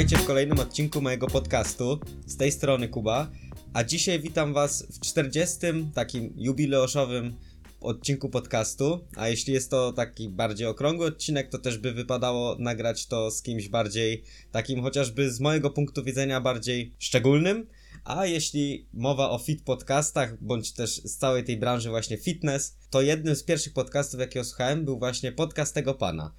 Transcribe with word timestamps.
Witajcie 0.00 0.24
w 0.24 0.26
kolejnym 0.26 0.58
odcinku 0.58 1.00
mojego 1.00 1.26
podcastu. 1.26 2.00
Z 2.26 2.36
tej 2.36 2.52
strony 2.52 2.88
Kuba. 2.88 3.30
A 3.74 3.84
dzisiaj 3.84 4.20
witam 4.20 4.52
Was 4.54 4.86
w 4.90 5.00
40. 5.00 5.58
takim 5.94 6.34
jubileuszowym 6.36 7.36
odcinku 7.80 8.28
podcastu. 8.28 9.00
A 9.16 9.28
jeśli 9.28 9.54
jest 9.54 9.70
to 9.70 9.92
taki 9.92 10.28
bardziej 10.28 10.66
okrągły 10.66 11.06
odcinek, 11.06 11.48
to 11.48 11.58
też 11.58 11.78
by 11.78 11.92
wypadało 11.92 12.56
nagrać 12.58 13.06
to 13.06 13.30
z 13.30 13.42
kimś 13.42 13.68
bardziej 13.68 14.22
takim, 14.52 14.82
chociażby 14.82 15.32
z 15.32 15.40
mojego 15.40 15.70
punktu 15.70 16.04
widzenia, 16.04 16.40
bardziej 16.40 16.94
szczególnym. 16.98 17.66
A 18.04 18.26
jeśli 18.26 18.86
mowa 18.92 19.30
o 19.30 19.38
fit 19.38 19.62
podcastach, 19.62 20.42
bądź 20.42 20.72
też 20.72 20.96
z 20.96 21.16
całej 21.16 21.44
tej 21.44 21.56
branży 21.56 21.90
właśnie 21.90 22.16
fitness, 22.16 22.76
to 22.90 23.02
jednym 23.02 23.36
z 23.36 23.42
pierwszych 23.42 23.72
podcastów, 23.72 24.20
jakiego 24.20 24.44
słuchałem, 24.44 24.84
był 24.84 24.98
właśnie 24.98 25.32
podcast 25.32 25.74
tego 25.74 25.94
pana. 25.94 26.32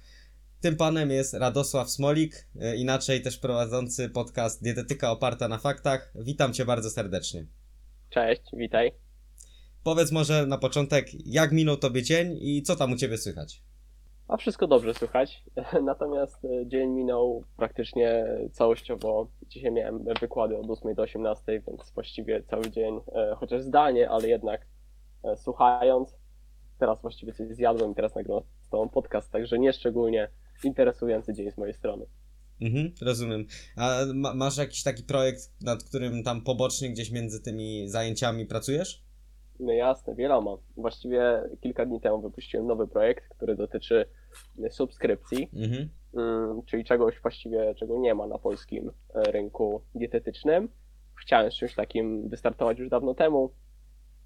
Tym 0.62 0.76
panem 0.76 1.10
jest 1.10 1.34
Radosław 1.34 1.90
Smolik, 1.90 2.48
e, 2.60 2.76
inaczej 2.76 3.22
też 3.22 3.38
prowadzący 3.38 4.10
podcast 4.10 4.62
Dietetyka 4.62 5.10
oparta 5.10 5.48
na 5.48 5.58
faktach. 5.58 6.12
Witam 6.14 6.52
cię 6.52 6.64
bardzo 6.64 6.90
serdecznie. 6.90 7.46
Cześć, 8.10 8.42
witaj. 8.52 8.92
Powiedz 9.84 10.12
może 10.12 10.46
na 10.46 10.58
początek, 10.58 11.06
jak 11.26 11.52
minął 11.52 11.76
tobie 11.76 12.02
dzień 12.02 12.38
i 12.40 12.62
co 12.62 12.76
tam 12.76 12.92
u 12.92 12.96
ciebie 12.96 13.18
słychać? 13.18 13.62
A 14.28 14.36
wszystko 14.36 14.66
dobrze 14.66 14.94
słychać. 14.94 15.44
Natomiast 15.82 16.44
e, 16.44 16.66
dzień 16.66 16.90
minął 16.90 17.44
praktycznie 17.56 18.26
całościowo. 18.52 19.28
Dzisiaj 19.48 19.72
miałem 19.72 20.04
wykłady 20.20 20.56
od 20.56 20.70
8 20.70 20.94
do 20.94 21.02
18, 21.02 21.62
więc 21.68 21.90
właściwie 21.94 22.42
cały 22.42 22.70
dzień, 22.70 23.00
e, 23.14 23.34
chociaż 23.36 23.62
zdalnie, 23.62 24.10
ale 24.10 24.28
jednak 24.28 24.66
słuchając. 25.36 26.16
Teraz 26.78 27.02
właściwie 27.02 27.32
coś 27.32 27.48
zjadłem 27.48 27.92
i 27.92 27.94
teraz 27.94 28.14
nagrywam 28.14 28.42
z 28.60 28.68
tobą 28.68 28.88
podcast, 28.88 29.32
także 29.32 29.58
nieszczególnie 29.58 30.28
interesujący 30.64 31.34
dzień 31.34 31.50
z 31.50 31.58
mojej 31.58 31.74
strony. 31.74 32.06
Mhm, 32.60 32.92
rozumiem. 33.02 33.46
A 33.76 33.98
ma, 34.14 34.34
masz 34.34 34.56
jakiś 34.56 34.82
taki 34.82 35.02
projekt, 35.02 35.52
nad 35.60 35.84
którym 35.84 36.22
tam 36.22 36.42
pobocznie 36.42 36.90
gdzieś 36.90 37.10
między 37.10 37.42
tymi 37.42 37.88
zajęciami 37.88 38.46
pracujesz? 38.46 39.02
No 39.60 39.72
jasne, 39.72 40.14
wieloma. 40.14 40.56
Właściwie 40.76 41.42
kilka 41.60 41.86
dni 41.86 42.00
temu 42.00 42.22
wypuściłem 42.22 42.66
nowy 42.66 42.88
projekt, 42.88 43.28
który 43.28 43.56
dotyczy 43.56 44.06
subskrypcji, 44.70 45.50
mhm. 45.54 45.88
Mm, 46.14 46.62
czyli 46.66 46.84
czegoś 46.84 47.20
właściwie, 47.20 47.74
czego 47.74 47.98
nie 47.98 48.14
ma 48.14 48.26
na 48.26 48.38
polskim 48.38 48.90
e, 49.14 49.22
rynku 49.32 49.82
dietetycznym. 49.94 50.68
Chciałem 51.14 51.52
z 51.52 51.54
czymś 51.54 51.74
takim 51.74 52.28
wystartować 52.28 52.78
już 52.78 52.88
dawno 52.88 53.14
temu, 53.14 53.50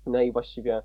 no 0.07 0.23
i 0.23 0.33
właściwie 0.33 0.83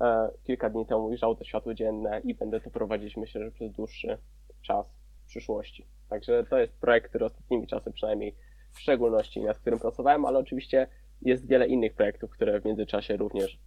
e, 0.00 0.30
kilka 0.44 0.70
dni 0.70 0.86
temu 0.86 1.06
ujrzało 1.06 1.34
to 1.34 1.44
światło 1.44 1.74
dzienne 1.74 2.20
i 2.24 2.34
będę 2.34 2.60
to 2.60 2.70
prowadzić 2.70 3.16
myślę, 3.16 3.44
że 3.44 3.50
przez 3.50 3.72
dłuższy 3.72 4.18
czas 4.64 4.86
w 5.24 5.26
przyszłości. 5.26 5.86
Także 6.08 6.44
to 6.50 6.58
jest 6.58 6.72
projekt, 6.72 7.08
który 7.08 7.24
ostatnimi 7.24 7.66
czasy 7.66 7.92
przynajmniej 7.92 8.34
w 8.72 8.80
szczególności 8.80 9.42
nad 9.42 9.58
którym 9.58 9.78
pracowałem, 9.78 10.24
ale 10.24 10.38
oczywiście 10.38 10.86
jest 11.22 11.46
wiele 11.46 11.66
innych 11.66 11.94
projektów, 11.94 12.30
które 12.30 12.60
w 12.60 12.64
międzyczasie 12.64 13.16
również 13.16 13.58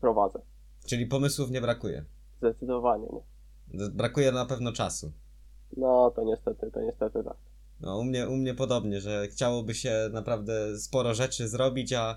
prowadzę. 0.00 0.40
Czyli 0.86 1.06
pomysłów 1.06 1.50
nie 1.50 1.60
brakuje? 1.60 2.04
Zdecydowanie 2.38 3.06
nie. 3.12 3.88
Brakuje 3.88 4.32
na 4.32 4.46
pewno 4.46 4.72
czasu. 4.72 5.12
No, 5.76 6.12
to 6.16 6.24
niestety, 6.24 6.70
to 6.70 6.80
niestety 6.80 7.24
tak. 7.24 7.36
No, 7.80 7.98
u 7.98 8.04
mnie, 8.04 8.28
u 8.28 8.36
mnie 8.36 8.54
podobnie, 8.54 9.00
że 9.00 9.26
chciałoby 9.28 9.74
się 9.74 10.10
naprawdę 10.12 10.78
sporo 10.78 11.14
rzeczy 11.14 11.48
zrobić, 11.48 11.92
a 11.92 12.16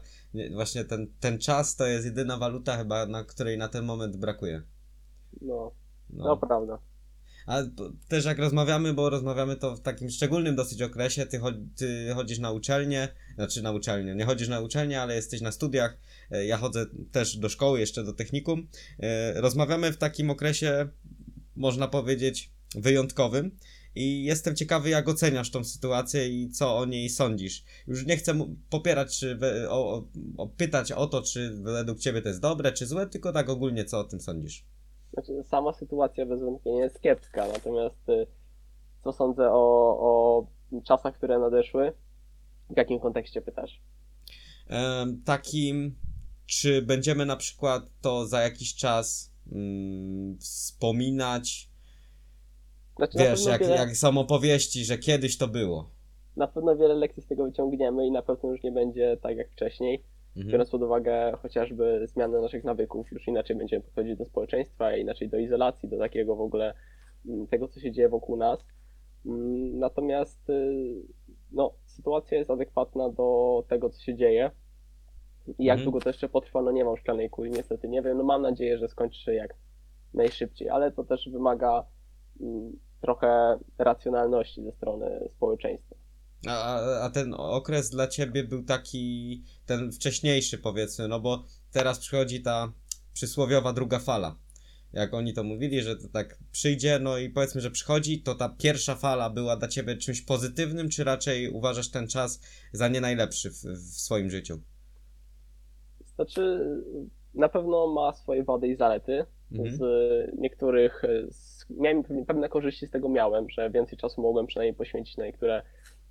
właśnie 0.55 0.85
ten, 0.85 1.07
ten 1.19 1.39
czas 1.39 1.75
to 1.75 1.85
jest 1.85 2.05
jedyna 2.05 2.37
waluta 2.37 2.77
chyba, 2.77 3.05
na 3.05 3.23
której 3.23 3.57
na 3.57 3.67
ten 3.67 3.85
moment 3.85 4.17
brakuje. 4.17 4.61
No, 5.41 5.71
no, 6.09 6.25
no 6.25 6.37
prawda. 6.37 6.79
A 7.47 7.63
też 8.07 8.25
jak 8.25 8.39
rozmawiamy, 8.39 8.93
bo 8.93 9.09
rozmawiamy 9.09 9.55
to 9.55 9.75
w 9.75 9.81
takim 9.81 10.09
szczególnym 10.09 10.55
dosyć 10.55 10.81
okresie, 10.81 11.25
ty, 11.25 11.41
ty 11.75 12.11
chodzisz 12.15 12.39
na 12.39 12.51
uczelnię, 12.51 13.07
znaczy 13.35 13.61
na 13.61 13.71
uczelnię, 13.71 14.15
nie 14.15 14.25
chodzisz 14.25 14.47
na 14.47 14.59
uczelnię, 14.59 15.01
ale 15.01 15.15
jesteś 15.15 15.41
na 15.41 15.51
studiach, 15.51 15.97
e, 16.31 16.45
ja 16.45 16.57
chodzę 16.57 16.85
też 17.11 17.37
do 17.37 17.49
szkoły, 17.49 17.79
jeszcze 17.79 18.03
do 18.03 18.13
technikum. 18.13 18.67
E, 18.99 19.41
rozmawiamy 19.41 19.91
w 19.91 19.97
takim 19.97 20.29
okresie, 20.29 20.87
można 21.55 21.87
powiedzieć, 21.87 22.51
wyjątkowym. 22.75 23.51
I 23.95 24.23
jestem 24.23 24.55
ciekawy, 24.55 24.89
jak 24.89 25.09
oceniasz 25.09 25.51
tą 25.51 25.63
sytuację 25.63 26.29
i 26.29 26.49
co 26.49 26.77
o 26.77 26.85
niej 26.85 27.09
sądzisz. 27.09 27.63
Już 27.87 28.05
nie 28.05 28.17
chcę 28.17 28.55
popierać, 28.69 29.19
czy 29.19 29.39
o, 29.69 30.07
o, 30.37 30.47
pytać 30.47 30.91
o 30.91 31.07
to, 31.07 31.21
czy 31.21 31.55
według 31.61 31.99
ciebie 31.99 32.21
to 32.21 32.27
jest 32.27 32.41
dobre, 32.41 32.71
czy 32.71 32.85
złe, 32.85 33.07
tylko 33.07 33.33
tak 33.33 33.49
ogólnie, 33.49 33.85
co 33.85 33.99
o 33.99 34.03
tym 34.03 34.21
sądzisz. 34.21 34.65
Znaczy, 35.13 35.43
sama 35.43 35.73
sytuacja 35.73 36.25
bez 36.25 36.41
wątpienia 36.41 36.83
jest 36.83 37.01
kiepska, 37.01 37.47
natomiast 37.47 38.09
y, 38.09 38.27
co 39.03 39.13
sądzę 39.13 39.49
o, 39.51 39.97
o 39.99 40.47
czasach, 40.83 41.15
które 41.15 41.39
nadeszły? 41.39 41.93
W 42.69 42.77
jakim 42.77 42.99
kontekście 42.99 43.41
pytasz? 43.41 43.81
takim, 45.25 45.95
czy 46.45 46.81
będziemy 46.81 47.25
na 47.25 47.35
przykład 47.35 47.83
to 48.01 48.25
za 48.25 48.41
jakiś 48.41 48.75
czas 48.75 49.33
mm, 49.51 50.37
wspominać? 50.39 51.69
Znaczy, 52.97 53.17
Wiesz, 53.17 53.45
jak, 53.45 53.61
wiele... 53.61 53.75
jak 53.75 53.95
są 53.95 54.17
opowieści, 54.17 54.85
że 54.85 54.97
kiedyś 54.97 55.37
to 55.37 55.47
było. 55.47 55.89
Na 56.35 56.47
pewno 56.47 56.75
wiele 56.75 56.93
lekcji 56.93 57.23
z 57.23 57.27
tego 57.27 57.43
wyciągniemy 57.43 58.07
i 58.07 58.11
na 58.11 58.21
pewno 58.21 58.51
już 58.51 58.63
nie 58.63 58.71
będzie 58.71 59.17
tak 59.21 59.37
jak 59.37 59.51
wcześniej 59.51 60.03
mhm. 60.37 60.51
biorąc 60.51 60.69
pod 60.69 60.81
uwagę 60.81 61.31
chociażby 61.41 62.07
zmianę 62.07 62.41
naszych 62.41 62.63
nawyków, 62.63 63.11
już 63.11 63.27
inaczej 63.27 63.55
będziemy 63.55 63.83
podchodzić 63.83 64.17
do 64.17 64.25
społeczeństwa, 64.25 64.97
inaczej 64.97 65.29
do 65.29 65.37
izolacji, 65.37 65.89
do 65.89 65.97
takiego 65.97 66.35
w 66.35 66.41
ogóle 66.41 66.73
mm, 67.25 67.47
tego, 67.47 67.67
co 67.67 67.79
się 67.79 67.91
dzieje 67.91 68.09
wokół 68.09 68.37
nas. 68.37 68.65
Mm, 69.25 69.79
natomiast 69.79 70.49
y, 70.49 71.03
no, 71.51 71.73
sytuacja 71.85 72.37
jest 72.37 72.51
adekwatna 72.51 73.09
do 73.09 73.63
tego, 73.67 73.89
co 73.89 74.01
się 74.01 74.15
dzieje. 74.15 74.51
I 75.59 75.65
jak 75.65 75.73
mhm. 75.73 75.83
długo 75.83 75.99
to 75.99 76.09
jeszcze 76.09 76.29
potrwa, 76.29 76.61
no 76.61 76.71
nie 76.71 76.85
mam 76.85 76.97
szklanej 76.97 77.29
kuli, 77.29 77.51
niestety 77.51 77.89
nie 77.89 78.01
wiem. 78.01 78.17
No 78.17 78.23
mam 78.23 78.41
nadzieję, 78.41 78.77
że 78.77 78.87
skończy 78.87 79.21
się 79.21 79.33
jak 79.33 79.55
najszybciej, 80.13 80.69
ale 80.69 80.91
to 80.91 81.03
też 81.03 81.29
wymaga 81.29 81.85
mm, 82.41 82.79
trochę 83.01 83.59
racjonalności 83.77 84.63
ze 84.63 84.71
strony 84.71 85.29
społeczeństwa. 85.31 85.95
A, 86.47 86.79
a 87.01 87.09
ten 87.09 87.33
okres 87.37 87.89
dla 87.89 88.07
ciebie 88.07 88.43
był 88.43 88.63
taki, 88.63 89.43
ten 89.65 89.91
wcześniejszy 89.91 90.57
powiedzmy, 90.57 91.07
no 91.07 91.19
bo 91.19 91.43
teraz 91.71 91.99
przychodzi 91.99 92.41
ta 92.41 92.73
przysłowiowa 93.13 93.73
druga 93.73 93.99
fala. 93.99 94.35
Jak 94.93 95.13
oni 95.13 95.33
to 95.33 95.43
mówili, 95.43 95.81
że 95.81 95.95
to 95.95 96.07
tak 96.07 96.37
przyjdzie, 96.51 96.99
no 96.99 97.17
i 97.17 97.29
powiedzmy, 97.29 97.61
że 97.61 97.71
przychodzi, 97.71 98.21
to 98.21 98.35
ta 98.35 98.49
pierwsza 98.49 98.95
fala 98.95 99.29
była 99.29 99.55
dla 99.57 99.67
ciebie 99.67 99.95
czymś 99.95 100.21
pozytywnym, 100.21 100.89
czy 100.89 101.03
raczej 101.03 101.49
uważasz 101.49 101.91
ten 101.91 102.07
czas 102.07 102.41
za 102.71 102.87
nie 102.87 103.01
najlepszy 103.01 103.51
w, 103.51 103.63
w 103.63 103.99
swoim 103.99 104.29
życiu? 104.29 104.59
Znaczy, 106.15 106.59
na 107.33 107.49
pewno 107.49 107.87
ma 107.87 108.13
swoje 108.13 108.43
wady 108.43 108.67
i 108.67 108.75
zalety. 108.75 109.25
Mhm. 109.51 109.75
Z 109.75 109.81
niektórych, 110.37 111.01
z, 111.31 111.65
miałem 111.69 112.03
pewne 112.03 112.49
korzyści 112.49 112.87
z 112.87 112.91
tego 112.91 113.09
miałem, 113.09 113.49
że 113.49 113.69
więcej 113.69 113.97
czasu 113.97 114.21
mogłem 114.21 114.47
przynajmniej 114.47 114.75
poświęcić 114.75 115.17
na 115.17 115.25
niektóre 115.25 115.61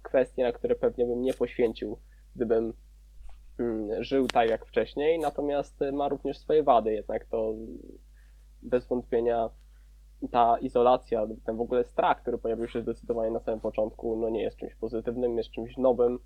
kwestie, 0.08 0.42
na 0.42 0.52
które 0.52 0.74
pewnie 0.74 1.06
bym 1.06 1.22
nie 1.22 1.34
poświęcił, 1.34 1.98
gdybym 2.36 2.72
mm, 3.58 4.04
żył 4.04 4.26
tak 4.28 4.50
jak 4.50 4.66
wcześniej, 4.66 5.18
natomiast 5.18 5.80
ma 5.92 6.08
również 6.08 6.38
swoje 6.38 6.62
wady, 6.62 6.92
jednak 6.92 7.24
to 7.24 7.54
bez 8.62 8.86
wątpienia 8.86 9.50
ta 10.30 10.58
izolacja, 10.58 11.26
ten 11.44 11.56
w 11.56 11.60
ogóle 11.60 11.84
strach, 11.84 12.22
który 12.22 12.38
pojawił 12.38 12.68
się 12.68 12.82
zdecydowanie 12.82 13.30
na 13.30 13.40
samym 13.40 13.60
początku, 13.60 14.16
no 14.20 14.30
nie 14.30 14.42
jest 14.42 14.56
czymś 14.56 14.74
pozytywnym, 14.74 15.38
jest 15.38 15.50
czymś 15.50 15.76
nowym, 15.76 16.18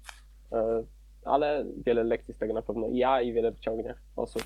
e, 0.52 0.84
ale 1.24 1.66
wiele 1.86 2.04
lekcji 2.04 2.34
z 2.34 2.38
tego 2.38 2.54
na 2.54 2.62
pewno 2.62 2.86
ja 2.92 3.22
i 3.22 3.32
wiele 3.32 3.52
wyciągnie 3.52 3.94
osób. 4.16 4.42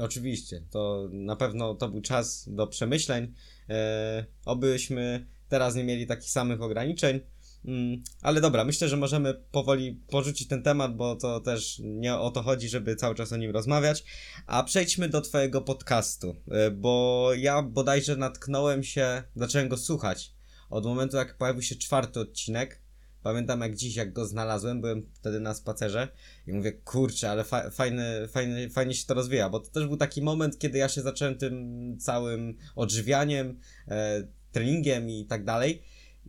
Oczywiście, 0.00 0.60
to 0.70 1.08
na 1.12 1.36
pewno 1.36 1.74
to 1.74 1.88
był 1.88 2.00
czas 2.00 2.48
do 2.48 2.66
przemyśleń. 2.66 3.32
E, 3.70 4.24
obyśmy 4.46 5.26
teraz 5.48 5.74
nie 5.74 5.84
mieli 5.84 6.06
takich 6.06 6.30
samych 6.30 6.62
ograniczeń. 6.62 7.20
Mm, 7.66 8.02
ale 8.22 8.40
dobra, 8.40 8.64
myślę, 8.64 8.88
że 8.88 8.96
możemy 8.96 9.34
powoli 9.34 10.00
porzucić 10.08 10.48
ten 10.48 10.62
temat, 10.62 10.96
bo 10.96 11.16
to 11.16 11.40
też 11.40 11.80
nie 11.84 12.14
o 12.14 12.30
to 12.30 12.42
chodzi, 12.42 12.68
żeby 12.68 12.96
cały 12.96 13.14
czas 13.14 13.32
o 13.32 13.36
nim 13.36 13.50
rozmawiać. 13.50 14.04
A 14.46 14.62
przejdźmy 14.62 15.08
do 15.08 15.20
Twojego 15.20 15.60
podcastu, 15.60 16.36
e, 16.50 16.70
bo 16.70 17.30
ja 17.36 17.62
bodajże 17.62 18.16
natknąłem 18.16 18.82
się, 18.82 19.22
zacząłem 19.36 19.68
go 19.68 19.76
słuchać 19.76 20.34
od 20.70 20.84
momentu, 20.84 21.16
jak 21.16 21.36
pojawił 21.38 21.62
się 21.62 21.76
czwarty 21.76 22.20
odcinek. 22.20 22.82
Pamiętam 23.22 23.60
jak 23.60 23.76
dziś, 23.76 23.96
jak 23.96 24.12
go 24.12 24.26
znalazłem, 24.26 24.80
byłem 24.80 25.06
wtedy 25.12 25.40
na 25.40 25.54
spacerze 25.54 26.08
i 26.46 26.52
mówię, 26.52 26.72
kurczę, 26.72 27.30
ale 27.30 27.44
fa 27.44 27.70
fajny, 27.70 28.28
fajny, 28.28 28.70
fajnie 28.70 28.94
się 28.94 29.06
to 29.06 29.14
rozwija, 29.14 29.50
bo 29.50 29.60
to 29.60 29.70
też 29.70 29.86
był 29.86 29.96
taki 29.96 30.22
moment, 30.22 30.58
kiedy 30.58 30.78
ja 30.78 30.88
się 30.88 31.02
zacząłem 31.02 31.38
tym 31.38 31.96
całym 31.98 32.56
odżywianiem, 32.76 33.60
e, 33.88 34.28
treningiem 34.52 35.10
i 35.10 35.26
tak 35.26 35.44
dalej 35.44 35.82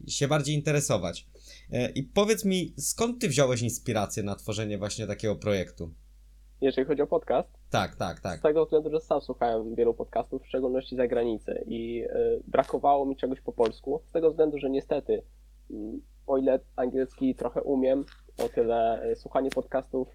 się 0.08 0.28
bardziej 0.28 0.56
interesować. 0.56 1.28
E, 1.72 1.90
I 1.90 2.04
powiedz 2.04 2.46
mi, 2.46 2.74
skąd 2.78 3.22
ty 3.22 3.28
wziąłeś 3.28 3.62
inspirację 3.62 4.24
na 4.24 4.36
tworzenie 4.36 4.78
właśnie 4.78 5.08
takiego 5.08 5.36
projektu? 5.36 5.94
Jeżeli 6.62 6.88
chodzi 6.88 7.02
o 7.02 7.08
podcast? 7.08 7.50
Tak, 7.70 7.96
tak, 7.96 8.20
tak. 8.20 8.40
Z 8.40 8.42
tego 8.42 8.66
względu, 8.66 8.90
że 8.90 9.00
sam 9.00 9.22
słuchałem 9.22 9.76
wielu 9.76 9.94
podcastów, 9.94 10.44
w 10.44 10.48
szczególności 10.48 10.96
za 10.96 11.08
granicę 11.08 11.64
i 11.68 12.04
y, 12.04 12.08
brakowało 12.48 13.06
mi 13.06 13.16
czegoś 13.16 13.42
po 13.42 13.54
polsku, 13.54 14.02
z 14.06 14.12
tego 14.12 14.32
względu, 14.32 14.58
że 14.58 14.70
niestety 14.70 15.14
y, 15.72 15.74
o 16.28 16.38
ile 16.38 16.60
angielski 16.76 17.36
trochę 17.36 17.62
umiem, 17.62 18.06
o 18.38 18.50
tyle 18.50 19.02
e, 19.02 19.16
słuchanie 19.16 19.50
podcastów 19.50 20.08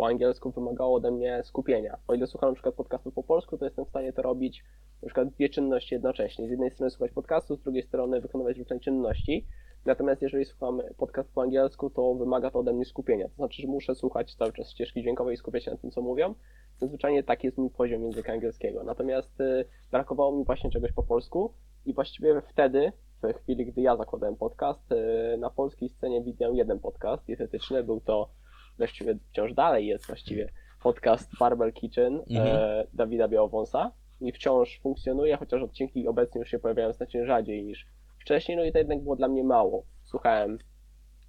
po 0.00 0.06
angielsku 0.06 0.50
wymagało 0.50 0.96
ode 0.96 1.10
mnie 1.10 1.40
skupienia. 1.44 1.98
O 2.08 2.14
ile 2.14 2.26
słucham 2.26 2.48
na 2.48 2.54
przykład 2.54 2.74
podcastów 2.74 3.14
po 3.14 3.22
polsku, 3.22 3.58
to 3.58 3.64
jestem 3.64 3.84
w 3.84 3.88
stanie 3.88 4.12
to 4.12 4.22
robić 4.22 4.64
na 5.02 5.06
przykład 5.06 5.28
dwie 5.28 5.48
czynności 5.48 5.94
jednocześnie. 5.94 6.48
Z 6.48 6.50
jednej 6.50 6.70
strony 6.70 6.90
słuchać 6.90 7.12
podcastu, 7.12 7.56
z 7.56 7.60
drugiej 7.60 7.82
strony 7.82 8.20
wykonywać 8.20 8.58
różne 8.58 8.80
czynności. 8.80 9.46
Natomiast 9.84 10.22
jeżeli 10.22 10.44
słucham 10.44 10.82
podcast 10.96 11.32
po 11.32 11.42
angielsku, 11.42 11.90
to 11.90 12.14
wymaga 12.14 12.50
to 12.50 12.58
ode 12.58 12.72
mnie 12.72 12.84
skupienia. 12.84 13.28
To 13.28 13.34
znaczy, 13.34 13.62
że 13.62 13.68
muszę 13.68 13.94
słuchać 13.94 14.34
cały 14.34 14.52
czas 14.52 14.70
ścieżki 14.70 15.02
dźwiękowej 15.02 15.34
i 15.34 15.36
skupiać 15.36 15.64
się 15.64 15.70
na 15.70 15.76
tym, 15.76 15.90
co 15.90 16.02
mówią. 16.02 16.34
Zwyczajnie 16.78 17.22
taki 17.22 17.46
jest 17.46 17.58
mój 17.58 17.70
poziom 17.70 18.02
języka 18.02 18.32
angielskiego. 18.32 18.84
Natomiast 18.84 19.40
y, 19.40 19.64
brakowało 19.90 20.38
mi 20.38 20.44
właśnie 20.44 20.70
czegoś 20.70 20.92
po 20.92 21.02
polsku 21.02 21.54
i 21.86 21.94
właściwie 21.94 22.42
wtedy, 22.48 22.92
w 23.22 23.32
chwili, 23.42 23.66
gdy 23.66 23.80
ja 23.80 23.96
zakładałem 23.96 24.36
podcast, 24.36 24.92
y, 24.92 25.36
na 25.38 25.50
polskiej 25.50 25.88
scenie 25.88 26.22
widziałem 26.22 26.56
jeden 26.56 26.78
podcast 26.78 27.24
dietetyczny. 27.26 27.84
Był 27.84 28.00
to 28.00 28.39
właściwie 28.80 29.18
wciąż 29.30 29.54
dalej 29.54 29.86
jest 29.86 30.06
właściwie 30.06 30.52
podcast 30.82 31.38
Barbell 31.40 31.72
Kitchen 31.72 32.16
e, 32.16 32.20
mhm. 32.30 32.86
Dawida 32.92 33.28
Białowąsa 33.28 33.92
i 34.20 34.32
wciąż 34.32 34.80
funkcjonuje, 34.82 35.36
chociaż 35.36 35.62
odcinki 35.62 36.08
obecnie 36.08 36.38
już 36.38 36.48
się 36.48 36.58
pojawiają 36.58 36.92
znacznie 36.92 37.26
rzadziej 37.26 37.64
niż 37.64 37.86
wcześniej, 38.18 38.56
no 38.56 38.64
i 38.64 38.72
to 38.72 38.78
jednak 38.78 39.00
było 39.02 39.16
dla 39.16 39.28
mnie 39.28 39.44
mało. 39.44 39.84
Słuchałem 40.04 40.58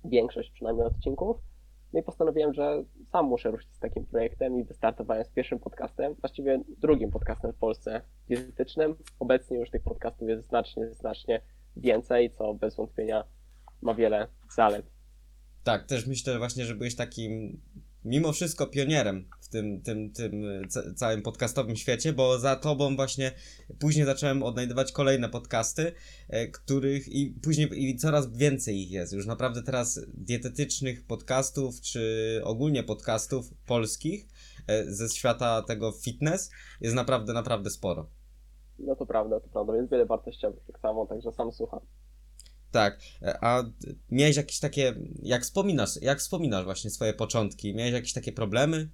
większość 0.05 0.51
przynajmniej 0.51 0.85
odcinków, 0.85 1.37
no 1.93 1.99
i 1.99 2.03
postanowiłem, 2.03 2.53
że 2.53 2.83
sam 3.05 3.25
muszę 3.25 3.51
ruszyć 3.51 3.73
z 3.73 3.79
takim 3.79 4.05
projektem 4.05 4.59
i 4.59 4.63
wystartowałem 4.63 5.25
z 5.25 5.29
pierwszym 5.29 5.59
podcastem, 5.59 6.13
właściwie 6.13 6.59
drugim 6.77 7.11
podcastem 7.11 7.53
w 7.53 7.57
Polsce 7.57 8.01
dietetycznym. 8.27 8.95
Obecnie 9.19 9.57
już 9.57 9.69
tych 9.69 9.83
podcastów 9.83 10.29
jest 10.29 10.47
znacznie, 10.47 10.93
znacznie 10.93 11.41
więcej, 11.77 12.29
co 12.29 12.53
bez 12.53 12.75
wątpienia 12.75 13.23
ma 13.81 13.93
wiele 13.93 14.27
zalet. 14.49 15.00
Tak, 15.63 15.85
też 15.85 16.07
myślę 16.07 16.37
właśnie, 16.37 16.65
że 16.65 16.75
byłeś 16.75 16.95
takim 16.95 17.61
mimo 18.05 18.31
wszystko 18.31 18.67
pionierem 18.67 19.25
w 19.41 19.49
tym, 19.49 19.81
tym, 19.81 20.11
tym 20.13 20.43
całym 20.95 21.21
podcastowym 21.21 21.75
świecie, 21.75 22.13
bo 22.13 22.39
za 22.39 22.55
tobą 22.55 22.95
właśnie 22.95 23.31
później 23.79 24.05
zacząłem 24.05 24.43
odnajdywać 24.43 24.91
kolejne 24.91 25.29
podcasty, 25.29 25.91
e, 26.29 26.47
których 26.47 27.07
i 27.07 27.35
później 27.43 27.69
i 27.73 27.95
coraz 27.95 28.37
więcej 28.37 28.81
ich 28.81 28.91
jest. 28.91 29.13
Już 29.13 29.25
naprawdę 29.25 29.63
teraz 29.63 29.99
dietetycznych 30.13 31.05
podcastów, 31.07 31.81
czy 31.81 32.41
ogólnie 32.43 32.83
podcastów 32.83 33.53
polskich 33.67 34.27
e, 34.67 34.85
ze 34.85 35.09
świata 35.09 35.61
tego 35.61 35.91
fitness 35.91 36.51
jest 36.81 36.95
naprawdę, 36.95 37.33
naprawdę 37.33 37.69
sporo. 37.69 38.09
No 38.79 38.95
to 38.95 39.05
prawda, 39.05 39.39
to 39.39 39.47
prawda, 39.47 39.73
więc 39.73 39.91
wiele 39.91 40.05
wartościowych 40.05 40.63
tak 40.67 40.79
samo, 40.79 41.05
także 41.05 41.31
sam 41.31 41.51
słucham. 41.51 41.79
Tak, 42.71 42.99
a 43.41 43.63
miałeś 44.11 44.37
jakieś 44.37 44.59
takie, 44.59 44.93
jak 45.23 45.41
wspominasz, 45.41 46.01
jak 46.01 46.19
wspominasz 46.19 46.65
właśnie 46.65 46.89
swoje 46.89 47.13
początki, 47.13 47.75
miałeś 47.75 47.93
jakieś 47.93 48.13
takie 48.13 48.31
problemy? 48.31 48.89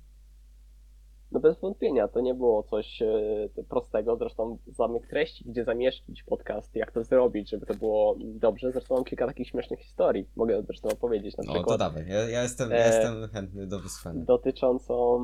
No 1.32 1.40
bez 1.40 1.60
wątpienia, 1.60 2.08
to 2.08 2.22
nie 2.22 2.34
było 2.34 2.64
coś 2.64 3.02
e, 3.02 3.64
prostego, 3.70 4.18
zresztą 4.18 4.58
zamyk 4.78 5.08
treści, 5.08 5.46
gdzie 5.48 5.64
zamieścić 5.64 6.24
podcast, 6.24 6.76
jak 6.76 6.92
to 6.92 7.04
zrobić, 7.04 7.50
żeby 7.50 7.66
to 7.66 7.74
było 7.74 8.16
dobrze, 8.20 8.72
zresztą 8.72 8.96
mam 8.96 9.04
kilka 9.04 9.28
takich 9.28 9.48
śmiesznych 9.48 9.80
historii, 9.80 10.30
mogę 10.36 10.64
zresztą 10.64 10.90
opowiedzieć 10.90 11.38
na 11.38 11.44
przykład. 11.44 11.66
O, 11.66 11.70
to 11.70 11.78
dawaj, 11.78 12.08
ja, 12.08 12.30
ja 12.30 12.44
jestem, 12.44 12.72
ja 12.72 12.88
jestem 12.88 13.30
chętny 13.30 13.68
do 13.68 13.80
wysłuchania. 13.80 14.26
Dotyczącą 14.26 15.20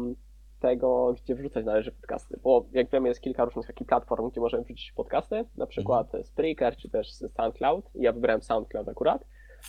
tego, 0.64 1.14
gdzie 1.24 1.36
wrzucać 1.36 1.66
należy 1.66 1.92
podcasty. 1.92 2.40
Bo 2.44 2.66
jak 2.72 2.90
wiemy, 2.90 3.08
jest 3.08 3.22
kilka 3.22 3.46
różnych 3.46 3.68
takich 3.68 3.88
platform, 3.88 4.30
gdzie 4.30 4.42
możemy 4.42 4.64
wrzucić 4.64 4.92
podcasty, 4.92 5.46
na 5.58 5.68
przykład 5.68 6.06
mhm. 6.06 6.24
Spreaker 6.24 6.78
czy 6.78 6.90
też 6.90 7.12
SoundCloud. 7.14 7.90
Ja 7.96 8.14
wybrałem 8.14 8.42
SoundCloud 8.42 8.90
akurat 8.90 9.26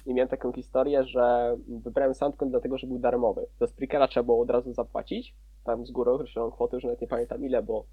i 0.06 0.14
miałem 0.14 0.28
taką 0.28 0.52
historię, 0.52 1.04
że 1.04 1.56
wybrałem 1.68 2.14
SoundCloud 2.14 2.50
dlatego, 2.50 2.78
że 2.78 2.86
był 2.86 2.98
darmowy. 2.98 3.46
Do 3.60 3.66
Spreakera 3.66 4.08
trzeba 4.08 4.24
było 4.24 4.42
od 4.42 4.50
razu 4.50 4.72
zapłacić, 4.72 5.34
tam 5.64 5.86
z 5.86 5.90
góry 5.90 6.10
określoną 6.10 6.50
kwotę, 6.50 6.76
już 6.76 6.84
nawet 6.84 7.00
nie 7.00 7.08
pamiętam 7.08 7.44
ile, 7.44 7.62
bo 7.62 7.86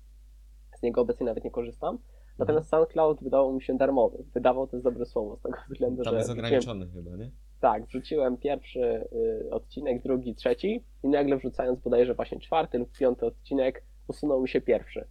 z 0.80 0.82
niego 0.82 1.02
obecnie 1.02 1.26
nawet 1.26 1.44
nie 1.44 1.52
korzystam. 1.52 1.98
Natomiast 2.40 2.68
mhm. 2.68 2.82
SoundCloud 2.82 3.24
wydawał 3.24 3.54
mi 3.54 3.62
się 3.62 3.78
darmowy. 3.78 4.24
Wydawał 4.34 4.68
to 4.68 4.76
jest 4.76 4.86
dobre 4.86 5.06
słowo 5.06 5.38
z 5.38 5.42
tego 5.42 5.58
względu, 5.70 6.04
tam 6.04 6.14
że... 6.14 6.18
jest 6.18 6.30
ograniczony 6.30 6.88
chyba, 6.88 7.16
nie? 7.16 7.32
Tak, 7.62 7.86
wrzuciłem 7.86 8.38
pierwszy 8.38 9.10
y, 9.46 9.50
odcinek, 9.52 10.04
drugi, 10.04 10.36
trzeci 10.36 10.84
i 11.04 11.08
nagle 11.08 11.38
wrzucając 11.38 11.80
bodajże 11.80 12.14
właśnie 12.16 12.40
czwarty 12.40 12.78
lub 12.78 12.98
piąty 12.98 13.26
odcinek 13.26 13.84
usunął 14.08 14.42
mi 14.42 14.50
się 14.50 14.62
pierwszy. 14.62 15.08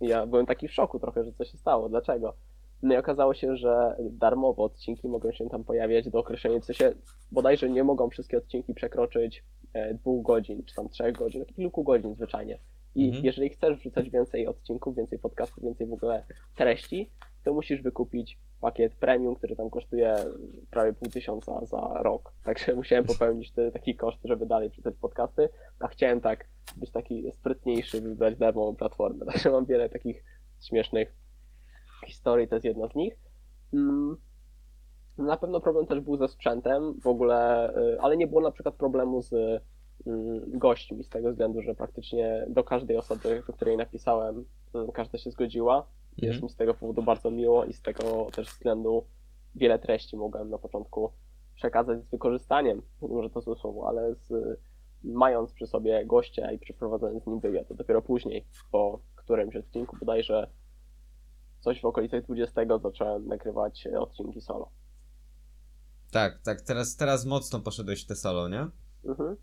I 0.00 0.08
ja 0.08 0.26
byłem 0.26 0.46
taki 0.46 0.68
w 0.68 0.72
szoku 0.72 0.98
trochę, 0.98 1.24
że 1.24 1.32
co 1.32 1.44
się 1.44 1.58
stało, 1.58 1.88
dlaczego? 1.88 2.36
No 2.82 2.94
i 2.94 2.96
okazało 2.96 3.34
się, 3.34 3.56
że 3.56 3.96
darmowe 4.00 4.62
odcinki 4.62 5.08
mogą 5.08 5.32
się 5.32 5.48
tam 5.48 5.64
pojawiać 5.64 6.10
do 6.10 6.18
określenia, 6.18 6.60
w 6.60 6.64
sensie 6.64 6.92
bodajże 7.32 7.70
nie 7.70 7.84
mogą 7.84 8.10
wszystkie 8.10 8.38
odcinki 8.38 8.74
przekroczyć 8.74 9.44
e, 9.72 9.94
dwóch 9.94 10.26
godzin, 10.26 10.64
czy 10.64 10.74
tam 10.74 10.88
trzech 10.88 11.12
godzin, 11.12 11.44
kilku 11.44 11.84
godzin 11.84 12.14
zwyczajnie. 12.14 12.58
I 12.94 13.06
mhm. 13.06 13.24
jeżeli 13.24 13.48
chcesz 13.48 13.78
wrzucać 13.78 14.10
więcej 14.10 14.46
odcinków, 14.46 14.96
więcej 14.96 15.18
podcastów, 15.18 15.64
więcej 15.64 15.86
w 15.86 15.92
ogóle 15.92 16.24
treści, 16.56 17.10
to 17.44 17.54
musisz 17.54 17.82
wykupić 17.82 18.38
pakiet 18.60 18.94
premium, 18.94 19.34
który 19.34 19.56
tam 19.56 19.70
kosztuje 19.70 20.16
prawie 20.70 20.92
pół 20.92 21.08
tysiąca 21.08 21.66
za 21.66 22.02
rok. 22.02 22.32
Także 22.44 22.74
musiałem 22.76 23.04
popełnić 23.04 23.52
te, 23.52 23.72
taki 23.72 23.96
koszt, 23.96 24.20
żeby 24.24 24.46
dalej 24.46 24.70
czytać 24.70 24.94
podcasty, 25.00 25.48
a 25.80 25.88
chciałem 25.88 26.20
tak 26.20 26.48
być 26.76 26.90
taki 26.90 27.32
sprytniejszy, 27.32 28.00
wybrać 28.00 28.36
darmową 28.36 28.76
platformę. 28.76 29.26
Także 29.32 29.50
mam 29.50 29.64
wiele 29.64 29.88
takich 29.88 30.24
śmiesznych 30.60 31.14
historii, 32.06 32.48
to 32.48 32.54
jest 32.54 32.64
jedna 32.64 32.88
z 32.88 32.94
nich. 32.94 33.14
Mm, 33.74 34.16
na 35.18 35.36
pewno 35.36 35.60
problem 35.60 35.86
też 35.86 36.00
był 36.00 36.16
ze 36.16 36.28
sprzętem 36.28 37.00
w 37.00 37.06
ogóle, 37.06 37.70
y, 37.76 38.00
ale 38.00 38.16
nie 38.16 38.26
było 38.26 38.40
na 38.40 38.50
przykład 38.50 38.74
problemu 38.74 39.22
z 39.22 39.32
mm, 40.06 40.58
gośćmi 40.58 41.04
z 41.04 41.08
tego 41.08 41.30
względu, 41.30 41.62
że 41.62 41.74
praktycznie 41.74 42.46
do 42.48 42.64
każdej 42.64 42.96
osoby, 42.96 43.42
do 43.46 43.52
której 43.52 43.76
napisałem, 43.76 44.44
y, 44.88 44.92
każda 44.92 45.18
się 45.18 45.30
zgodziła 45.30 45.86
jest 46.18 46.42
mi 46.42 46.50
z 46.50 46.56
tego 46.56 46.74
powodu 46.74 47.02
bardzo 47.02 47.30
miło 47.30 47.64
i 47.64 47.72
z 47.72 47.82
tego 47.82 48.30
też 48.32 48.48
względu 48.48 49.04
wiele 49.54 49.78
treści 49.78 50.16
mogłem 50.16 50.50
na 50.50 50.58
początku 50.58 51.12
przekazać 51.54 52.04
z 52.04 52.10
wykorzystaniem, 52.10 52.82
może 53.00 53.30
to 53.30 53.40
złe 53.40 53.56
słowo, 53.56 53.88
ale 53.88 54.14
z, 54.14 54.58
mając 55.04 55.52
przy 55.52 55.66
sobie 55.66 56.06
gościa 56.06 56.52
i 56.52 56.58
przeprowadzając 56.58 57.24
z 57.24 57.26
nim 57.26 57.40
wywiad. 57.40 57.68
To 57.68 57.74
dopiero 57.74 58.02
później, 58.02 58.44
po 58.72 59.00
którymś 59.16 59.56
odcinku, 59.56 59.96
bodajże 60.00 60.50
coś 61.60 61.80
w 61.80 61.84
okolicach 61.84 62.24
20 62.24 62.78
zacząłem 62.82 63.26
nagrywać 63.26 63.88
odcinki 63.98 64.40
solo. 64.40 64.70
Tak, 66.10 66.38
tak, 66.44 66.60
teraz, 66.60 66.96
teraz 66.96 67.24
mocno 67.24 67.60
poszedłeś 67.60 68.04
w 68.04 68.06
te 68.06 68.16
solo, 68.16 68.48
nie? 68.48 68.66
Mhm. 69.04 69.36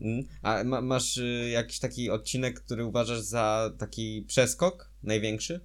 Mm. 0.00 0.24
A 0.42 0.64
ma, 0.64 0.80
masz 0.80 1.16
y, 1.16 1.48
jakiś 1.52 1.80
taki 1.80 2.10
odcinek, 2.10 2.60
który 2.60 2.84
uważasz 2.84 3.20
za 3.20 3.70
taki 3.78 4.22
przeskok 4.22 4.90
największy? 5.02 5.60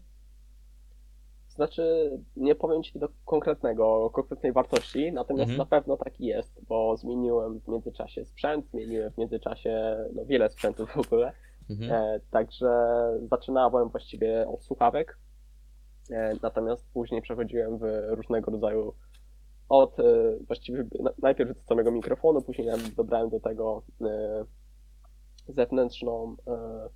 Znaczy, 1.61 2.11
nie 2.35 2.55
powiem 2.55 2.83
Ci 2.83 2.99
do 2.99 3.09
konkretnego, 3.25 4.09
konkretnej 4.09 4.51
wartości, 4.51 5.11
natomiast 5.11 5.51
mhm. 5.51 5.57
na 5.57 5.65
pewno 5.65 5.97
taki 5.97 6.25
jest, 6.25 6.65
bo 6.67 6.97
zmieniłem 6.97 7.59
w 7.59 7.67
międzyczasie 7.67 8.25
sprzęt, 8.25 8.67
zmieniłem 8.67 9.11
w 9.11 9.17
międzyczasie 9.17 9.97
no, 10.13 10.25
wiele 10.25 10.49
sprzętów 10.49 10.89
w 10.91 10.97
ogóle. 10.97 11.33
Mhm. 11.69 11.91
E, 11.91 12.19
także 12.31 12.69
zaczynałem 13.29 13.89
właściwie 13.89 14.47
od 14.47 14.63
słuchawek, 14.63 15.17
e, 16.11 16.33
natomiast 16.41 16.85
później 16.93 17.21
przechodziłem 17.21 17.77
w 17.77 17.83
różnego 18.07 18.51
rodzaju 18.51 18.93
od 19.69 19.99
e, 19.99 20.03
właściwie 20.47 20.85
najpierw 21.21 21.51
od 21.51 21.65
samego 21.65 21.91
mikrofonu, 21.91 22.41
później 22.41 22.67
dobrałem 22.97 23.29
do 23.29 23.39
tego 23.39 23.83
e, 24.01 24.45
zewnętrzną 25.47 26.35
e, 26.47 26.89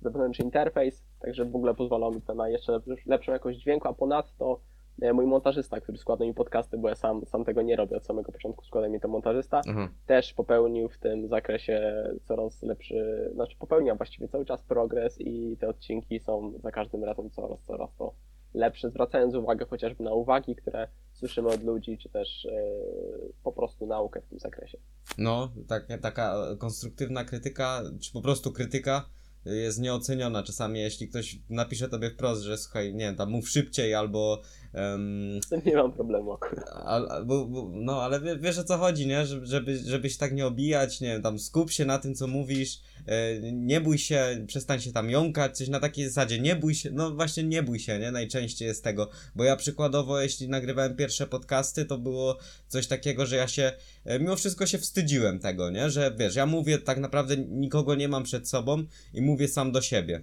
zewnętrzny 0.00 0.44
interfejs, 0.44 1.04
także 1.20 1.44
w 1.44 1.56
ogóle 1.56 1.74
pozwala 1.74 2.10
mi 2.10 2.22
to 2.22 2.34
na 2.34 2.48
jeszcze 2.48 2.80
lepszą 3.06 3.32
jakość 3.32 3.58
dźwięku, 3.58 3.88
a 3.88 3.92
ponadto 3.92 4.60
e, 5.02 5.12
mój 5.12 5.26
montażysta, 5.26 5.80
który 5.80 5.98
składa 5.98 6.24
mi 6.24 6.34
podcasty, 6.34 6.78
bo 6.78 6.88
ja 6.88 6.94
sam, 6.94 7.26
sam 7.26 7.44
tego 7.44 7.62
nie 7.62 7.76
robię 7.76 7.96
od 7.96 8.06
samego 8.06 8.32
początku, 8.32 8.64
składa 8.64 8.88
mi 8.88 9.00
to 9.00 9.08
montażysta, 9.08 9.60
mhm. 9.66 9.88
też 10.06 10.34
popełnił 10.34 10.88
w 10.88 10.98
tym 10.98 11.28
zakresie 11.28 12.04
coraz 12.24 12.62
lepszy, 12.62 13.30
znaczy 13.34 13.56
popełnia 13.58 13.94
właściwie 13.94 14.28
cały 14.28 14.44
czas 14.44 14.62
progres 14.62 15.20
i 15.20 15.56
te 15.60 15.68
odcinki 15.68 16.20
są 16.20 16.52
za 16.62 16.70
każdym 16.70 17.04
razem 17.04 17.30
coraz, 17.30 17.62
coraz 17.62 17.94
to 17.94 18.14
lepsze, 18.54 18.90
zwracając 18.90 19.34
uwagę 19.34 19.66
chociażby 19.66 20.04
na 20.04 20.12
uwagi, 20.12 20.56
które 20.56 20.88
słyszymy 21.12 21.48
od 21.48 21.64
ludzi, 21.64 21.98
czy 21.98 22.08
też 22.08 22.44
yy, 22.44 23.32
po 23.44 23.52
prostu 23.52 23.86
naukę 23.86 24.20
w 24.20 24.26
tym 24.26 24.38
zakresie. 24.38 24.78
No, 25.18 25.52
tak, 25.68 25.86
taka 26.02 26.34
konstruktywna 26.58 27.24
krytyka, 27.24 27.82
czy 28.00 28.12
po 28.12 28.22
prostu 28.22 28.52
krytyka 28.52 29.04
jest 29.44 29.80
nieoceniona. 29.80 30.42
Czasami, 30.42 30.80
jeśli 30.80 31.08
ktoś 31.08 31.38
napisze 31.50 31.88
tobie 31.88 32.10
wprost, 32.10 32.42
że 32.42 32.58
słuchaj, 32.58 32.94
nie 32.94 33.14
tam 33.14 33.30
mów 33.30 33.48
szybciej 33.48 33.94
albo 33.94 34.42
Um, 34.74 35.40
Z 35.42 35.48
tym 35.48 35.62
nie 35.66 35.76
mam 35.76 35.92
problemu 35.92 36.32
akurat. 36.32 36.64
a, 36.72 37.22
bo, 37.24 37.46
bo, 37.46 37.70
no, 37.74 38.02
ale 38.02 38.20
wie, 38.20 38.38
wiesz 38.38 38.58
o 38.58 38.64
co 38.64 38.76
chodzi, 38.78 39.06
nie? 39.06 39.26
Żeby, 39.26 39.46
żeby, 39.46 39.78
żebyś 39.78 40.16
tak 40.16 40.32
nie 40.32 40.46
obijać, 40.46 41.00
nie 41.00 41.08
wiem, 41.08 41.22
tam 41.22 41.38
skup 41.38 41.70
się 41.70 41.84
na 41.84 41.98
tym, 41.98 42.14
co 42.14 42.26
mówisz, 42.26 42.80
e, 43.06 43.40
nie 43.52 43.80
bój 43.80 43.98
się, 43.98 44.44
przestań 44.46 44.80
się 44.80 44.92
tam 44.92 45.10
jąkać, 45.10 45.56
coś 45.56 45.68
na 45.68 45.80
takiej 45.80 46.04
zasadzie, 46.04 46.40
nie 46.40 46.56
bój 46.56 46.74
się, 46.74 46.90
no 46.90 47.10
właśnie 47.14 47.42
nie 47.42 47.62
bój 47.62 47.78
się, 47.78 47.98
nie? 47.98 48.10
Najczęściej 48.10 48.68
jest 48.68 48.84
tego, 48.84 49.10
bo 49.34 49.44
ja 49.44 49.56
przykładowo, 49.56 50.20
jeśli 50.20 50.48
nagrywałem 50.48 50.96
pierwsze 50.96 51.26
podcasty, 51.26 51.84
to 51.84 51.98
było 51.98 52.38
coś 52.68 52.86
takiego, 52.86 53.26
że 53.26 53.36
ja 53.36 53.48
się, 53.48 53.72
e, 54.04 54.18
mimo 54.18 54.36
wszystko 54.36 54.66
się 54.66 54.78
wstydziłem 54.78 55.38
tego, 55.38 55.70
nie? 55.70 55.90
Że 55.90 56.14
wiesz, 56.18 56.36
ja 56.36 56.46
mówię 56.46 56.78
tak 56.78 56.98
naprawdę, 56.98 57.36
nikogo 57.36 57.94
nie 57.94 58.08
mam 58.08 58.22
przed 58.22 58.48
sobą 58.48 58.84
i 59.14 59.22
mówię 59.22 59.48
sam 59.48 59.72
do 59.72 59.80
siebie. 59.82 60.22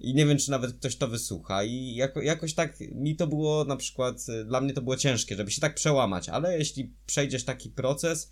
I 0.00 0.14
nie 0.14 0.26
wiem, 0.26 0.38
czy 0.38 0.50
nawet 0.50 0.72
ktoś 0.72 0.96
to 0.96 1.08
wysłucha. 1.08 1.64
I 1.64 1.94
jako, 1.94 2.22
jakoś 2.22 2.54
tak 2.54 2.80
mi 2.80 3.16
to 3.16 3.26
było 3.26 3.64
na 3.64 3.76
przykład, 3.76 4.16
y, 4.28 4.44
dla 4.44 4.60
mnie 4.60 4.72
to 4.72 4.82
było 4.82 4.96
ciężkie, 4.96 5.36
żeby 5.36 5.50
się 5.50 5.60
tak 5.60 5.74
przełamać, 5.74 6.28
ale 6.28 6.58
jeśli 6.58 6.94
przejdziesz 7.06 7.44
taki 7.44 7.70
proces, 7.70 8.30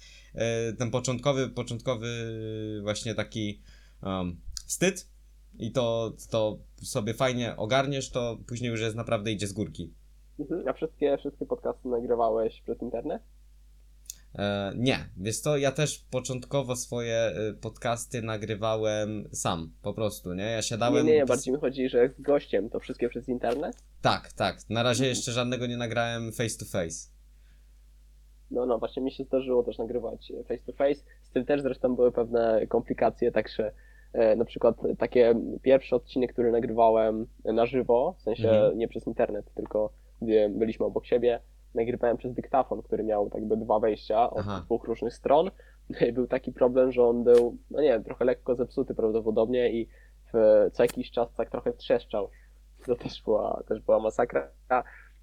y, 0.71 0.77
ten 0.77 0.91
początkowy, 0.91 1.49
początkowy 1.49 2.09
właśnie 2.83 3.15
taki 3.15 3.63
um, 4.03 4.41
wstyd 4.67 5.09
i 5.59 5.73
to, 5.73 6.13
to 6.31 6.59
sobie 6.83 7.15
fajnie 7.15 7.57
ogarniesz, 7.57 8.11
to 8.11 8.39
później 8.47 8.71
już 8.71 8.81
jest 8.81 8.97
naprawdę 8.97 9.33
idzie 9.33 9.47
z 9.47 9.53
górki. 9.53 9.95
Mhm. 10.39 10.69
A 10.69 10.73
wszystkie, 10.73 11.19
wszystkie 11.19 11.47
podcasty 11.47 11.89
nagrywałeś 11.89 12.63
przez 12.63 12.83
internet? 12.83 13.23
E, 14.39 14.73
nie, 14.77 14.99
wiesz 15.17 15.41
co, 15.41 15.57
ja 15.57 15.73
też 15.73 15.99
początkowo 16.11 16.77
swoje 16.77 17.31
y, 17.51 17.55
podcasty 17.55 18.23
nagrywałem 18.23 19.29
sam, 19.33 19.73
po 19.83 19.95
prostu, 19.95 20.35
nie? 20.35 20.45
Ja 20.45 20.63
siadałem... 20.63 21.07
Nie, 21.07 21.15
nie, 21.15 21.27
bardziej 21.27 21.55
mi 21.55 21.61
chodzi, 21.61 21.89
że 21.89 22.11
z 22.19 22.21
gościem 22.21 22.71
to 22.71 22.81
wszystkie 22.81 23.09
przez 23.09 23.29
internet? 23.29 23.77
Tak, 24.03 24.33
tak. 24.33 24.57
Na 24.71 24.83
razie 24.83 25.07
jeszcze 25.07 25.33
żadnego 25.33 25.67
nie 25.67 25.77
nagrałem 25.77 26.33
face 26.33 26.59
to 26.59 26.65
face. 26.65 27.09
No, 28.51 28.67
no, 28.67 28.79
właśnie 28.79 29.03
mi 29.03 29.13
się 29.13 29.25
zdarzyło 29.25 29.63
też 29.63 29.79
nagrywać 29.79 30.33
face 30.49 30.63
to 30.67 30.73
face. 30.73 31.01
Z 31.23 31.31
tym 31.31 31.45
też 31.45 31.63
zresztą 31.63 31.97
były 31.97 32.13
pewne 32.13 32.67
komplikacje, 32.67 33.33
także 33.33 33.73
e, 34.13 34.37
na 34.37 34.45
przykład 34.45 34.77
takie 34.99 35.35
pierwszy 35.63 35.97
odcinek, 35.97 36.33
który 36.33 36.53
nagrywałem 36.53 37.27
na 37.45 37.67
żywo, 37.67 38.15
w 38.19 38.23
sensie 38.23 38.51
Mhm. 38.51 38.79
nie 38.79 38.89
przez 38.89 39.07
internet, 39.07 39.55
tylko 39.55 39.93
gdzie 40.23 40.49
byliśmy 40.49 40.87
obok 40.87 41.07
siebie, 41.07 41.41
nagrywałem 41.75 42.17
przez 42.17 42.35
dyktafon, 42.35 42.83
który 42.83 43.05
miał 43.05 43.31
jakby 43.35 43.57
dwa 43.57 43.79
wejścia 43.79 44.31
od 44.31 44.39
Aha. 44.39 44.63
dwóch 44.65 44.85
różnych 44.85 45.15
stron. 45.15 45.51
No 45.91 46.13
był 46.13 46.27
taki 46.27 46.53
problem, 46.53 46.93
że 46.93 47.05
on 47.05 47.25
był, 47.25 47.57
no 47.71 47.81
nie 47.83 47.89
wiem, 47.89 48.05
trochę 48.05 48.25
lekko 48.25 48.55
zepsuty 48.55 48.95
prawdopodobnie 48.95 49.73
i 49.73 49.89
w, 50.33 50.67
co 50.73 50.83
jakiś 50.83 51.11
czas 51.11 51.35
tak 51.35 51.51
trochę 51.51 51.73
trzeszczał. 51.73 52.31
To 52.87 52.97
też 52.97 53.23
była, 53.23 53.63
też 53.69 53.81
była 53.81 53.99
masakra. 53.99 54.51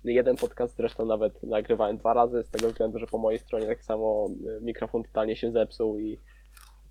Jeden 0.03 0.35
podcast 0.35 0.75
zresztą 0.75 1.05
nawet 1.05 1.43
nagrywałem 1.43 1.97
dwa 1.97 2.13
razy, 2.13 2.43
z 2.43 2.49
tego 2.49 2.67
względu, 2.67 2.99
że 2.99 3.07
po 3.07 3.17
mojej 3.17 3.39
stronie 3.39 3.67
tak 3.67 3.83
samo 3.83 4.27
y, 4.57 4.61
mikrofon 4.61 5.03
totalnie 5.03 5.35
się 5.35 5.51
zepsuł 5.51 5.99
i, 5.99 6.19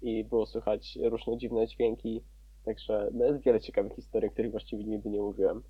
i 0.02 0.24
było 0.24 0.46
słychać 0.46 0.98
różne 1.02 1.38
dziwne 1.38 1.66
dźwięki. 1.66 2.24
Także 2.64 3.08
no 3.12 3.24
jest 3.24 3.42
wiele 3.42 3.60
ciekawych 3.60 3.92
historii, 3.92 4.30
których 4.30 4.50
właściwie 4.50 4.84
nigdy 4.84 5.10
nie 5.10 5.20
mówiłem. 5.20 5.62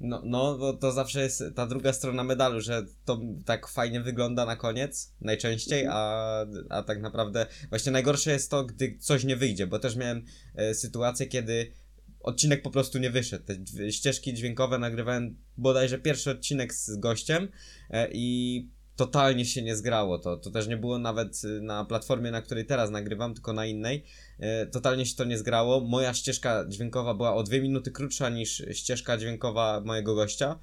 No, 0.00 0.22
no, 0.24 0.58
bo 0.58 0.72
to 0.72 0.92
zawsze 0.92 1.20
jest 1.20 1.42
ta 1.54 1.66
druga 1.66 1.92
strona 1.92 2.24
medalu, 2.24 2.60
że 2.60 2.86
to 3.04 3.20
tak 3.44 3.68
fajnie 3.68 4.00
wygląda 4.00 4.46
na 4.46 4.56
koniec, 4.56 5.14
najczęściej, 5.20 5.86
a, 5.90 6.46
a 6.68 6.82
tak 6.82 7.00
naprawdę 7.00 7.46
właśnie 7.68 7.92
najgorsze 7.92 8.30
jest 8.30 8.50
to, 8.50 8.64
gdy 8.64 8.98
coś 9.00 9.24
nie 9.24 9.36
wyjdzie, 9.36 9.66
bo 9.66 9.78
też 9.78 9.96
miałem 9.96 10.24
e, 10.54 10.74
sytuację, 10.74 11.26
kiedy 11.26 11.72
odcinek 12.20 12.62
po 12.62 12.70
prostu 12.70 12.98
nie 12.98 13.10
wyszedł. 13.10 13.44
Te 13.44 13.92
ścieżki 13.92 14.34
dźwiękowe 14.34 14.78
nagrywałem 14.78 15.36
bodajże 15.56 15.98
pierwszy 15.98 16.30
odcinek 16.30 16.74
z 16.74 16.96
gościem 16.96 17.48
e, 17.90 18.08
i 18.12 18.68
totalnie 19.00 19.44
się 19.44 19.62
nie 19.62 19.76
zgrało 19.76 20.18
to. 20.18 20.36
To 20.36 20.50
też 20.50 20.68
nie 20.68 20.76
było 20.76 20.98
nawet 20.98 21.44
y, 21.44 21.60
na 21.60 21.84
platformie, 21.84 22.30
na 22.30 22.42
której 22.42 22.66
teraz 22.66 22.90
nagrywam, 22.90 23.34
tylko 23.34 23.52
na 23.52 23.66
innej. 23.66 24.04
E, 24.38 24.66
totalnie 24.66 25.06
się 25.06 25.16
to 25.16 25.24
nie 25.24 25.38
zgrało. 25.38 25.80
Moja 25.80 26.14
ścieżka 26.14 26.64
dźwiękowa 26.68 27.14
była 27.14 27.34
o 27.34 27.42
dwie 27.42 27.62
minuty 27.62 27.90
krótsza 27.90 28.28
niż 28.28 28.62
ścieżka 28.72 29.16
dźwiękowa 29.16 29.82
mojego 29.84 30.14
gościa. 30.14 30.58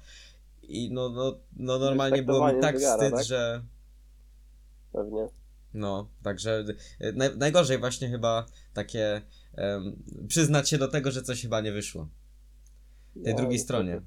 I 0.62 0.92
no, 0.92 1.08
no, 1.08 1.38
no 1.56 1.78
normalnie 1.78 2.22
było 2.22 2.52
mi 2.52 2.60
tak 2.60 2.80
zegara, 2.80 2.96
wstyd, 2.96 3.14
tak? 3.14 3.24
że. 3.24 3.62
Pewnie. 4.92 5.28
No, 5.74 6.08
także 6.22 6.64
e, 7.00 7.12
naj, 7.12 7.36
najgorzej 7.36 7.78
właśnie 7.78 8.08
chyba 8.08 8.46
takie 8.74 9.22
em, 9.54 10.02
przyznać 10.28 10.68
się 10.70 10.78
do 10.78 10.88
tego, 10.88 11.10
że 11.10 11.22
coś 11.22 11.42
chyba 11.42 11.60
nie 11.60 11.72
wyszło. 11.72 12.08
Tej 13.24 13.34
No, 13.34 13.38
drugiej 13.38 13.58
stronie. 13.58 14.00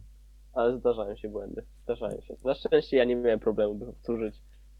Ale 0.53 0.79
zdarzają 0.79 1.15
się 1.15 1.29
błędy. 1.29 1.63
Zdarzają 1.95 2.21
się. 2.21 2.35
Na 2.45 2.55
szczęście 2.55 2.97
ja 2.97 3.05
nie 3.05 3.15
miałem 3.15 3.39
problemu, 3.39 3.75
by 3.75 3.85
powtórzyć. 3.85 4.35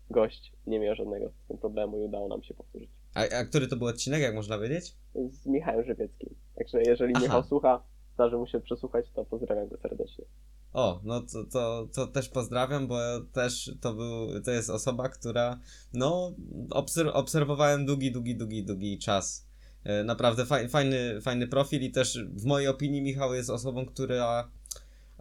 Gość 0.09 0.53
nie 0.67 0.79
miał 0.79 0.95
żadnego 0.95 1.29
z 1.29 1.47
tym 1.47 1.57
problemu 1.57 1.97
i 1.97 2.01
udało 2.01 2.27
nam 2.27 2.43
się 2.43 2.53
powtórzyć. 2.53 2.89
A, 3.13 3.19
a 3.19 3.45
który 3.45 3.67
to 3.67 3.75
był 3.75 3.87
odcinek, 3.87 4.21
jak 4.21 4.35
można 4.35 4.59
wiedzieć? 4.59 4.95
Z 5.31 5.45
Michałem 5.45 5.85
Żywieckim. 5.85 6.35
Także 6.55 6.81
jeżeli 6.81 7.13
Aha. 7.15 7.23
Michał 7.23 7.43
słucha, 7.43 7.83
zdarzy 8.13 8.37
mu 8.37 8.47
się 8.47 8.59
przesłuchać, 8.59 9.05
to 9.15 9.25
pozdrawiam 9.25 9.67
go 9.67 9.77
serdecznie. 9.77 10.25
O, 10.73 11.01
no 11.03 11.21
to, 11.21 11.43
to, 11.43 11.87
to 11.93 12.07
też 12.07 12.29
pozdrawiam, 12.29 12.87
bo 12.87 12.97
też 13.33 13.71
to 13.81 13.93
był, 13.93 14.41
to 14.41 14.51
jest 14.51 14.69
osoba, 14.69 15.09
która, 15.09 15.59
no, 15.93 16.35
obser 16.69 17.11
obserwowałem 17.13 17.85
długi, 17.85 18.11
długi, 18.11 18.35
długi, 18.35 18.65
długi 18.65 18.99
czas. 18.99 19.47
E, 19.83 20.03
Naprawdę 20.03 20.45
faj, 20.45 20.69
fajny, 20.69 21.21
fajny 21.21 21.47
profil 21.47 21.81
i 21.81 21.91
też 21.91 22.19
w 22.35 22.45
mojej 22.45 22.67
opinii 22.67 23.01
Michał 23.01 23.33
jest 23.33 23.49
osobą, 23.49 23.85
która 23.85 24.51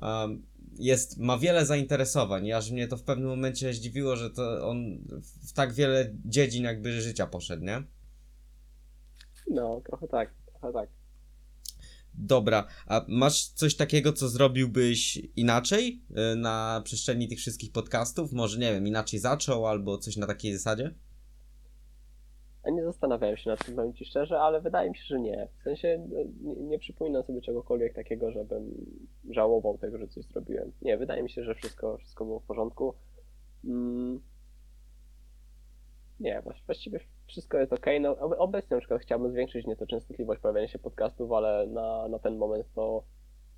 um, 0.03 0.43
jest, 0.79 1.19
ma 1.19 1.39
wiele 1.39 1.67
zainteresowań 1.67 2.53
aż 2.53 2.71
mnie 2.71 2.89
to 2.89 2.97
w 2.97 3.03
pewnym 3.03 3.29
momencie 3.29 3.75
zdziwiło, 3.75 4.17
że 4.17 4.31
to 4.31 4.69
on 4.69 4.99
w 5.49 5.53
tak 5.53 5.75
wiele 5.75 6.15
dziedzin 6.25 6.65
jakby 6.65 7.01
życia 7.01 7.27
poszedł, 7.27 7.65
nie? 7.65 7.83
No, 9.51 9.83
trochę 9.87 10.09
tak, 10.09 10.35
trochę 10.47 10.73
tak. 10.73 10.89
Dobra, 12.15 12.67
a 12.87 13.05
masz 13.09 13.47
coś 13.47 13.77
takiego, 13.77 14.13
co 14.13 14.29
zrobiłbyś 14.29 15.19
inaczej 15.37 16.03
y, 16.33 16.37
na 16.37 16.83
przestrzeni 16.85 17.29
tych 17.29 17.39
wszystkich 17.39 17.73
podcastów? 17.73 18.33
Może, 18.33 18.59
nie 18.59 18.73
wiem, 18.73 18.87
inaczej 18.87 19.21
zaczął 19.21 19.67
albo 19.67 19.99
coś 19.99 20.17
na 20.17 20.27
takiej 20.27 20.53
zasadzie? 20.53 20.95
A 22.63 22.71
nie 22.71 22.85
zastanawiałem 22.85 23.37
się 23.37 23.51
nad 23.51 23.65
tym, 23.67 23.77
powiem 23.77 23.93
Ci 23.95 24.05
szczerze, 24.05 24.41
ale 24.41 24.61
wydaje 24.61 24.91
mi 24.91 24.97
się, 24.97 25.05
że 25.05 25.21
nie. 25.21 25.49
W 25.61 25.63
sensie 25.63 25.99
nie, 26.43 26.55
nie 26.55 26.79
przypominam 26.79 27.23
sobie 27.23 27.41
czegokolwiek 27.41 27.95
takiego, 27.95 28.31
żebym 28.33 28.87
żałował 29.31 29.79
tego, 29.79 29.99
że 29.99 30.09
coś 30.09 30.25
zrobiłem. 30.25 30.73
Nie, 30.83 30.99
wydaje 30.99 31.23
mi 31.23 31.31
się, 31.31 31.45
że 31.45 31.55
wszystko, 31.55 31.97
wszystko 31.97 32.25
było 32.25 32.41
w 32.41 32.45
porządku. 32.45 32.95
Mm. 33.65 34.21
Nie, 36.21 36.43
właś- 36.43 36.63
właściwie 36.67 37.01
wszystko 37.27 37.59
jest 37.59 37.73
ok. 37.73 37.87
No, 38.01 38.11
ob- 38.19 38.37
obecnie 38.39 38.75
na 38.75 38.81
przykład 38.81 39.01
chciałbym 39.03 39.33
zwiększyć 39.33 39.67
nieco 39.67 39.87
częstotliwość 39.87 40.41
pojawiania 40.41 40.69
się 40.69 40.79
podcastów, 40.79 41.33
ale 41.33 41.67
na, 41.67 42.09
na 42.09 42.19
ten 42.19 42.37
moment 42.37 42.67
to 42.75 43.05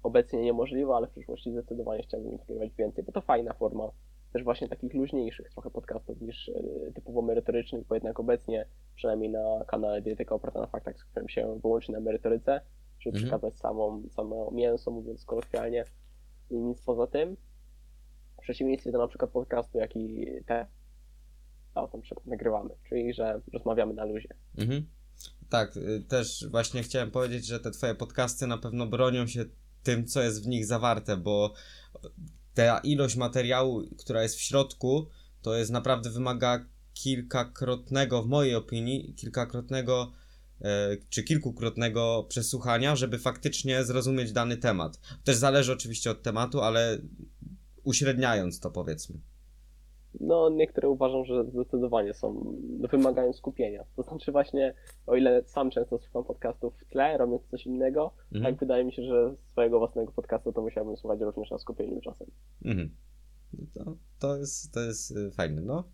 obecnie 0.03 0.43
niemożliwe, 0.43 0.95
ale 0.95 1.07
w 1.07 1.11
przyszłości 1.11 1.53
zdecydowanie 1.53 2.03
chciałbym 2.03 2.39
ich 2.65 2.75
więcej, 2.77 3.05
bo 3.05 3.13
to 3.13 3.21
fajna 3.21 3.53
forma 3.53 3.91
też 4.33 4.45
właśnie 4.45 4.69
takich 4.69 4.95
luźniejszych 4.95 5.51
trochę 5.51 5.71
podcastów 5.71 6.21
niż 6.21 6.49
e, 6.49 6.93
typowo 6.95 7.23
merytorycznych, 7.23 7.87
bo 7.87 7.95
jednak 7.95 8.21
obecnie, 8.21 8.67
przynajmniej 8.95 9.31
na 9.31 9.65
kanale 9.69 10.03
Dietyka 10.03 10.35
oparta 10.35 10.61
na 10.61 10.67
faktach, 10.67 10.99
skupiam 10.99 11.29
się 11.29 11.59
wyłącznie 11.63 11.95
na 11.95 12.01
merytoryce, 12.01 12.61
żeby 13.01 13.17
Mhm. 13.19 13.25
przekazać 13.25 13.61
samą, 13.61 14.03
samo 14.11 14.51
mięso, 14.51 14.91
mówiąc 14.91 15.25
kolokwialnie 15.25 15.85
i 16.51 16.57
nic 16.57 16.83
poza 16.83 17.07
tym. 17.07 17.37
W 18.39 18.43
przeciwieństwie 18.43 18.93
do 18.93 18.99
na 18.99 19.09
przykład 19.09 19.31
podcastu, 19.31 19.79
jaki 19.79 20.27
te 20.47 20.67
o 21.75 21.89
tym 21.89 22.01
przykład 22.01 22.27
nagrywamy, 22.27 22.71
czyli 22.89 23.15
że 23.15 23.41
rozmawiamy 23.53 23.95
na 23.95 24.05
luzie. 24.05 24.29
Mhm. 24.59 24.87
Tak, 25.49 25.77
y, 25.77 26.05
też 26.09 26.47
właśnie 26.51 26.83
chciałem 26.83 27.11
powiedzieć, 27.11 27.47
że 27.47 27.61
te 27.61 27.71
twoje 27.71 27.95
podcasty 27.95 28.47
na 28.47 28.59
pewno 28.59 28.87
bronią 28.87 29.27
się 29.27 29.45
tym, 29.83 30.07
co 30.07 30.23
jest 30.23 30.45
w 30.45 30.49
nich 30.49 30.67
zawarte, 30.67 31.17
bo 31.17 31.55
ta 32.55 32.79
ilość 32.79 33.17
materiału, 33.17 33.83
która 33.99 34.23
jest 34.23 34.37
w 34.37 34.41
środku, 34.41 35.09
to 35.43 35.57
jest 35.57 35.71
naprawdę 35.71 36.11
wymaga 36.11 36.67
kilkakrotnego, 36.95 38.23
w 38.23 38.27
mojej 38.27 38.55
opinii, 38.55 39.15
kilkakrotnego 39.15 40.13
e, 40.61 40.97
czy 41.09 41.23
kilkukrotnego 41.23 42.27
przesłuchania, 42.29 42.97
żeby 42.97 43.19
faktycznie 43.19 43.85
zrozumieć 43.85 44.33
dany 44.33 44.57
temat. 44.57 45.01
Też 45.25 45.37
zależy 45.37 45.73
oczywiście 45.73 46.11
od 46.11 46.23
tematu, 46.23 46.61
ale 46.61 46.99
uśredniając 47.85 48.61
to 48.61 48.71
powiedzmy. 48.71 49.32
No, 50.21 50.51
niektóre 50.51 50.89
uważam, 50.89 51.25
że 51.25 51.45
zdecydowanie 51.45 52.15
są, 52.15 52.57
no, 52.81 52.89
wymagają 52.89 53.33
skupienia. 53.33 53.85
To 53.97 54.03
znaczy 54.03 54.33
właśnie, 54.33 54.75
o 55.07 55.17
ile 55.17 55.43
sam 55.47 55.71
często 55.71 55.99
słucham 55.99 56.25
podcastów 56.25 56.75
w 56.81 56.93
tle, 56.93 57.19
robiąc 57.19 57.43
coś 57.51 57.67
innego, 57.67 58.13
Mhm. 58.35 58.55
tak 58.55 58.61
wydaje 58.61 58.85
mi 58.85 58.93
się, 58.93 59.03
że 59.03 59.35
swojego 59.53 59.79
własnego 59.79 60.13
podcastu 60.13 60.53
to 60.53 60.63
musiałbym 60.63 60.97
słuchać 60.97 61.21
również 61.21 61.51
na 61.51 61.59
skupieniu 61.59 62.01
czasem. 62.01 62.27
No 62.65 63.67
To, 63.75 63.97
to, 64.19 64.37
jest, 64.37 64.73
to 64.75 64.81
jest 64.81 65.11
y, 65.11 65.31
fajne, 65.31 65.63
no. 65.63 65.85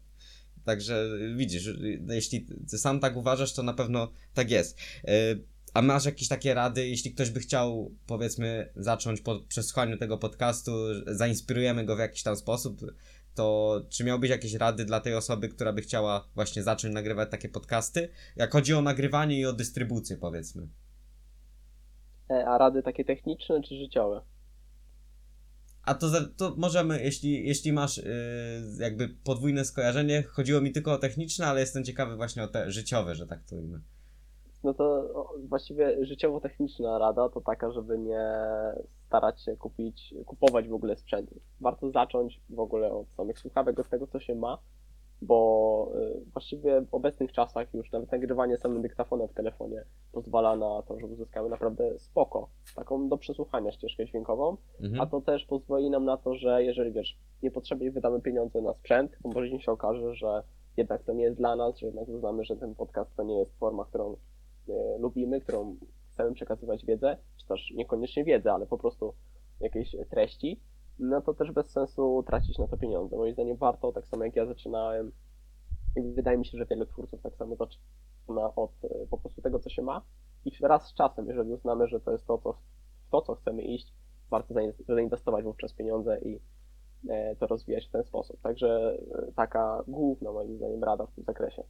Także 0.64 0.94
y, 0.94 1.34
widzisz, 1.36 1.66
y, 1.66 2.00
jeśli 2.08 2.46
ty 2.70 2.78
sam 2.78 3.00
tak 3.00 3.16
uważasz, 3.16 3.54
to 3.54 3.62
na 3.62 3.72
pewno 3.72 4.08
tak 4.34 4.50
jest. 4.50 4.78
A 5.74 5.82
masz 5.82 6.04
jakieś 6.04 6.28
takie 6.28 6.54
rady, 6.54 6.88
jeśli 6.88 7.12
ktoś 7.14 7.30
by 7.30 7.40
chciał, 7.40 7.90
powiedzmy, 8.06 8.68
zacząć 8.76 9.20
po 9.20 9.40
przesłuchaniu 9.48 9.98
tego 9.98 10.18
podcastu, 10.18 10.72
zainspirujemy 11.06 11.84
go 11.84 11.96
w 11.96 11.98
jakiś 11.98 12.22
tam 12.22 12.36
sposób, 12.36 12.80
to 13.38 13.80
czy 13.88 14.04
miałbyś 14.04 14.30
jakieś 14.30 14.54
rady 14.54 14.84
dla 14.84 15.00
tej 15.00 15.14
osoby, 15.14 15.48
która 15.48 15.72
by 15.72 15.82
chciała 15.82 16.28
właśnie 16.34 16.62
zacząć 16.62 16.94
nagrywać 16.94 17.30
takie 17.30 17.48
podcasty? 17.48 18.08
Jak 18.36 18.52
chodzi 18.52 18.74
o 18.74 18.82
nagrywanie 18.82 19.40
i 19.40 19.46
o 19.46 19.52
dystrybucję, 19.52 20.16
powiedzmy. 20.16 20.68
E, 22.30 22.46
a 22.46 22.58
rady 22.58 22.82
takie 22.82 23.04
techniczne 23.04 23.62
czy 23.62 23.74
życiowe? 23.74 24.20
A 25.82 25.94
to, 25.94 26.06
to 26.36 26.54
możemy, 26.56 27.02
jeśli, 27.02 27.46
jeśli 27.46 27.72
masz 27.72 27.96
yy, 27.96 28.04
jakby 28.78 29.08
podwójne 29.08 29.64
skojarzenie, 29.64 30.22
chodziło 30.22 30.60
mi 30.60 30.72
tylko 30.72 30.92
o 30.92 30.98
techniczne, 30.98 31.46
ale 31.46 31.60
jestem 31.60 31.84
ciekawy 31.84 32.16
właśnie 32.16 32.42
o 32.42 32.48
te 32.48 32.70
życiowe, 32.70 33.14
że 33.14 33.26
tak 33.26 33.44
to 33.44 33.56
ujmę. 33.56 33.80
No 34.68 34.74
to 34.74 35.08
właściwie 35.48 36.04
życiowo-techniczna 36.04 36.98
rada 36.98 37.28
to 37.28 37.40
taka, 37.40 37.70
żeby 37.70 37.98
nie 37.98 38.30
starać 39.06 39.42
się 39.42 39.56
kupić, 39.56 40.14
kupować 40.26 40.68
w 40.68 40.74
ogóle 40.74 40.96
sprzęt. 40.96 41.30
Warto 41.60 41.90
zacząć 41.90 42.40
w 42.50 42.60
ogóle 42.60 42.92
od 42.92 43.12
samych 43.12 43.38
słuchawek, 43.38 43.80
od 43.80 43.88
tego, 43.88 44.06
co 44.06 44.20
się 44.20 44.34
ma, 44.34 44.58
bo 45.22 45.90
y, 45.94 46.30
właściwie 46.32 46.80
w 46.80 46.94
obecnych 46.94 47.32
czasach 47.32 47.74
już 47.74 47.92
nawet 47.92 48.12
nagrywanie 48.12 48.58
samym 48.58 48.82
dyktafonem 48.82 49.28
w 49.28 49.34
telefonie 49.34 49.84
pozwala 50.12 50.56
na 50.56 50.82
to, 50.82 51.00
że 51.00 51.06
uzyskamy 51.06 51.48
naprawdę 51.48 51.98
spoko, 51.98 52.48
taką 52.76 53.08
do 53.08 53.18
przesłuchania 53.18 53.72
ścieżkę 53.72 54.06
dźwiękową, 54.06 54.56
mhm. 54.80 55.00
a 55.00 55.06
to 55.06 55.20
też 55.20 55.44
pozwoli 55.44 55.90
nam 55.90 56.04
na 56.04 56.16
to, 56.16 56.34
że 56.34 56.64
jeżeli 56.64 56.92
wiesz, 56.92 57.18
niepotrzebnie 57.42 57.90
wydamy 57.90 58.20
pieniądze 58.20 58.62
na 58.62 58.74
sprzęt, 58.74 59.18
to 59.22 59.28
może 59.28 59.60
się 59.60 59.72
okaże, 59.72 60.14
że 60.14 60.42
jednak 60.76 61.02
to 61.02 61.12
nie 61.12 61.24
jest 61.24 61.36
dla 61.36 61.56
nas, 61.56 61.78
że 61.78 61.86
jednak 61.86 62.08
uznamy, 62.08 62.44
że 62.44 62.56
ten 62.56 62.74
podcast 62.74 63.16
to 63.16 63.22
nie 63.22 63.38
jest 63.38 63.58
forma, 63.58 63.84
którą 63.84 64.16
lubimy, 64.98 65.40
którą 65.40 65.76
chcemy 66.10 66.34
przekazywać 66.34 66.84
wiedzę, 66.84 67.16
czy 67.36 67.46
też 67.46 67.72
niekoniecznie 67.74 68.24
wiedzę, 68.24 68.52
ale 68.52 68.66
po 68.66 68.78
prostu 68.78 69.14
jakieś 69.60 69.96
treści, 70.10 70.60
no 70.98 71.20
to 71.20 71.34
też 71.34 71.52
bez 71.52 71.70
sensu 71.70 72.24
tracić 72.26 72.58
na 72.58 72.68
to 72.68 72.76
pieniądze. 72.76 73.16
Moim 73.16 73.34
zdaniem 73.34 73.56
warto, 73.56 73.92
tak 73.92 74.06
samo 74.08 74.24
jak 74.24 74.36
ja 74.36 74.46
zaczynałem, 74.46 75.12
wydaje 75.96 76.38
mi 76.38 76.46
się, 76.46 76.58
że 76.58 76.66
wiele 76.66 76.86
twórców 76.86 77.22
tak 77.22 77.36
samo 77.36 77.56
zaczyna 77.56 78.54
od 78.56 78.84
e, 78.84 79.06
po 79.10 79.18
prostu 79.18 79.42
tego, 79.42 79.58
co 79.58 79.70
się 79.70 79.82
ma 79.82 80.02
i 80.44 80.50
raz 80.60 80.86
z 80.86 80.94
czasem, 80.94 81.28
jeżeli 81.28 81.52
uznamy, 81.52 81.88
że 81.88 82.00
to 82.00 82.12
jest 82.12 82.26
to, 82.26 82.38
co, 82.38 82.58
to, 83.10 83.22
co 83.22 83.34
chcemy 83.34 83.62
iść, 83.62 83.94
warto 84.30 84.54
zainwestować 84.88 85.44
wówczas 85.44 85.72
pieniądze 85.72 86.18
i 86.20 86.40
e, 87.08 87.36
to 87.36 87.46
rozwijać 87.46 87.86
w 87.86 87.90
ten 87.90 88.04
sposób. 88.04 88.40
Także 88.40 88.98
e, 89.14 89.32
taka 89.32 89.84
główna 89.88 90.32
moim 90.32 90.56
zdaniem 90.56 90.84
rada 90.84 91.06
w 91.06 91.12
tym 91.12 91.24
zakresie. 91.24 91.62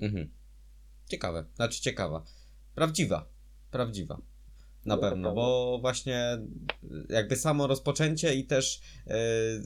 Mhm. 0.00 0.30
Ciekawe, 1.06 1.44
znaczy 1.54 1.82
ciekawa. 1.82 2.24
Prawdziwa, 2.74 3.28
prawdziwa. 3.70 4.18
Na 4.86 4.96
pewno, 4.96 5.34
bo 5.34 5.78
właśnie 5.80 6.38
jakby 7.08 7.36
samo 7.36 7.66
rozpoczęcie 7.66 8.34
i 8.34 8.44
też 8.46 8.80
yy, 9.06 9.14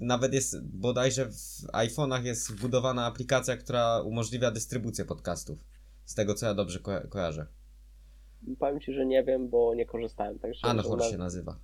nawet 0.00 0.34
jest 0.34 0.66
bodajże 0.66 1.26
w 1.26 1.36
iPhone'ach 1.72 2.24
jest 2.24 2.52
wbudowana 2.52 3.06
aplikacja, 3.06 3.56
która 3.56 4.00
umożliwia 4.00 4.50
dystrybucję 4.50 5.04
podcastów. 5.04 5.64
Z 6.04 6.14
tego 6.14 6.34
co 6.34 6.46
ja 6.46 6.54
dobrze 6.54 6.78
ko 6.78 6.92
kojarzę. 7.08 7.46
Powiem 8.58 8.80
ci, 8.80 8.92
że 8.92 9.06
nie 9.06 9.24
wiem, 9.24 9.48
bo 9.48 9.74
nie 9.74 9.86
korzystałem. 9.86 10.38
Także 10.38 10.66
Anchor 10.66 11.04
się 11.04 11.18
nazywa. 11.18 11.58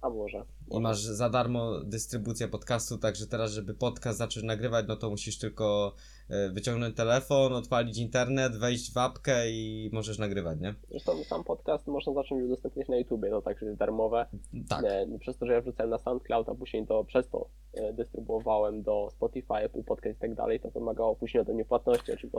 A 0.00 0.10
może, 0.10 0.44
I 0.78 0.80
masz 0.80 0.98
za 0.98 1.30
darmo 1.30 1.80
dystrybucję 1.84 2.48
podcastu, 2.48 2.98
także 2.98 3.26
teraz, 3.26 3.50
żeby 3.52 3.74
podcast 3.74 4.18
zacząć 4.18 4.46
nagrywać, 4.46 4.84
no 4.88 4.96
to 4.96 5.10
musisz 5.10 5.38
tylko 5.38 5.94
e, 6.30 6.50
wyciągnąć 6.50 6.96
telefon, 6.96 7.52
odpalić 7.52 7.98
internet, 7.98 8.56
wejść 8.56 8.92
w 8.94 8.98
apkę 8.98 9.50
i 9.50 9.90
możesz 9.92 10.18
nagrywać, 10.18 10.60
nie? 10.60 10.74
Zresztą 10.90 11.24
sam 11.24 11.44
podcast 11.44 11.86
można 11.86 12.14
zacząć 12.14 12.44
udostępniać 12.44 12.88
na 12.88 12.96
YouTubie, 12.96 13.30
to 13.30 13.42
także 13.42 13.66
jest 13.66 13.78
darmowe. 13.78 14.26
Tak. 14.68 14.82
Nie, 14.82 15.18
przez 15.18 15.38
to, 15.38 15.46
że 15.46 15.52
ja 15.52 15.60
wrzucałem 15.60 15.90
na 15.90 15.98
SoundCloud, 15.98 16.48
a 16.48 16.54
później 16.54 16.86
to 16.86 17.04
przez 17.04 17.28
to 17.28 17.48
e, 17.74 17.92
dystrybuowałem 17.92 18.82
do 18.82 19.08
Spotify, 19.10 19.54
Apple 19.54 19.84
Podcast 19.84 20.18
i 20.18 20.20
tak 20.20 20.34
dalej, 20.34 20.60
to 20.60 20.70
wymagało 20.70 21.16
później 21.16 21.40
ode 21.40 21.54
mnie 21.54 21.64
płatności, 21.64 22.12
o 22.12 22.16
czym 22.16 22.30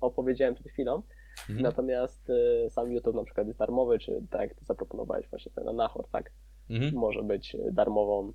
opowiedziałem 0.00 0.54
przed 0.54 0.68
chwilą. 0.68 1.02
Mhm. 1.40 1.62
Natomiast 1.62 2.32
sam 2.68 2.92
YouTube 2.92 3.16
na 3.16 3.24
przykład 3.24 3.46
jest 3.46 3.58
darmowy, 3.58 3.98
czy 3.98 4.22
tak 4.30 4.40
jak 4.40 4.54
ty 4.54 4.64
zaproponowałeś 4.64 5.28
właśnie 5.30 5.52
ten 5.52 5.64
na 5.64 5.72
Nahor, 5.72 6.08
tak? 6.12 6.30
mhm. 6.70 6.94
może 6.94 7.22
być 7.22 7.56
darmową 7.80 8.32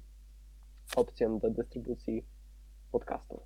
opcją 0.95 1.39
do 1.39 1.49
dystrybucji 1.49 2.25
podcastów. 2.91 3.39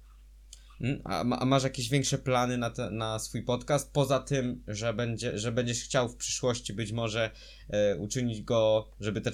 Mhm. 0.82 1.02
A, 1.04 1.39
a, 1.39 1.45
masz 1.45 1.63
jakieś 1.63 1.89
większe 1.89 2.17
plany 2.17 2.58
na, 2.58 2.69
te, 2.69 2.89
na 2.89 3.19
swój 3.19 3.43
podcast? 3.43 3.93
Poza 3.93 4.19
tym, 4.19 4.63
że, 4.67 4.93
będzie, 4.93 5.38
że 5.38 5.52
będziesz 5.52 5.84
chciał 5.84 6.10
w 6.10 6.15
przyszłości 6.15 6.74
być 6.74 6.91
może 6.91 7.32
e, 7.69 7.97
uczynić 7.97 8.41
go, 8.41 8.88
żeby 9.00 9.21
te 9.21 9.32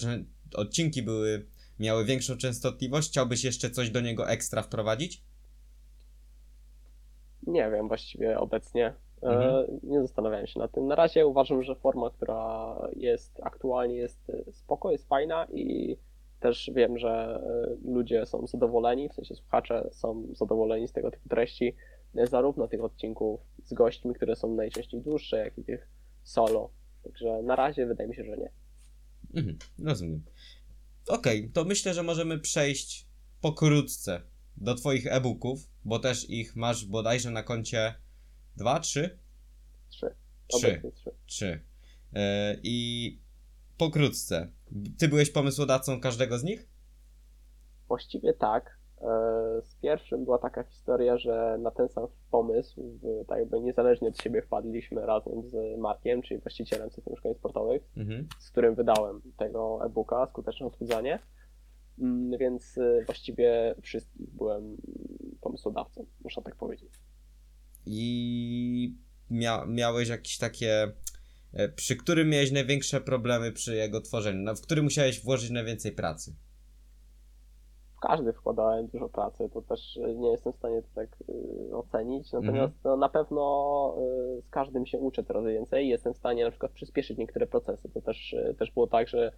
odcinki 0.56 1.04
były, 1.04 1.46
miały 1.80 2.06
większą 2.06 2.38
częstotliwość, 2.38 3.10
chciałbyś 3.10 3.44
jeszcze 3.44 3.70
coś 3.70 3.90
do 3.90 4.02
niego 4.02 4.30
ekstra 4.30 4.62
wprowadzić? 4.62 5.24
Nie 7.48 7.72
wiem, 7.72 7.88
właściwie 7.88 8.40
obecnie. 8.40 8.94
Mhm. 9.22 9.50
E, 9.50 9.68
nie 9.84 10.02
zastanawiałem 10.02 10.48
się 10.48 10.60
nad 10.60 10.72
tym. 10.72 10.88
Na 10.88 10.96
razie 10.96 11.28
uważam, 11.28 11.64
że 11.64 11.76
forma, 11.76 12.10
która 12.10 12.76
jest 12.96 13.42
aktualnie 13.44 13.96
jest 13.96 14.30
e, 14.30 14.52
spoko, 14.52 14.92
jest 14.92 15.08
fajna 15.08 15.48
i 15.54 15.98
też 16.48 16.72
wiem, 16.76 16.98
że 16.98 17.10
e, 17.10 17.92
ludzie 17.92 18.26
są 18.26 18.48
zadowoleni, 18.48 19.10
w 19.10 19.14
sensie 19.14 19.36
słuchacze 19.36 19.90
są 19.92 20.28
zadowoleni 20.34 20.88
z 20.88 20.92
tego 20.92 21.12
typu 21.12 21.30
treści, 21.30 21.76
zarówno 22.24 22.68
tych 22.68 22.84
odcinków 22.84 23.42
z 23.64 23.74
gośćmi, 23.74 24.14
które 24.14 24.36
są 24.36 24.56
najczęściej 24.56 25.02
dłuższe, 25.02 25.38
jak 25.38 25.58
i 25.58 25.64
tych 25.64 25.88
solo. 26.24 26.70
Także 27.04 27.44
na 27.44 27.56
razie 27.56 27.86
wydaje 27.86 28.10
mi 28.10 28.16
się, 28.16 28.24
że 28.24 28.38
nie. 28.38 28.52
Mhm, 29.36 29.58
rozumiem. 29.84 30.24
Okej, 31.08 31.40
okay, 31.40 31.52
to 31.54 31.66
myślę, 31.66 31.94
że 31.94 32.04
możemy 32.04 32.40
przejść 32.40 33.08
pokrótce 33.42 34.22
do 34.58 34.76
Twoich 34.76 35.08
e-booków, 35.08 35.70
bo 35.86 36.00
też 36.00 36.30
ich 36.30 36.56
masz 36.56 36.86
bodajże 36.86 37.32
na 37.32 37.44
koncie 37.44 37.96
Dwa, 38.58 38.80
trzy? 38.80 39.20
Trzy. 39.90 40.16
Trzy. 40.48 40.82
trzy. 40.96 41.12
trzy. 41.26 41.62
Yy, 42.14 42.22
I 42.64 43.20
pokrótce. 43.78 44.52
Ty 44.98 45.08
byłeś 45.08 45.32
pomysłodawcą 45.32 46.02
każdego 46.02 46.38
z 46.38 46.44
nich? 46.44 46.70
Właściwie 47.88 48.34
tak. 48.34 48.80
E, 49.02 49.06
z 49.64 49.76
pierwszym 49.76 50.26
była 50.26 50.38
taka 50.38 50.64
historia, 50.64 51.18
że 51.18 51.58
na 51.60 51.72
ten 51.72 51.90
sam 51.90 52.08
pomysł, 52.32 53.00
tak 53.28 53.40
jakby 53.40 53.60
niezależnie 53.60 54.08
od 54.08 54.18
siebie 54.18 54.42
wpadliśmy 54.42 55.06
razem 55.06 55.50
z 55.50 55.80
Markiem, 55.80 56.22
czyli 56.22 56.40
właścicielem 56.40 56.92
systemu 56.92 57.18
szkoleń 57.18 57.38
sportowych, 57.38 57.84
mhm. 57.98 58.28
z 58.40 58.52
którym 58.52 58.76
wydałem 58.76 59.22
tego 59.38 59.86
e-booka, 59.86 60.28
skuteczne 60.28 60.66
odchudzanie. 60.66 61.20
Mm, 62.00 62.38
więc 62.38 62.78
e, 62.78 63.04
właściwie 63.06 63.76
wszystkich 63.82 64.30
byłem 64.30 64.78
pomysłodawcą, 65.42 66.06
muszę 66.24 66.42
tak 66.42 66.56
powiedzieć 66.56 67.06
i 67.86 68.96
mia 69.30 69.66
miałeś 69.66 70.10
jakieś 70.10 70.38
takie, 70.38 70.92
przy 71.76 71.96
którym 71.96 72.30
miałeś 72.30 72.52
największe 72.52 73.02
problemy 73.02 73.52
przy 73.52 73.76
jego 73.76 74.02
tworzeniu, 74.02 74.56
w 74.56 74.62
którym 74.62 74.84
musiałeś 74.84 75.24
włożyć 75.24 75.50
najwięcej 75.50 75.92
pracy? 75.92 76.36
W 77.98 78.00
każdy 78.00 78.34
wkładałem 78.34 78.88
dużo 78.88 79.10
pracy, 79.10 79.50
to 79.54 79.62
też 79.62 79.98
e, 79.98 80.16
nie 80.16 80.32
jestem 80.32 80.54
w 80.54 80.56
stanie 80.56 80.82
to 80.82 80.88
tak 80.96 81.18
y, 81.30 81.76
ocenić, 81.76 82.34
natomiast 82.34 82.76
mhm. 82.76 82.82
no, 82.84 82.98
na 82.98 83.10
pewno 83.10 83.96
y, 84.38 84.42
z 84.42 84.50
każdym 84.50 84.86
się 84.86 84.98
uczę 84.98 85.24
coraz 85.24 85.46
więcej 85.46 85.86
i 85.86 85.90
jestem 85.90 86.14
w 86.14 86.18
stanie 86.18 86.44
na 86.44 86.52
przykład 86.52 86.72
przyspieszyć 86.72 87.18
niektóre 87.18 87.48
procesy. 87.48 87.90
To 87.90 88.02
też, 88.02 88.34
y, 88.34 88.56
też 88.60 88.72
było 88.72 88.88
tak, 88.88 89.08
że 89.08 89.32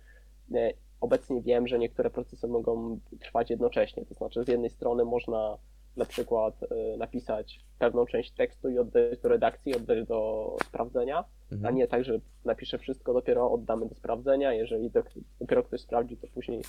obecnie 1.01 1.41
wiem, 1.41 1.67
że 1.67 1.79
niektóre 1.79 2.09
procesy 2.09 2.47
mogą 2.47 2.99
trwać 3.19 3.49
jednocześnie, 3.49 4.05
to 4.05 4.13
znaczy 4.13 4.43
z 4.43 4.47
jednej 4.47 4.69
strony 4.69 5.05
można 5.05 5.57
na 5.97 6.05
przykład 6.05 6.63
y, 6.63 6.97
napisać 6.97 7.59
pewną 7.79 8.05
część 8.05 8.31
tekstu 8.31 8.69
i 8.69 8.79
oddać 8.79 9.19
do 9.19 9.29
redakcji, 9.29 9.75
oddać 9.75 10.07
do 10.07 10.55
sprawdzenia, 10.63 11.23
mhm. 11.51 11.65
a 11.65 11.77
nie 11.77 11.87
tak, 11.87 12.03
że 12.03 12.19
napiszę 12.45 12.77
wszystko, 12.77 13.13
dopiero 13.13 13.51
oddamy 13.51 13.85
do 13.85 13.95
sprawdzenia. 13.95 14.53
Jeżeli 14.53 14.91
dopiero 15.39 15.63
ktoś 15.63 15.81
sprawdzi, 15.81 16.17
to 16.17 16.27
później 16.27 16.61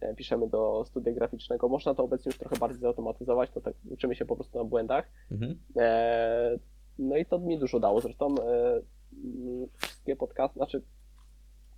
e, 0.00 0.14
piszemy 0.14 0.48
do 0.48 0.84
studia 0.86 1.12
graficznego. 1.12 1.68
Można 1.68 1.94
to 1.94 2.04
obecnie 2.04 2.30
już 2.30 2.38
trochę 2.38 2.56
bardziej 2.56 2.80
zautomatyzować, 2.80 3.50
to 3.50 3.60
tak 3.60 3.74
uczymy 3.90 4.14
się 4.14 4.24
po 4.24 4.36
prostu 4.36 4.58
na 4.58 4.64
błędach. 4.64 5.08
Mhm. 5.30 5.58
E, 5.76 6.58
no 6.98 7.16
i 7.16 7.26
to 7.26 7.38
mi 7.38 7.58
dużo 7.58 7.80
dało. 7.80 8.00
Zresztą 8.00 8.34
e, 8.34 8.80
wszystkie 9.76 10.16
podcasty, 10.16 10.58
znaczy 10.58 10.82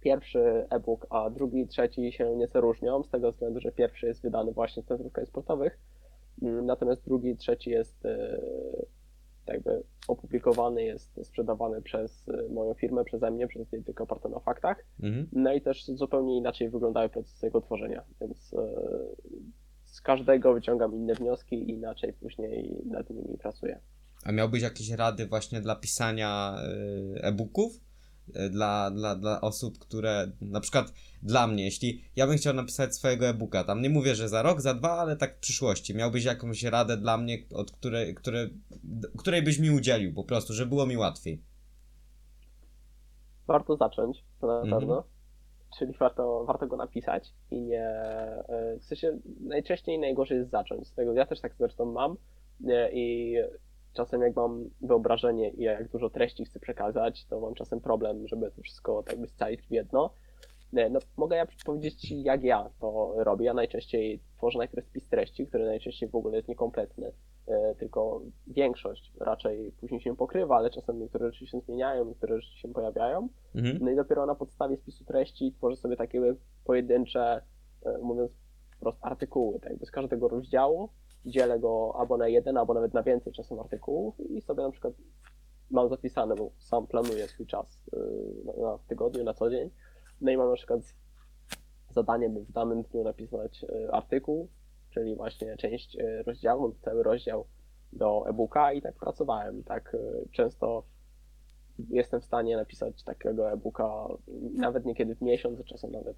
pierwszy 0.00 0.66
e-book, 0.70 1.06
a 1.10 1.30
drugi 1.30 1.60
i 1.60 1.66
trzeci 1.66 2.12
się 2.12 2.36
nieco 2.36 2.60
różnią, 2.60 3.02
z 3.02 3.08
tego 3.10 3.32
względu, 3.32 3.60
że 3.60 3.72
pierwszy 3.72 4.06
jest 4.06 4.22
wydany 4.22 4.52
właśnie 4.52 4.82
w 4.82 4.86
centrów 4.86 5.12
sportowych, 5.28 5.78
Mm, 5.78 5.95
natomiast 6.42 7.05
drugi 7.05 7.37
trzeci 7.37 7.70
jest 7.70 8.07
e, 8.07 8.40
tak 9.44 9.55
jakby 9.55 9.83
opublikowany, 10.09 10.85
jest 10.85 11.20
sprzedawany 11.22 11.83
przez 11.83 12.29
e, 12.29 12.49
moją 12.49 12.75
firmę, 12.75 13.05
przeze 13.05 13.31
mnie, 13.31 13.49
przez 13.49 13.68
tylko 13.85 14.05
oparte 14.05 14.29
na 14.29 14.40
faktach. 14.40 14.85
Mhm. 15.03 15.29
No 15.33 15.53
i 15.53 15.61
też 15.61 15.87
zupełnie 15.87 16.37
inaczej 16.37 16.70
wyglądały 16.70 17.09
procesy 17.09 17.46
jego 17.46 17.61
tworzenia, 17.61 18.05
więc 18.20 18.55
e, 18.55 18.68
z 19.85 20.01
każdego 20.01 20.55
wyciągam 20.55 20.94
inne 20.94 21.14
wnioski 21.14 21.57
i 21.57 21.70
inaczej 21.70 22.12
później 22.12 22.83
nad 22.87 23.11
nimi 23.11 23.38
pracuję. 23.38 23.81
A 24.25 24.33
miałbyś 24.33 24.62
jakieś 24.62 24.90
rady 24.90 25.27
właśnie 25.27 25.61
dla 25.61 25.77
pisania 25.77 26.57
e-booków? 27.20 27.86
E, 28.34 28.48
dla, 28.48 28.90
dla, 28.90 29.16
dla 29.16 29.40
osób, 29.40 29.78
które 29.78 30.32
na 30.40 30.60
przykład 30.60 30.92
dla 31.22 31.46
mnie, 31.46 31.64
jeśli 31.64 32.04
ja 32.16 32.26
bym 32.26 32.36
chciał 32.36 32.54
napisać 32.54 32.94
swojego 32.94 33.26
e-booka, 33.26 33.64
tam 33.64 33.82
nie 33.82 33.90
mówię, 33.90 34.14
że 34.14 34.28
za 34.28 34.42
rok, 34.42 34.60
za 34.60 34.74
dwa, 34.74 34.90
ale 34.90 35.16
tak 35.16 35.36
w 35.36 35.40
przyszłości, 35.40 35.94
miałbyś 35.94 36.24
jakąś 36.24 36.62
radę 36.62 36.96
dla 36.96 37.18
mnie, 37.18 37.38
od 37.54 37.70
której, 37.70 38.14
które, 38.14 38.48
której 39.18 39.42
byś 39.42 39.58
mi 39.58 39.70
udzielił 39.70 40.14
po 40.14 40.24
prostu, 40.24 40.52
żeby 40.52 40.68
było 40.68 40.86
mi 40.86 40.96
łatwiej. 40.96 41.42
Warto 43.46 43.76
zacząć, 43.76 44.24
to 44.40 44.46
na 44.46 44.60
mhm. 44.60 44.80
pewno. 44.80 45.04
Czyli 45.78 45.92
warto, 45.92 46.44
warto 46.44 46.66
go 46.66 46.76
napisać 46.76 47.34
i 47.50 47.62
nie. 47.62 47.82
E, 47.82 48.76
w 48.80 48.84
sensie 48.84 49.18
najczęściej 49.40 49.98
najgorzej 49.98 50.38
jest 50.38 50.50
zacząć. 50.50 50.88
Z 50.88 50.94
tego 50.94 51.12
ja 51.12 51.26
też 51.26 51.40
tak 51.40 51.54
zresztą 51.58 51.92
mam. 51.92 52.16
I 52.92 53.36
czasem 53.96 54.22
jak 54.22 54.37
mam 54.37 54.70
wyobrażenie 54.80 55.50
i 55.50 55.62
jak 55.62 55.88
dużo 55.88 56.11
treści 56.11 56.44
chcę 56.44 56.61
przekazać, 56.61 57.26
to 57.26 57.40
mam 57.40 57.54
czasem 57.54 57.80
problem, 57.80 58.28
żeby 58.28 58.50
to 58.50 58.62
wszystko 58.62 59.02
tak 59.02 59.20
by 59.20 59.26
scalić 59.26 59.61
w 59.62 59.70
jedno. 59.70 60.11
No, 60.72 61.00
mogę 61.16 61.37
ja 61.37 61.46
powiedzieć 61.66 61.94
Ci, 61.94 62.22
jak 62.22 62.42
ja 62.42 62.70
to 62.80 63.14
robię. 63.16 63.46
Ja 63.46 63.54
najczęściej 63.54 64.20
tworzę 64.37 64.59
najpierw 64.59 64.87
spis 64.87 65.09
treści, 65.09 65.46
który 65.46 65.64
najczęściej 65.64 66.09
w 66.09 66.14
ogóle 66.14 66.37
jest 66.37 66.48
niekompletny, 66.48 67.12
e, 67.46 67.74
tylko 67.74 68.22
większość 68.46 69.12
raczej 69.20 69.72
później 69.80 70.00
się 70.00 70.16
pokrywa, 70.16 70.56
ale 70.56 70.70
czasem 70.70 70.98
niektóre 70.98 71.32
rzeczy 71.32 71.46
się 71.46 71.61
zmieniają, 71.61 72.04
niektóre 72.04 72.40
rzeczy 72.40 72.59
się 72.59 72.68
pojawiają. 72.68 73.28
Mhm. 73.54 73.78
No 73.80 73.90
i 73.90 73.96
dopiero 73.96 74.26
na 74.26 74.35
podstawie 74.35 74.76
spisu 74.76 75.04
treści 75.04 75.52
tworzę 75.52 75.76
sobie 75.76 75.96
takie 75.96 76.35
pojedyncze, 76.64 77.42
e, 77.87 77.98
mówiąc 77.98 78.32
wprost, 78.76 78.98
artykuły. 79.00 79.61
Tak 79.61 79.70
jakby 79.70 79.87
z 79.87 79.90
każdego 79.90 80.28
rozdziału 80.28 80.88
dzielę 81.26 81.58
go 81.58 81.92
albo 81.98 82.16
na 82.16 82.28
jeden, 82.28 82.56
albo 82.56 82.74
nawet 82.74 82.94
na 82.94 83.02
więcej 83.02 83.32
czasem 83.32 83.60
artykułów 83.60 84.20
i 84.20 84.40
sobie 84.40 84.62
na 84.62 84.70
przykład 84.70 84.94
mam 85.70 85.88
zapisane, 85.88 86.34
bo 86.34 86.50
sam 86.58 86.86
planuję 86.86 87.28
swój 87.28 87.46
czas 87.46 87.80
y, 87.94 88.62
na, 88.62 88.78
tygodniu, 88.88 89.24
na 89.24 89.34
co 89.34 89.50
dzień. 89.50 89.70
No 90.20 90.30
i 90.30 90.36
mam 90.36 90.50
na 90.50 90.56
przykład 90.56 90.80
zadanie, 91.90 92.28
by 92.28 92.40
w 92.40 92.52
danym 92.52 92.82
dniu 92.82 93.04
napisać 93.04 93.64
y, 93.64 93.92
artykuł, 93.92 94.48
czyli 94.90 95.16
właśnie 95.16 95.56
część 95.56 95.96
y, 95.96 96.22
rozdziału, 96.22 96.74
cały 96.80 97.02
rozdział 97.02 97.46
do 97.92 98.24
e-booka 98.28 98.72
i 98.72 98.82
tak 98.82 98.94
pracowałem. 98.94 99.62
Tak 99.62 99.96
często 100.32 100.84
jestem 101.90 102.20
w 102.20 102.24
stanie 102.24 102.56
napisać 102.56 103.02
takiego 103.02 103.52
e-booka 103.52 104.08
nawet 104.52 104.84
niekiedy 104.84 105.14
w 105.14 105.22
miesiąc, 105.22 105.64
czasem 105.64 105.92
nawet 105.92 106.16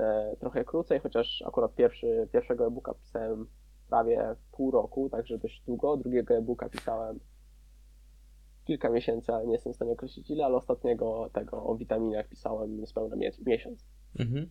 e, 0.00 0.36
trochę 0.40 0.64
krócej, 0.64 1.00
chociaż 1.00 1.42
akurat 1.46 1.74
pierwszy, 1.74 2.28
pierwszego 2.32 2.66
e-booka 2.66 2.94
pisałem 2.94 3.46
prawie 3.94 4.36
pół 4.52 4.70
roku, 4.70 5.10
także 5.10 5.38
dość 5.38 5.62
długo. 5.66 5.96
Drugiego 5.96 6.34
e-booka 6.34 6.68
pisałem 6.68 7.20
kilka 8.64 8.90
miesięcy, 8.90 9.32
ale 9.32 9.46
nie 9.46 9.52
jestem 9.52 9.72
w 9.72 9.76
stanie 9.76 9.92
określić 9.92 10.30
ile, 10.30 10.44
ale 10.44 10.56
ostatniego 10.56 11.30
tego 11.32 11.64
o 11.64 11.76
witaminach 11.76 12.28
pisałem 12.28 12.80
niespełna 12.80 13.16
miesiąc. 13.46 13.84
Mhm. 14.18 14.50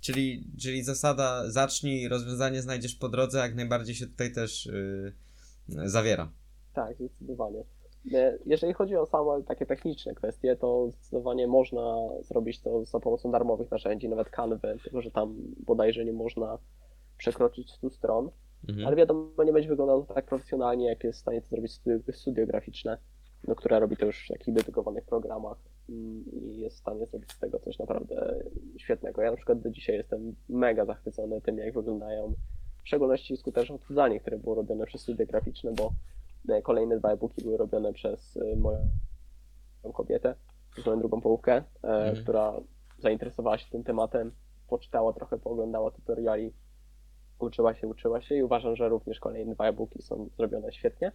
Czyli, 0.00 0.50
czyli 0.60 0.82
zasada 0.82 1.50
zacznij, 1.50 2.08
rozwiązanie 2.08 2.62
znajdziesz 2.62 2.94
po 2.94 3.08
drodze, 3.08 3.38
jak 3.38 3.54
najbardziej 3.54 3.94
się 3.94 4.06
tutaj 4.06 4.32
też 4.32 4.66
yy, 4.66 5.88
zawiera. 5.88 6.32
Tak, 6.74 6.96
zdecydowanie. 6.96 7.64
E, 8.12 8.38
jeżeli 8.46 8.72
chodzi 8.72 8.96
o 8.96 9.06
same 9.06 9.42
takie 9.42 9.66
techniczne 9.66 10.14
kwestie, 10.14 10.56
to 10.56 10.90
zdecydowanie 10.90 11.46
można 11.46 12.08
zrobić 12.22 12.60
to 12.60 12.84
za 12.84 13.00
pomocą 13.00 13.30
darmowych 13.30 13.70
narzędzi, 13.70 14.08
nawet 14.08 14.30
Canva, 14.30 14.68
tylko 14.82 15.02
że 15.02 15.10
tam 15.10 15.36
bodajże 15.66 16.04
nie 16.04 16.12
można 16.12 16.58
przekroczyć 17.18 17.70
100 17.70 17.90
stron. 17.90 18.30
Mhm. 18.68 18.86
Ale 18.86 18.96
wiadomo, 18.96 19.44
nie 19.44 19.52
będzie 19.52 19.68
wyglądał 19.68 20.06
to 20.06 20.14
tak 20.14 20.26
profesjonalnie, 20.26 20.86
jak 20.86 21.04
jest 21.04 21.18
w 21.18 21.22
stanie 21.22 21.42
to 21.42 21.48
zrobić 21.48 21.72
studio, 21.72 21.98
studio 22.12 22.46
graficzne, 22.46 22.98
no, 23.48 23.54
które 23.54 23.80
robi 23.80 23.96
to 23.96 24.06
już 24.06 24.24
w 24.24 24.28
takich 24.28 24.54
dedykowanych 24.54 25.04
programach 25.04 25.58
i 25.88 26.24
jest 26.58 26.76
w 26.76 26.78
stanie 26.78 27.06
zrobić 27.06 27.32
z 27.32 27.38
tego 27.38 27.58
coś 27.58 27.78
naprawdę 27.78 28.44
świetnego. 28.76 29.22
Ja 29.22 29.30
na 29.30 29.36
przykład 29.36 29.60
do 29.60 29.70
dzisiaj 29.70 29.96
jestem 29.96 30.34
mega 30.48 30.84
zachwycony 30.84 31.40
tym, 31.40 31.58
jak 31.58 31.74
wyglądają 31.74 32.34
w 32.84 32.88
szczególności 32.88 33.36
skuteczne 33.36 33.74
odchudzanie, 33.74 34.20
które 34.20 34.38
było 34.38 34.54
robione 34.54 34.86
przez 34.86 35.00
studia 35.00 35.26
graficzne, 35.26 35.72
bo 35.72 35.92
e, 36.48 36.62
kolejne 36.62 36.98
dwa 36.98 37.12
e-booki 37.12 37.42
były 37.42 37.56
robione 37.56 37.92
przez 37.92 38.36
e, 38.36 38.56
moją 38.56 38.88
kobietę, 39.94 40.34
moją 40.86 40.98
drugą 40.98 41.20
połówkę, 41.20 41.52
e, 41.52 41.62
mhm. 41.82 42.16
która 42.16 42.52
zainteresowała 42.98 43.58
się 43.58 43.70
tym 43.70 43.84
tematem, 43.84 44.32
poczytała 44.68 45.12
trochę, 45.12 45.38
pooglądała 45.38 45.90
tutoriali 45.90 46.52
uczyła 47.38 47.74
się, 47.74 47.88
uczyła 47.88 48.20
się 48.20 48.34
i 48.34 48.42
uważam, 48.42 48.76
że 48.76 48.88
również 48.88 49.20
kolejne 49.20 49.54
dwa 49.54 49.68
e-booki 49.68 50.02
są 50.02 50.28
zrobione 50.36 50.72
świetnie. 50.72 51.12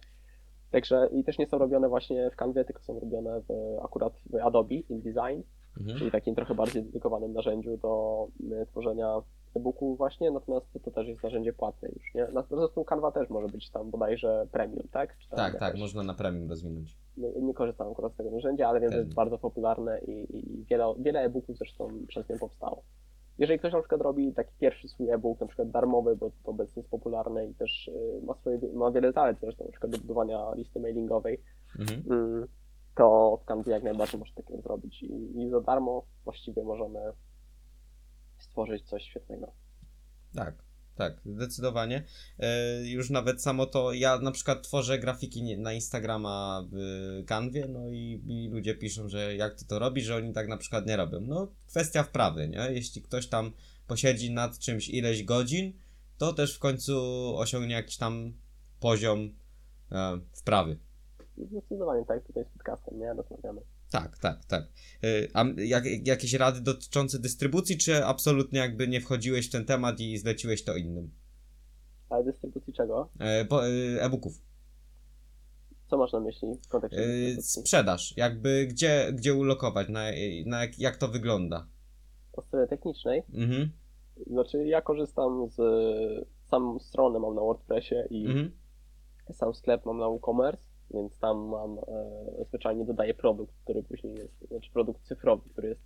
Także 0.70 1.08
i 1.12 1.24
też 1.24 1.38
nie 1.38 1.46
są 1.46 1.58
robione 1.58 1.88
właśnie 1.88 2.30
w 2.30 2.36
Canvie, 2.36 2.64
tylko 2.64 2.82
są 2.82 3.00
robione 3.00 3.40
w, 3.40 3.78
akurat 3.82 4.12
w 4.30 4.34
Adobe 4.34 4.74
InDesign, 4.74 5.42
mhm. 5.80 5.98
czyli 5.98 6.10
takim 6.10 6.34
trochę 6.34 6.54
bardziej 6.54 6.82
dedykowanym 6.82 7.32
narzędziu 7.32 7.76
do 7.76 8.26
y, 8.62 8.66
tworzenia 8.66 9.22
e-booku 9.54 9.96
właśnie, 9.96 10.30
natomiast 10.30 10.66
to 10.84 10.90
też 10.90 11.08
jest 11.08 11.22
narzędzie 11.22 11.52
płatne 11.52 11.88
już, 11.88 12.14
nie? 12.14 12.26
Zresztą 12.50 12.84
Canva 12.84 13.12
też 13.12 13.30
może 13.30 13.48
być 13.48 13.70
tam 13.70 13.90
bodajże 13.90 14.46
premium, 14.52 14.88
tak? 14.92 15.16
tak, 15.30 15.58
tak, 15.58 15.76
można 15.76 16.02
na 16.02 16.14
premium 16.14 16.48
rozwinąć. 16.48 16.96
Nie, 17.16 17.32
nie 17.32 17.54
korzystam 17.54 17.88
akurat 17.92 18.12
z 18.12 18.16
tego 18.16 18.30
narzędzia, 18.30 18.68
ale 18.68 18.80
wiem, 18.80 18.92
że 18.92 18.98
jest 18.98 19.14
bardzo 19.14 19.38
popularne 19.38 20.00
i, 20.00 20.36
i 20.36 20.64
wiele, 20.64 20.94
wiele 20.98 21.20
e-booków 21.20 21.58
zresztą 21.58 21.88
przez 22.08 22.28
nie 22.28 22.38
powstało 22.38 22.82
jeżeli 23.40 23.58
ktoś 23.58 23.72
na 23.72 23.80
przykład 23.80 24.00
robi 24.00 24.32
taki 24.32 24.54
pierwszy 24.58 24.88
swój 24.88 25.10
e-book, 25.10 25.40
na 25.40 25.46
przykład 25.46 25.70
darmowy, 25.70 26.16
bo 26.16 26.30
to 26.30 26.50
obecnie 26.50 26.80
jest 26.80 26.90
popularne 26.90 27.46
i 27.46 27.54
też 27.54 27.88
y, 27.88 28.20
ma, 28.26 28.34
swoje, 28.34 28.58
ma 28.74 28.90
wiele 28.90 29.12
zalet 29.12 29.38
zresztą, 29.40 29.64
na 29.64 29.70
przykład 29.70 29.92
do 29.92 29.98
budowania 29.98 30.52
listy 30.54 30.80
mailingowej, 30.80 31.42
mhm. 31.78 32.02
Mm, 32.10 32.46
to 32.94 33.38
w 33.42 33.44
Canvie 33.44 33.72
jak 33.72 33.82
najbardziej 33.82 34.20
można 34.20 34.42
takiego 34.42 34.62
zrobić 34.62 35.02
i, 35.02 35.40
i 35.40 35.50
za 35.50 35.60
darmo 35.60 36.04
właściwie 36.24 36.64
możemy 36.64 37.00
stworzyć 38.38 38.88
coś 38.88 39.02
świetnego. 39.02 39.52
Tak, 40.34 40.54
tak, 41.00 41.20
zdecydowanie. 41.26 42.04
E, 42.38 42.82
już 42.88 43.10
nawet 43.10 43.42
samo 43.42 43.66
to, 43.66 43.92
ja 43.92 44.18
na 44.18 44.30
przykład 44.30 44.62
tworzę 44.62 44.98
grafiki 44.98 45.58
na 45.58 45.72
Instagrama 45.72 46.64
w 46.72 46.78
Canwie, 47.26 47.66
no 47.68 47.88
i, 47.88 48.22
i, 48.26 48.48
ludzie 48.48 48.74
piszą, 48.74 49.08
że 49.08 49.36
jak 49.36 49.54
ty 49.54 49.64
to 49.64 49.78
robisz, 49.78 50.04
że 50.04 50.16
oni 50.16 50.32
tak 50.32 50.48
na 50.48 50.56
przykład 50.56 50.86
nie 50.86 50.96
robią. 50.96 51.20
No, 51.20 51.48
kwestia 51.68 52.02
wprawy, 52.02 52.48
nie? 52.48 52.68
Jeśli 52.70 53.02
ktoś 53.02 53.26
tam 53.26 53.52
posiedzi 53.86 54.30
nad 54.30 54.58
czymś 54.58 54.88
ileś 54.88 55.24
godzin, 55.24 55.72
to 56.18 56.32
też 56.32 56.56
w 56.56 56.58
końcu 56.58 56.96
osiągnie 57.36 57.74
jakiś 57.74 57.96
tam 57.96 58.32
poziom 58.80 59.30
e, 59.92 60.20
wprawy. 60.32 60.78
Zdecydowanie 61.38 62.04
tak, 62.04 62.26
tutaj 62.26 62.44
z 62.44 62.48
podcastem, 62.48 62.98
nie? 62.98 63.12
Rozmawiamy. 63.12 63.60
Tak, 63.90 64.18
tak, 64.18 64.44
tak. 64.44 64.62
Y, 65.04 65.28
a 65.34 65.44
jak, 65.56 66.06
jakieś 66.06 66.34
rady 66.34 66.60
dotyczące 66.60 67.18
dystrybucji, 67.18 67.78
czy 67.78 68.04
absolutnie 68.04 68.58
jakby 68.58 68.88
nie 68.88 69.00
wchodziłeś 69.00 69.48
w 69.48 69.52
ten 69.52 69.64
temat 69.64 70.00
i 70.00 70.18
zleciłeś 70.18 70.64
to 70.64 70.76
innym? 70.76 71.10
Ale 72.10 72.24
dystrybucji 72.24 72.72
czego? 72.72 73.10
E, 73.20 73.40
y, 73.42 74.02
e-booków. 74.02 74.42
Co 75.90 75.98
masz 75.98 76.12
na 76.12 76.20
myśli 76.20 76.48
w 76.62 76.68
kontekście 76.68 77.04
e, 77.38 77.42
Sprzedaż. 77.42 78.14
Jakby 78.16 78.66
gdzie, 78.66 79.12
gdzie 79.12 79.34
ulokować, 79.34 79.88
na, 79.88 80.02
na 80.46 80.60
jak, 80.60 80.78
jak 80.78 80.96
to 80.96 81.08
wygląda? 81.08 81.66
Po 82.32 82.42
stronie 82.42 82.66
technicznej? 82.66 83.22
Mhm. 83.34 83.70
Znaczy 84.26 84.66
ja 84.66 84.82
korzystam 84.82 85.48
z 85.50 85.56
samą 86.50 86.78
stronę 86.78 87.18
mam 87.18 87.34
na 87.34 87.40
WordPressie 87.40 87.94
i 88.10 88.26
mhm. 88.26 88.50
sam 89.32 89.54
sklep 89.54 89.86
mam 89.86 89.98
na 89.98 90.06
WooCommerce 90.06 90.69
więc 90.90 91.18
tam 91.18 91.38
mam, 91.38 91.78
e, 91.78 92.44
zwyczajnie 92.44 92.84
dodaję 92.84 93.14
produkt, 93.14 93.54
który 93.64 93.82
później 93.82 94.14
jest, 94.14 94.48
znaczy 94.48 94.70
produkt 94.72 95.02
cyfrowy, 95.02 95.48
który 95.50 95.68
jest, 95.68 95.80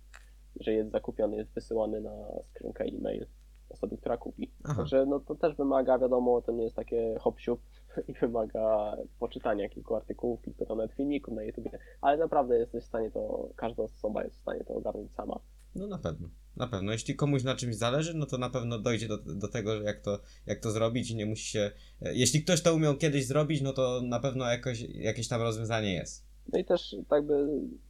że 0.59 0.73
jest 0.73 0.91
zakupiony, 0.91 1.37
jest 1.37 1.53
wysyłany 1.53 2.01
na 2.01 2.11
skrzynkę 2.51 2.83
e-mail 2.83 3.27
osoby, 3.69 3.97
która 3.97 4.17
kupi. 4.17 4.51
Aha. 4.63 4.75
Także 4.77 5.05
no 5.05 5.19
to 5.19 5.35
też 5.35 5.55
wymaga, 5.55 5.99
wiadomo, 5.99 6.41
to 6.41 6.51
nie 6.51 6.63
jest 6.63 6.75
takie 6.75 7.15
hop 7.19 7.35
i 8.07 8.13
wymaga 8.13 8.97
poczytania 9.19 9.69
kilku 9.69 9.95
artykułów, 9.95 10.41
kilku 10.41 10.65
nawet 10.75 10.91
filmików 10.91 11.33
na 11.33 11.43
YouTube, 11.43 11.69
ale 12.01 12.17
naprawdę 12.17 12.57
jesteś 12.57 12.83
w 12.83 12.87
stanie 12.87 13.11
to, 13.11 13.49
każda 13.55 13.83
osoba 13.83 14.23
jest 14.23 14.35
w 14.35 14.41
stanie 14.41 14.63
to 14.63 14.73
ogarnąć 14.73 15.11
sama. 15.11 15.39
No 15.75 15.87
na 15.87 15.97
pewno. 15.97 16.29
Na 16.55 16.67
pewno. 16.67 16.91
Jeśli 16.91 17.15
komuś 17.15 17.43
na 17.43 17.55
czymś 17.55 17.75
zależy, 17.75 18.13
no 18.13 18.25
to 18.25 18.37
na 18.37 18.49
pewno 18.49 18.79
dojdzie 18.79 19.07
do, 19.07 19.17
do 19.17 19.47
tego, 19.47 19.81
jak 19.81 19.99
to, 19.99 20.19
jak 20.45 20.59
to 20.59 20.71
zrobić 20.71 21.11
i 21.11 21.15
nie 21.15 21.25
musi 21.25 21.45
się... 21.45 21.71
Jeśli 22.01 22.43
ktoś 22.43 22.61
to 22.61 22.75
umiał 22.75 22.97
kiedyś 22.97 23.27
zrobić, 23.27 23.61
no 23.61 23.73
to 23.73 24.01
na 24.03 24.19
pewno 24.19 24.45
jakoś, 24.45 24.81
jakieś 24.81 25.27
tam 25.27 25.41
rozwiązanie 25.41 25.93
jest. 25.93 26.25
No 26.53 26.59
i 26.59 26.65
też 26.65 26.95
tak 27.09 27.25
by 27.25 27.47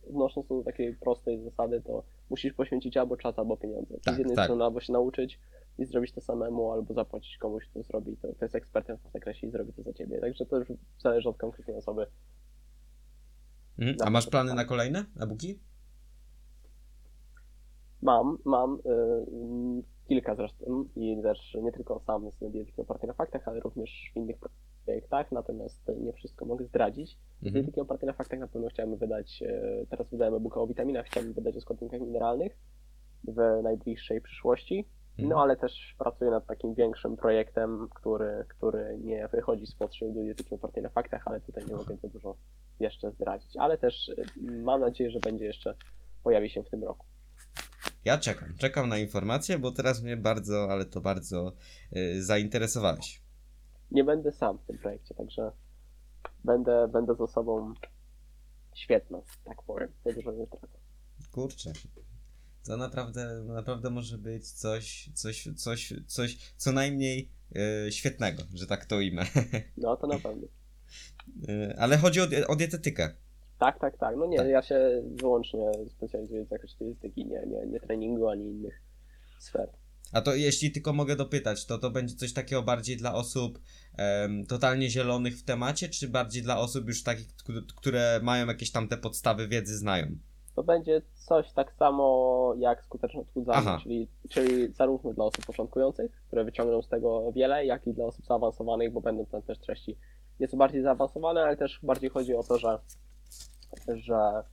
wnosząc 0.10 0.48
do 0.48 0.63
takiej 0.63 0.95
prostej 0.95 1.43
zasady, 1.43 1.82
to 1.82 2.04
musisz 2.30 2.54
poświęcić 2.54 2.98
albo 2.98 3.17
czas, 3.17 3.39
albo 3.39 3.58
pieniądze. 3.58 3.98
Tak, 4.04 4.15
z 4.15 4.17
jednej 4.17 4.36
tak. 4.36 4.45
strony 4.45 4.63
albo 4.63 4.82
się 4.82 4.93
nauczyć 4.93 5.39
i 5.78 5.86
zrobić 5.86 6.12
to 6.12 6.21
samemu, 6.21 6.71
albo 6.71 6.93
zapłacić 6.93 7.38
komuś, 7.38 7.63
kto 7.65 7.84
zrobi 7.84 8.17
to, 8.17 8.34
kto 8.34 8.45
jest 8.45 8.56
ekspertem 8.56 8.98
w 8.98 9.02
tym 9.02 9.12
zakresie 9.12 9.48
i 9.48 9.52
zrobi 9.52 9.74
to 9.74 9.84
za 9.84 9.93
ciebie. 9.93 10.19
Także 10.19 10.45
to 10.45 10.58
już 10.58 10.67
zależy 11.00 11.30
od 11.30 11.38
konkretnej 11.38 11.78
osoby. 11.78 12.06
Mhm. 13.80 13.98
A 14.02 14.10
masz 14.10 14.28
plany 14.28 14.54
na 14.54 14.65
kolejne 14.65 15.06
e-booki? 15.19 15.60
Mam, 18.06 18.38
mam 18.46 18.76
y, 18.76 19.84
kilka 20.08 20.36
zresztą 20.36 20.86
i 20.96 21.22
też 21.24 21.58
nie 21.62 21.72
tylko 21.72 22.00
sam 22.00 22.32
z 22.32 22.39
dietetyki 22.39 22.82
opartej 22.82 23.08
na 23.08 23.13
faktach, 23.13 23.48
ale 23.48 23.60
również 23.60 24.12
w 24.13 24.18
innych 24.18 24.38
projektach, 24.86 25.32
natomiast 25.32 25.91
nie 25.98 26.13
wszystko 26.13 26.46
mogę 26.46 26.65
zdradzić. 26.65 27.18
Mhm. 27.44 27.65
Takiego 27.65 27.82
oparte 27.82 28.06
na 28.06 28.13
faktach 28.13 28.39
na 28.39 28.48
pewno 28.48 28.68
chciałem 28.68 28.98
wydać, 28.98 29.44
e, 29.44 29.86
teraz 29.89 30.10
wydałem 30.10 30.34
e-booka 30.34 30.62
o 30.62 30.68
witaminach, 30.68 31.06
chciałem 31.06 31.34
wydać 31.34 31.58
o 31.58 31.62
składnikach 31.62 32.02
mineralnych 32.02 32.58
w 33.24 33.60
najbliższej 33.63 34.22
przyszłości. 34.22 34.86
No 35.18 35.24
mhm. 35.24 35.41
ale 35.41 35.56
też 35.58 35.96
pracuję 35.98 36.32
nad 36.32 36.46
takim 36.46 36.74
większym 36.74 37.18
projektem, 37.18 37.88
który, 37.96 38.46
który 38.48 38.98
nie 39.04 39.28
wychodzi 39.28 39.68
z 39.68 39.76
potrzeby 39.76 40.12
dietetyki 40.13 40.56
opartej 40.56 40.84
na 40.84 40.89
faktach, 40.89 41.28
ale 41.28 41.41
tutaj 41.41 41.65
nie 41.68 41.76
mogę 41.76 41.98
za 41.98 42.08
dużo 42.08 42.36
jeszcze 42.80 43.12
zdradzić. 43.12 43.58
Ale 43.58 43.78
też 43.78 44.10
e, 44.10 44.24
mam 44.52 44.82
nadzieję, 44.82 45.12
że 45.12 45.20
będzie 45.20 45.46
jeszcze, 45.46 45.76
pojawi 46.24 46.50
się 46.50 46.63
w 46.63 46.70
tym 46.70 46.84
roku. 46.84 47.06
Ja 48.06 48.18
czekam, 48.18 48.58
czekam 48.58 48.89
na 48.89 48.98
informacje, 48.98 49.60
bo 49.60 49.72
teraz 49.72 50.02
mnie 50.02 50.18
bardzo, 50.18 50.72
ale 50.72 50.86
to 50.86 51.02
bardzo 51.02 51.54
yy, 51.91 52.24
zainteresowałeś. 52.24 53.22
Nie 53.91 54.04
będę 54.04 54.32
sam 54.32 54.58
w 54.58 54.65
tym 54.65 54.78
projekcie, 54.78 55.15
także 55.15 55.52
będę, 56.44 56.88
będę 56.88 57.15
z 57.15 57.22
osobą 57.22 57.74
świetną, 58.76 59.24
tak 59.44 59.63
powiem. 59.63 59.89
Dużo 60.15 60.32
nie 60.32 60.48
tracę. 60.48 60.78
Kurczę. 61.32 61.74
To 62.65 62.78
naprawdę, 62.78 63.44
naprawdę 63.48 63.89
może 63.89 64.18
być 64.18 64.52
coś, 64.52 65.10
coś, 65.13 65.48
coś, 65.56 65.94
coś 66.08 66.38
co 66.58 66.72
najmniej 66.72 67.30
yy, 67.52 67.91
świetnego, 67.91 68.44
że 68.54 68.68
tak 68.68 68.86
to 68.86 68.96
ujmę. 68.96 69.26
No 69.78 69.98
to 69.98 70.08
na 70.08 70.20
pewno. 70.20 70.48
Yy, 71.48 71.76
ale 71.80 71.98
chodzi 71.98 72.22
o, 72.22 72.28
o 72.48 72.56
dietetykę. 72.56 73.15
Tak, 73.60 73.80
tak, 73.80 73.98
tak. 73.98 74.15
No 74.18 74.26
nie, 74.26 74.38
tak. 74.38 74.48
ja 74.48 74.62
się 74.62 75.04
wyłącznie 75.06 75.72
specjalizuję 75.89 76.46
w 76.46 76.50
zakresie 76.50 76.76
dietetyki, 76.82 77.26
nie, 77.26 77.44
nie, 77.48 77.65
nie 77.65 77.80
treningu 77.80 78.28
ani 78.28 78.46
innych 78.46 78.82
sfer. 79.39 79.70
A 80.13 80.22
to 80.22 80.36
jeśli 80.36 80.72
tylko 80.72 80.94
mogę 80.94 81.15
dopytać, 81.15 81.65
to 81.65 81.78
to 81.78 81.89
będzie 81.89 82.15
coś 82.15 82.34
takiego 82.34 82.63
bardziej 82.63 82.98
dla 82.98 83.13
osób 83.13 83.60
um, 83.98 84.46
totalnie 84.46 84.89
zielonych 84.89 85.38
w 85.38 85.44
temacie, 85.44 85.89
czy 85.89 86.08
bardziej 86.08 86.44
dla 86.44 86.58
osób 86.60 86.88
już 86.88 87.04
takich, 87.04 87.28
które 87.76 88.20
mają 88.24 88.48
jakieś 88.48 88.72
tam 88.72 88.88
te 88.88 88.98
podstawy 88.98 89.48
wiedzy, 89.48 89.78
znają? 89.78 90.06
To 90.56 90.63
będzie 90.63 91.02
coś 91.13 91.54
tak 91.54 91.74
samo 91.74 92.54
jak 92.58 92.84
skuteczne 92.84 93.22
odchudzanie, 93.22 93.78
czyli, 93.84 94.08
czyli 94.30 94.74
zarówno 94.74 95.13
dla 95.13 95.26
osób 95.26 95.46
początkujących, 95.46 96.12
które 96.28 96.44
wyciągną 96.44 96.82
z 96.82 96.88
tego 96.88 97.32
wiele, 97.32 97.65
jak 97.65 97.88
i 97.88 97.94
dla 97.94 98.06
osób 98.06 98.26
zaawansowanych, 98.26 98.91
bo 98.91 99.02
będą 99.02 99.26
tam 99.26 99.41
też 99.41 99.60
treści 99.60 99.98
nieco 100.39 100.58
bardziej 100.58 100.82
zaawansowane, 100.82 101.44
ale 101.44 101.58
też 101.58 101.80
bardziej 101.84 102.10
chodzi 102.10 102.36
o 102.36 102.44
to, 102.44 102.58
że 102.58 102.80
że 103.88 104.43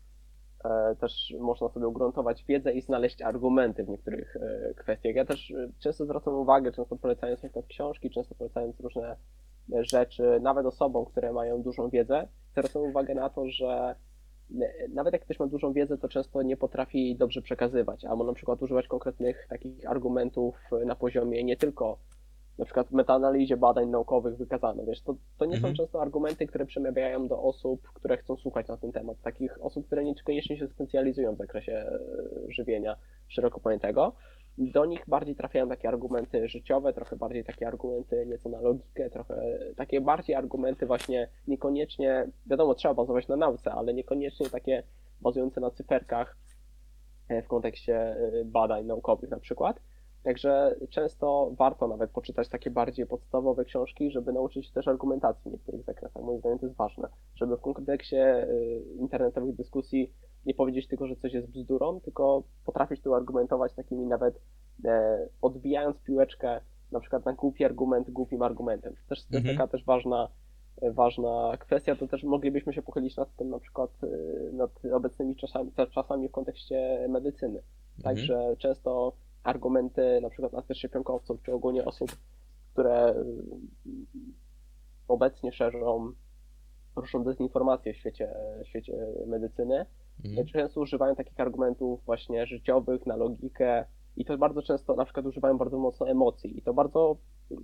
e, 0.64 0.96
też 0.96 1.34
można 1.40 1.68
sobie 1.68 1.88
ugruntować 1.88 2.44
wiedzę 2.44 2.72
i 2.72 2.80
znaleźć 2.80 3.22
argumenty 3.22 3.84
w 3.84 3.88
niektórych 3.88 4.36
e, 4.36 4.74
kwestiach. 4.74 5.14
Ja 5.14 5.24
też 5.24 5.50
e, 5.50 5.68
często 5.78 6.04
zwracam 6.04 6.34
uwagę, 6.34 6.72
często 6.72 6.96
polecając 6.96 7.42
na 7.42 7.48
przykład 7.48 7.66
książki, 7.66 8.10
często 8.10 8.34
polecając 8.34 8.80
różne 8.80 9.16
rzeczy, 9.80 10.40
nawet 10.42 10.66
osobom, 10.66 11.06
które 11.06 11.32
mają 11.32 11.62
dużą 11.62 11.88
wiedzę, 11.88 12.28
zwracam 12.52 12.82
uwagę 12.82 13.14
na 13.14 13.30
to, 13.30 13.48
że 13.48 13.94
nawet 14.94 15.12
jak 15.12 15.22
ktoś 15.22 15.38
ma 15.38 15.46
dużą 15.46 15.72
wiedzę, 15.72 15.98
to 15.98 16.08
często 16.08 16.42
nie 16.42 16.56
potrafi 16.56 17.16
dobrze 17.16 17.42
przekazywać, 17.42 18.04
albo 18.04 18.24
na 18.24 18.32
przykład 18.32 18.62
używać 18.62 18.88
konkretnych 18.88 19.46
takich 19.50 19.90
argumentów 19.90 20.56
na 20.86 20.94
poziomie 20.94 21.44
nie 21.44 21.56
tylko 21.56 21.98
na 22.58 22.64
przykład 22.64 22.88
w 22.88 22.92
metaanalizie 22.92 23.56
badań 23.56 23.88
naukowych 23.88 24.36
wykazano, 24.36 24.84
wiesz, 24.84 25.02
to, 25.02 25.14
to 25.38 25.44
nie 25.44 25.54
mhm. 25.54 25.72
są 25.72 25.76
często 25.76 26.02
argumenty, 26.02 26.46
które 26.46 26.66
przemawiają 26.66 27.28
do 27.28 27.42
osób, 27.42 27.88
które 27.94 28.16
chcą 28.16 28.36
słuchać 28.36 28.68
na 28.68 28.76
ten 28.76 28.92
temat, 28.92 29.20
takich 29.22 29.64
osób, 29.64 29.86
które 29.86 30.04
niekoniecznie 30.04 30.58
się 30.58 30.68
specjalizują 30.68 31.34
w 31.34 31.38
zakresie 31.38 31.72
e, 31.72 31.98
żywienia 32.48 32.96
szeroko 33.28 33.60
pojętego. 33.60 34.12
Do 34.58 34.84
nich 34.84 35.04
bardziej 35.06 35.36
trafiają 35.36 35.68
takie 35.68 35.88
argumenty 35.88 36.48
życiowe, 36.48 36.92
trochę 36.92 37.16
bardziej 37.16 37.44
takie 37.44 37.66
argumenty 37.66 38.26
nieco 38.26 38.48
na 38.48 38.60
logikę, 38.60 39.10
trochę 39.10 39.58
takie 39.76 40.00
bardziej 40.00 40.36
argumenty 40.36 40.86
właśnie 40.86 41.28
niekoniecznie, 41.48 42.28
wiadomo, 42.46 42.74
trzeba 42.74 42.94
bazować 42.94 43.28
na 43.28 43.36
nauce, 43.36 43.72
ale 43.72 43.94
niekoniecznie 43.94 44.50
takie 44.50 44.82
bazujące 45.20 45.60
na 45.60 45.70
cyferkach 45.70 46.36
e, 47.28 47.42
w 47.42 47.48
kontekście 47.48 47.96
e, 47.96 48.44
badań 48.44 48.86
naukowych 48.86 49.30
na 49.30 49.38
przykład. 49.40 49.80
Także 50.22 50.76
często 50.90 51.52
warto 51.58 51.88
nawet 51.88 52.10
poczytać 52.10 52.48
takie 52.48 52.70
bardziej 52.70 53.06
podstawowe 53.06 53.64
książki, 53.64 54.10
żeby 54.10 54.32
nauczyć 54.32 54.66
się 54.66 54.72
też 54.72 54.88
argumentacji 54.88 55.50
w 55.50 55.52
niektórych 55.52 55.82
zakresach. 55.82 56.22
Moim 56.22 56.38
zdaniem 56.38 56.58
to 56.58 56.66
jest 56.66 56.78
ważne, 56.78 57.08
żeby 57.34 57.56
w 57.56 57.60
kontekście 57.60 58.48
y, 58.48 58.82
internetowych 58.98 59.54
dyskusji 59.54 60.12
nie 60.46 60.54
powiedzieć 60.54 60.88
tylko, 60.88 61.06
że 61.06 61.16
coś 61.16 61.32
jest 61.32 61.50
bzdurą, 61.50 62.00
tylko 62.00 62.42
potrafić 62.64 63.00
tu 63.00 63.14
argumentować 63.14 63.74
takimi 63.74 64.06
nawet 64.06 64.40
e, 64.84 65.28
odbijając 65.42 66.00
piłeczkę 66.00 66.60
na 66.92 67.00
przykład 67.00 67.24
na 67.24 67.32
głupi 67.32 67.64
argument 67.64 68.10
głupim 68.10 68.42
argumentem. 68.42 68.94
To 68.94 69.08
też 69.08 69.18
to 69.18 69.36
jest 69.36 69.46
mhm. 69.46 69.56
taka 69.56 69.70
też 69.70 69.84
ważna, 69.84 70.28
e, 70.82 70.92
ważna 70.92 71.56
kwestia, 71.58 71.96
to 71.96 72.08
też 72.08 72.24
moglibyśmy 72.24 72.72
się 72.72 72.82
pochylić 72.82 73.16
nad 73.16 73.36
tym 73.36 73.50
na 73.50 73.58
przykład 73.58 73.90
y, 74.04 74.50
nad 74.52 74.70
obecnymi 74.92 75.36
czasami, 75.36 75.72
czasami 75.90 76.28
w 76.28 76.32
kontekście 76.32 77.06
medycyny. 77.08 77.62
Mhm. 77.98 78.02
Także 78.02 78.56
często 78.58 79.12
argumenty 79.42 80.20
na 80.22 80.30
przykład 80.30 80.54
antyszczepionkowców, 80.54 81.42
czy 81.42 81.52
ogólnie 81.52 81.84
osób, 81.84 82.10
które 82.72 83.10
y, 83.10 83.24
obecnie 85.08 85.52
szerzą 85.52 86.12
różną 86.96 87.24
dezinformację 87.24 87.92
w 87.94 87.96
świecie, 87.96 88.34
w 88.64 88.66
świecie 88.66 89.06
medycyny, 89.26 89.86
mhm. 90.24 90.46
często 90.46 90.80
używają 90.80 91.14
takich 91.14 91.40
argumentów 91.40 92.04
właśnie 92.04 92.46
życiowych, 92.46 93.06
na 93.06 93.16
logikę 93.16 93.84
i 94.16 94.24
to 94.24 94.38
bardzo 94.38 94.62
często 94.62 94.94
na 94.94 95.04
przykład 95.04 95.26
używają 95.26 95.58
bardzo 95.58 95.78
mocno 95.78 96.08
emocji 96.08 96.58
i 96.58 96.62
to 96.62 96.74
bardzo 96.74 97.16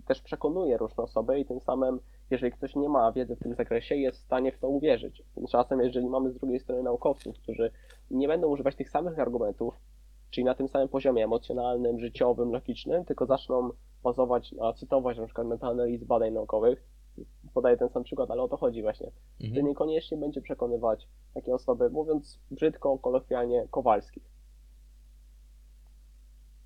też 0.06 0.22
przekonuje 0.22 0.76
różne 0.76 1.04
osoby 1.04 1.40
i 1.40 1.44
tym 1.44 1.60
samym, 1.60 2.00
jeżeli 2.30 2.52
ktoś 2.52 2.76
nie 2.76 2.88
ma 2.88 3.12
wiedzy 3.12 3.36
w 3.36 3.38
tym 3.38 3.54
zakresie, 3.54 3.96
jest 3.96 4.18
w 4.18 4.24
stanie 4.24 4.52
w 4.52 4.58
to 4.58 4.68
uwierzyć. 4.68 5.22
Tymczasem, 5.34 5.80
jeżeli 5.80 6.08
mamy 6.08 6.30
z 6.30 6.34
drugiej 6.38 6.60
strony 6.60 6.82
naukowców, 6.82 7.38
którzy 7.38 7.70
nie 8.10 8.28
będą 8.28 8.48
używać 8.48 8.76
tych 8.76 8.90
samych 8.90 9.18
argumentów, 9.18 9.74
czyli 10.30 10.44
na 10.44 10.54
tym 10.54 10.68
samym 10.68 10.88
poziomie 10.88 11.24
emocjonalnym, 11.24 12.00
życiowym, 12.00 12.52
logicznym, 12.52 13.04
tylko 13.04 13.26
zaczną 13.26 13.70
bazować, 14.02 14.54
a 14.62 14.72
cytować 14.72 15.18
na 15.18 15.24
przykład 15.24 15.46
metaanaliz 15.46 16.04
badań 16.04 16.32
naukowych, 16.32 16.84
podaję 17.54 17.76
ten 17.76 17.88
sam 17.88 18.04
przykład, 18.04 18.30
ale 18.30 18.42
o 18.42 18.48
to 18.48 18.56
chodzi 18.56 18.82
właśnie, 18.82 19.10
mhm. 19.40 19.54
to 19.54 19.68
niekoniecznie 19.68 20.18
będzie 20.18 20.40
przekonywać 20.40 21.08
takie 21.34 21.54
osoby, 21.54 21.90
mówiąc 21.90 22.38
brzydko, 22.50 22.98
kolokwialnie, 22.98 23.68
kowalskich. 23.70 24.22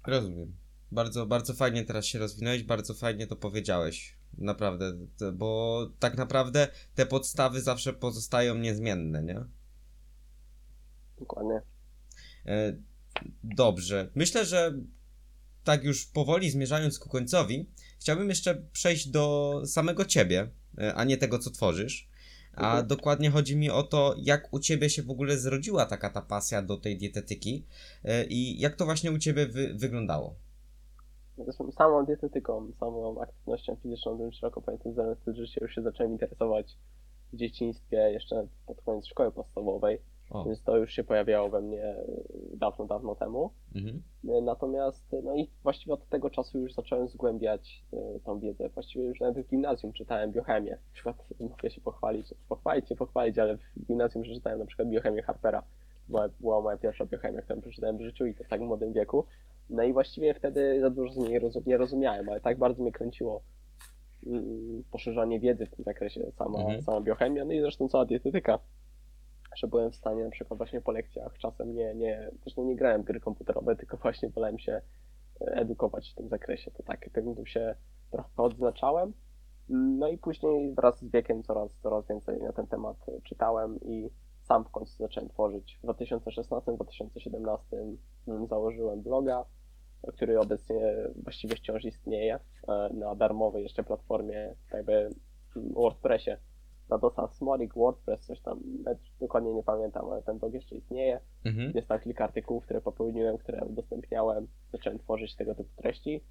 Rozumiem. 0.06 0.54
Bardzo, 0.92 1.26
bardzo 1.26 1.54
fajnie 1.54 1.84
teraz 1.84 2.04
się 2.04 2.18
rozwinąłeś, 2.18 2.62
bardzo 2.62 2.94
fajnie 2.94 3.26
to 3.26 3.36
powiedziałeś. 3.36 4.16
Naprawdę, 4.38 4.92
bo 5.32 5.80
tak 5.98 6.16
naprawdę 6.16 6.68
te 6.94 7.06
podstawy 7.06 7.60
zawsze 7.60 7.92
pozostają 7.92 8.54
niezmienne, 8.54 9.22
nie? 9.22 9.44
Dokładnie. 11.18 11.62
E, 12.46 12.76
Dobrze. 13.44 14.10
Myślę, 14.14 14.44
że 14.44 14.74
tak 15.64 15.84
już 15.84 16.06
powoli 16.06 16.50
zmierzając 16.50 16.98
ku 16.98 17.08
końcowi, 17.08 17.66
chciałbym 18.00 18.28
jeszcze 18.28 18.54
przejść 18.72 19.08
do 19.08 19.62
samego 19.66 20.04
ciebie, 20.04 20.50
e, 20.78 20.94
a 20.94 21.04
nie 21.04 21.16
tego, 21.16 21.38
co 21.38 21.50
tworzysz. 21.50 22.08
A 22.54 22.66
mhm. 22.66 22.86
dokładnie 22.86 23.30
chodzi 23.30 23.56
mi 23.56 23.70
o 23.70 23.82
to, 23.82 24.14
jak 24.18 24.48
u 24.52 24.58
ciebie 24.58 24.90
się 24.90 25.02
w 25.02 25.10
ogóle 25.10 25.36
zrodziła 25.36 25.86
taka 25.86 26.10
ta 26.10 26.22
pasja 26.22 26.62
do 26.62 26.76
tej 26.76 26.98
dietetyki 26.98 27.64
e, 28.04 28.24
i 28.24 28.60
jak 28.60 28.76
to 28.76 28.84
właśnie 28.84 29.12
u 29.12 29.18
ciebie 29.18 29.46
wy 29.46 29.74
wyglądało. 29.74 30.34
Zresztą 31.38 31.72
samą 31.72 32.06
dietetyką, 32.06 32.72
samą 32.80 33.20
aktywnością 33.20 33.76
fizyczną, 33.82 34.18
bym 34.18 34.32
szeroko 34.32 34.62
pamiętam, 34.62 34.94
że 35.26 35.46
się 35.46 35.60
już 35.60 35.74
się 35.74 35.82
zacząłem 35.82 36.12
interesować 36.12 36.76
w 37.32 37.36
dzieciństwie, 37.36 37.96
jeszcze 37.96 38.46
pod 38.66 38.80
koniec 38.82 39.06
szkoły 39.06 39.32
podstawowej 39.32 39.98
o. 40.32 40.44
Więc 40.44 40.62
to 40.62 40.76
już 40.76 40.92
się 40.92 41.04
pojawiało 41.04 41.48
we 41.48 41.60
mnie 41.60 41.82
e, 41.84 42.04
dawno, 42.54 42.84
dawno 42.86 43.14
temu. 43.14 43.50
Mhm. 43.74 44.02
E, 44.28 44.40
natomiast, 44.40 45.14
e, 45.14 45.22
no 45.22 45.36
i 45.36 45.50
właściwie 45.62 45.94
od 45.94 46.08
tego 46.08 46.30
czasu 46.30 46.58
już 46.58 46.74
zacząłem 46.74 47.08
zgłębiać 47.08 47.84
tą 48.24 48.38
wiedzę. 48.38 48.68
Właściwie 48.68 49.04
już 49.04 49.20
nawet 49.20 49.46
w 49.46 49.50
gimnazjum 49.50 49.92
czytałem 49.92 50.32
biochemię. 50.32 50.70
Na 50.70 50.92
przykład 50.92 51.16
mogę 51.50 51.70
się 51.70 51.80
pochwalić, 51.80 52.34
pochwalić 52.48 52.88
się, 52.88 52.96
pochwalić, 52.96 53.38
ale 53.38 53.56
w 53.56 53.86
gimnazjum 53.86 54.24
przeczytałem 54.24 54.58
na 54.58 54.66
przykład 54.66 54.88
biochemię 54.88 55.22
Harpera. 55.22 55.62
Była, 56.08 56.28
była 56.40 56.60
moja 56.60 56.76
pierwsza 56.76 57.06
biochemia, 57.06 57.42
którą 57.42 57.60
przeczytałem 57.60 57.98
w 57.98 58.02
życiu 58.02 58.26
i 58.26 58.34
to 58.34 58.44
w 58.44 58.48
tak 58.48 58.60
młodym 58.60 58.92
wieku. 58.92 59.24
No 59.70 59.82
i 59.82 59.92
właściwie 59.92 60.34
wtedy 60.34 60.80
za 60.80 60.90
dużo 60.90 61.12
z 61.12 61.16
niej 61.16 61.40
nie 61.66 61.76
rozumiałem, 61.76 62.28
ale 62.28 62.40
tak 62.40 62.58
bardzo 62.58 62.82
mnie 62.82 62.92
kręciło 62.92 63.42
mm, 64.26 64.82
poszerzanie 64.90 65.40
wiedzy 65.40 65.66
w 65.66 65.70
tym 65.70 65.84
zakresie, 65.84 66.32
sama, 66.38 66.58
mhm. 66.58 66.82
sama 66.82 67.00
biochemia, 67.00 67.44
no 67.44 67.52
i 67.52 67.60
zresztą 67.60 67.88
cała 67.88 68.04
dietetyka 68.04 68.58
że 69.56 69.68
byłem 69.68 69.90
w 69.90 69.96
stanie 69.96 70.24
na 70.24 70.30
przykład 70.30 70.58
właśnie 70.58 70.80
po 70.80 70.92
lekcjach 70.92 71.38
czasem 71.38 71.74
nie, 71.74 71.94
nie, 71.94 72.30
zresztą 72.42 72.64
nie 72.64 72.76
grałem 72.76 73.02
gry 73.02 73.20
komputerowe, 73.20 73.76
tylko 73.76 73.96
właśnie 73.96 74.28
wolałem 74.28 74.58
się 74.58 74.72
e, 75.40 75.44
edukować 75.46 76.10
w 76.10 76.14
tym 76.14 76.28
zakresie. 76.28 76.70
To 76.70 76.82
tak, 76.82 77.10
tym 77.12 77.46
się 77.46 77.74
trochę 78.10 78.28
odznaczałem. 78.36 79.12
No 79.68 80.08
i 80.08 80.18
później 80.18 80.74
wraz 80.74 80.98
z 80.98 81.10
wiekiem 81.10 81.42
coraz, 81.42 81.74
coraz 81.82 82.06
więcej 82.06 82.42
na 82.42 82.52
ten 82.52 82.66
temat 82.66 82.96
czytałem 83.24 83.80
i 83.80 84.10
sam 84.42 84.64
w 84.64 84.70
końcu 84.70 84.96
zacząłem 84.96 85.28
tworzyć. 85.28 85.78
W 85.82 85.86
2016-2017 85.86 87.58
mm, 88.28 88.46
założyłem 88.46 89.02
bloga, 89.02 89.44
który 90.08 90.40
obecnie 90.40 90.94
właściwie 91.22 91.56
wciąż 91.56 91.84
istnieje 91.84 92.34
e, 92.68 92.90
na 92.94 93.14
darmowej 93.14 93.62
jeszcze 93.62 93.84
platformie 93.84 94.54
jakby 94.72 95.10
WordPressie. 95.56 96.30
Radosa 96.92 97.28
Smolik, 97.28 97.74
WordPress, 97.74 98.20
coś 98.26 98.40
tam, 98.40 98.60
dokładnie 99.20 99.54
nie 99.54 99.62
pamiętam, 99.62 100.10
ale 100.10 100.22
ten 100.22 100.38
blog 100.38 100.54
jeszcze 100.54 100.76
istnieje. 100.76 101.20
Mhm. 101.44 101.72
Jest 101.74 101.88
tam 101.88 102.00
kilka 102.00 102.24
artykułów, 102.24 102.64
które 102.64 102.80
popełniłem, 102.80 103.38
które 103.38 103.64
udostępniałem. 103.64 104.48
Zacząłem 104.72 104.98
tworzyć 104.98 105.36
tego 105.36 105.54
typu 105.54 105.70
treści. 105.76 106.24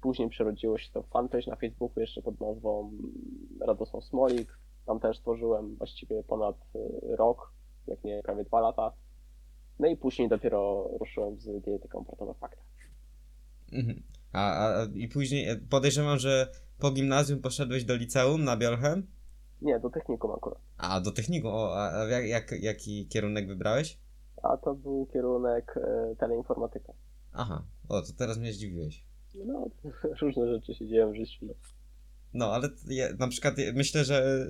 Później 0.00 0.28
przerodziło 0.28 0.78
się 0.78 0.92
to 0.92 1.02
w 1.02 1.08
fanpage 1.08 1.50
na 1.50 1.56
Facebooku 1.56 2.00
jeszcze 2.00 2.22
pod 2.22 2.40
nazwą 2.40 2.92
Radosław 3.60 4.04
Smolik. 4.04 4.58
Tam 4.86 5.00
też 5.00 5.18
tworzyłem 5.20 5.76
właściwie 5.76 6.22
ponad 6.22 6.56
y, 6.56 7.16
rok, 7.16 7.52
jak 7.86 8.04
nie 8.04 8.22
prawie 8.22 8.44
dwa 8.44 8.60
lata. 8.60 8.92
No 9.78 9.88
i 9.88 9.96
później 9.96 10.28
dopiero 10.28 10.90
ruszyłem 11.00 11.40
z 11.40 11.46
dietetyką 11.46 12.04
Portowa 12.04 12.34
Fakta. 12.34 12.62
Mhm. 13.72 14.02
A, 14.32 14.66
a, 14.66 14.84
i 14.94 15.08
później 15.08 15.48
e, 15.48 15.56
podejrzewam, 15.56 16.18
że 16.18 16.48
po 16.78 16.90
gimnazjum 16.90 17.40
poszedłeś 17.40 17.84
do 17.84 17.96
liceum 17.96 18.44
na 18.44 18.56
Biolchem? 18.56 19.06
Nie, 19.62 19.80
do 19.80 19.90
technikum 19.90 20.30
akurat. 20.30 20.58
A, 20.78 21.00
do 21.00 21.12
technikum. 21.12 21.50
O, 21.54 21.76
a, 21.76 22.04
jak, 22.04 22.26
jak, 22.26 22.62
jaki 22.62 23.08
kierunek 23.08 23.48
wybrałeś? 23.48 23.98
A 24.42 24.56
to 24.56 24.74
był 24.74 25.06
kierunek 25.06 25.74
e, 25.76 26.16
teleinformatyka. 26.16 26.92
Aha, 27.32 27.64
o, 27.88 28.02
to 28.02 28.12
teraz 28.18 28.38
mnie 28.38 28.52
zdziwiłeś. 28.52 29.04
No, 29.34 29.66
różne 30.22 30.54
rzeczy 30.54 30.74
się 30.74 30.88
dzieją 30.88 31.12
w 31.12 31.16
życiu. 31.16 31.46
No. 31.46 31.54
No, 32.34 32.52
ale 32.54 32.68
ja, 32.88 33.08
na 33.18 33.28
przykład 33.28 33.54
myślę, 33.74 34.04
że 34.04 34.46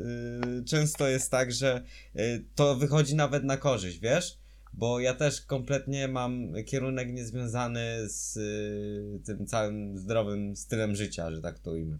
y, 0.61 0.65
często 0.65 1.09
jest 1.09 1.31
tak, 1.31 1.53
że 1.53 1.85
y, 2.17 2.45
to 2.55 2.77
wychodzi 2.77 3.17
nawet 3.17 3.45
na 3.45 3.57
korzyść, 3.57 3.99
wiesz? 3.99 4.39
Bo 4.73 5.01
ja 5.01 5.15
też 5.15 5.41
kompletnie 5.41 6.09
mam 6.09 6.53
kierunek 6.67 7.13
niezwiązany 7.13 8.09
z 8.09 8.37
y, 8.37 9.21
tym 9.27 9.47
całym 9.47 9.99
zdrowym 9.99 10.57
stylem 10.57 10.95
życia, 10.95 11.31
że 11.31 11.41
tak 11.41 11.59
to 11.59 11.71
ujmę. 11.71 11.99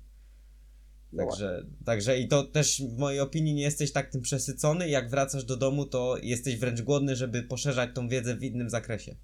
Także, 1.17 1.67
także 1.85 2.19
i 2.19 2.29
to 2.29 2.45
też 2.45 2.83
w 2.83 2.99
mojej 2.99 3.21
opinii 3.21 3.55
nie 3.55 3.63
jesteś 3.63 3.93
tak 3.93 4.11
tym 4.11 4.21
przesycony. 4.21 4.89
Jak 4.89 5.11
wracasz 5.11 5.45
do 5.45 5.57
domu, 5.57 5.87
to 5.87 6.17
jesteś 6.23 6.59
wręcz 6.59 6.83
głodny, 6.83 7.17
żeby 7.17 7.43
poszerzać 7.43 7.91
tą 7.95 8.09
wiedzę 8.09 8.37
w 8.37 8.43
innym 8.43 8.71
zakresie. 8.71 9.17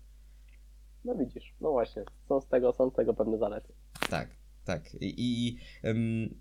No 1.04 1.14
widzisz, 1.14 1.54
no 1.60 1.70
właśnie, 1.70 2.04
są 2.28 2.40
z 2.40 2.48
tego, 2.48 2.72
są 2.72 2.90
z 2.90 2.94
tego 2.94 3.14
pewne 3.14 3.38
zalety. 3.38 3.72
Tak, 4.10 4.28
tak. 4.64 4.94
I, 4.94 5.14
i 5.18 5.58
ym, 5.88 6.40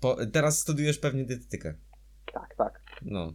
po, 0.00 0.16
teraz 0.32 0.58
studiujesz 0.58 0.98
pewnie 0.98 1.24
dietetykę. 1.24 1.74
Tak, 2.32 2.54
tak. 2.58 2.80
No, 3.02 3.32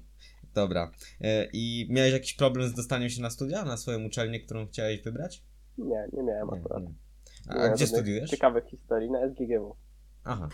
dobra. 0.53 0.91
E, 1.21 1.47
I 1.53 1.87
miałeś 1.89 2.13
jakiś 2.13 2.33
problem 2.33 2.69
z 2.69 2.73
dostaniem 2.73 3.09
się 3.09 3.21
na 3.21 3.29
studia, 3.29 3.65
na 3.65 3.77
swoją 3.77 4.05
uczelnię, 4.05 4.39
którą 4.39 4.67
chciałeś 4.67 5.01
wybrać? 5.01 5.43
Nie, 5.77 6.07
nie 6.13 6.23
miałem 6.23 6.47
Nie, 6.53 6.59
akurat. 6.59 6.83
nie. 6.83 6.93
A, 7.49 7.53
a 7.53 7.69
gdzie 7.69 7.87
studiujesz? 7.87 8.29
Ciekawych 8.29 8.65
historii 8.65 9.11
na 9.11 9.29
SGGW. 9.29 9.75
Aha, 10.23 10.49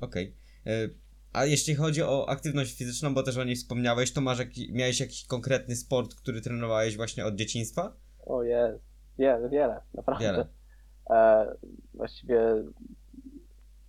okej. 0.00 0.34
E, 0.66 0.70
A 1.32 1.44
jeśli 1.44 1.74
chodzi 1.74 2.02
o 2.02 2.28
aktywność 2.28 2.78
fizyczną, 2.78 3.14
bo 3.14 3.22
też 3.22 3.36
o 3.36 3.44
niej 3.44 3.56
wspomniałeś, 3.56 4.12
to 4.12 4.20
masz 4.20 4.38
jaki, 4.38 4.72
miałeś 4.72 5.00
jakiś 5.00 5.26
konkretny 5.26 5.76
sport, 5.76 6.14
który 6.14 6.40
trenowałeś 6.40 6.96
właśnie 6.96 7.26
od 7.26 7.34
dzieciństwa? 7.34 7.96
O 8.26 8.42
jest, 8.42 8.84
wiele, 9.18 9.48
wiele, 9.48 9.80
naprawdę. 9.94 10.24
Wiele. 10.24 10.46
E, 11.10 11.46
właściwie 11.94 12.64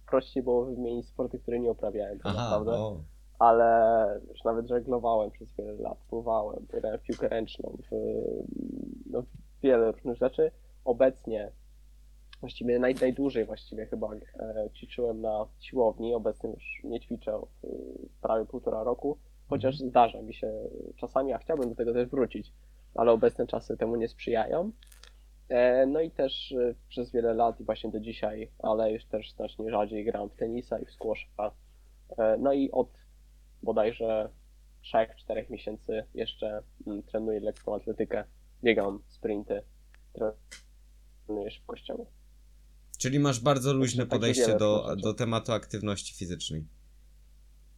prościej 0.10 0.44
było 0.44 0.66
wymienić 0.66 1.08
sporty, 1.08 1.40
które 1.40 1.60
nie 1.60 1.72
uprawiałem, 1.72 2.20
tak 2.20 2.34
Aha, 2.36 2.44
naprawdę. 2.44 2.72
o. 2.72 3.04
Ale 3.40 4.22
już 4.30 4.44
nawet 4.44 4.68
żeglowałem 4.68 5.32
przez 5.32 5.56
wiele 5.56 5.74
lat, 5.74 5.98
pływałem, 6.10 6.66
grałem 6.70 7.00
w 7.00 7.04
piłkę 7.04 7.28
ręczną, 7.28 7.78
w, 7.92 7.96
no, 9.06 9.22
w 9.22 9.62
wiele 9.64 9.92
różnych 9.92 10.18
rzeczy. 10.18 10.52
Obecnie, 10.86 11.52
właściwie 12.42 12.80
naj, 12.80 12.96
najdłużej 12.96 13.46
właściwie 13.46 13.86
chyba 13.86 14.16
e, 14.16 14.70
ćwiczyłem 14.74 15.22
na 15.22 15.46
siłowni, 15.60 16.16
obecnie 16.16 16.50
już 16.50 16.82
nie 16.84 17.00
ćwiczę 17.00 17.36
od 17.36 17.50
e, 17.64 17.68
prawie 18.22 18.46
półtora 18.46 18.84
roku, 18.84 19.18
chociaż 19.50 19.78
zdarza 19.78 20.22
mi 20.22 20.34
się 20.34 20.54
czasami, 20.96 21.34
a 21.34 21.38
chciałbym 21.38 21.70
do 21.70 21.76
tego 21.76 21.94
też 21.94 22.08
wrócić, 22.08 22.54
ale 22.96 23.12
obecne 23.12 23.48
czasy 23.48 23.78
temu 23.78 23.96
nie 23.96 24.08
sprzyjają. 24.08 24.72
E, 25.50 25.86
No 25.86 26.02
i 26.02 26.12
też 26.12 26.52
e, 26.52 26.76
przez 26.90 27.12
wiele 27.12 27.34
lat 27.34 27.60
i 27.60 27.64
właśnie 27.64 27.90
do 27.90 28.00
dzisiaj, 28.00 28.52
ale 28.60 28.92
już 28.92 29.06
też 29.06 29.34
znacznie 29.34 29.72
rzadziej 29.72 30.06
gram 30.06 30.30
w 30.30 30.36
tenisa 30.36 30.80
i 30.80 30.86
w 30.86 30.92
squasha. 30.92 31.52
E, 32.18 32.38
No 32.38 32.54
i 32.54 32.72
od 32.72 32.90
bodajże 33.64 34.30
3-4 34.84 35.50
miesięcy 35.50 36.04
jeszcze 36.14 36.64
mm, 36.88 37.04
trenuję 37.04 37.40
lekką 37.40 37.76
atletykę, 37.76 38.24
biegam 38.64 39.00
sprinty, 39.08 39.62
trenuję 41.26 41.52
szybkościowo. 41.52 42.17
Czyli 42.98 43.20
masz 43.20 43.40
bardzo 43.40 43.74
luźne 43.74 44.06
podejście 44.06 44.58
do, 44.58 44.96
do 45.04 45.14
tematu 45.14 45.52
aktywności 45.52 46.16
fizycznej. 46.16 46.66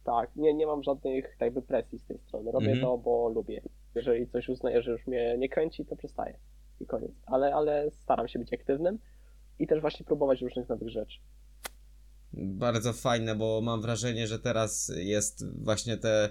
Tak, 0.04 0.36
nie, 0.36 0.54
nie 0.54 0.66
mam 0.66 0.82
żadnych 0.82 1.36
jakby 1.40 1.62
presji 1.62 1.98
z 1.98 2.04
tej 2.04 2.18
strony. 2.18 2.52
Robię 2.52 2.66
Mhm. 2.66 2.86
to, 2.86 2.98
bo 2.98 3.28
lubię. 3.28 3.62
Jeżeli 3.94 4.28
coś 4.28 4.48
uznaję, 4.48 4.82
że 4.82 4.90
już 4.90 5.06
mnie 5.06 5.36
nie 5.38 5.48
kręci, 5.48 5.84
to 5.84 5.96
przestaję. 5.96 6.38
I 6.80 6.86
koniec. 6.86 7.12
Ale, 7.26 7.54
ale 7.54 7.90
staram 7.90 8.28
się 8.28 8.38
być 8.38 8.52
aktywnym 8.52 8.98
i 9.58 9.66
też 9.66 9.80
właśnie 9.80 10.06
próbować 10.06 10.40
różnych 10.40 10.68
nowych 10.68 10.88
rzeczy. 10.88 11.18
Bardzo 12.32 12.92
fajne, 12.92 13.34
bo 13.34 13.60
mam 13.60 13.82
wrażenie, 13.82 14.26
że 14.26 14.38
teraz 14.38 14.92
jest 14.96 15.62
właśnie 15.62 15.96
te 15.96 16.30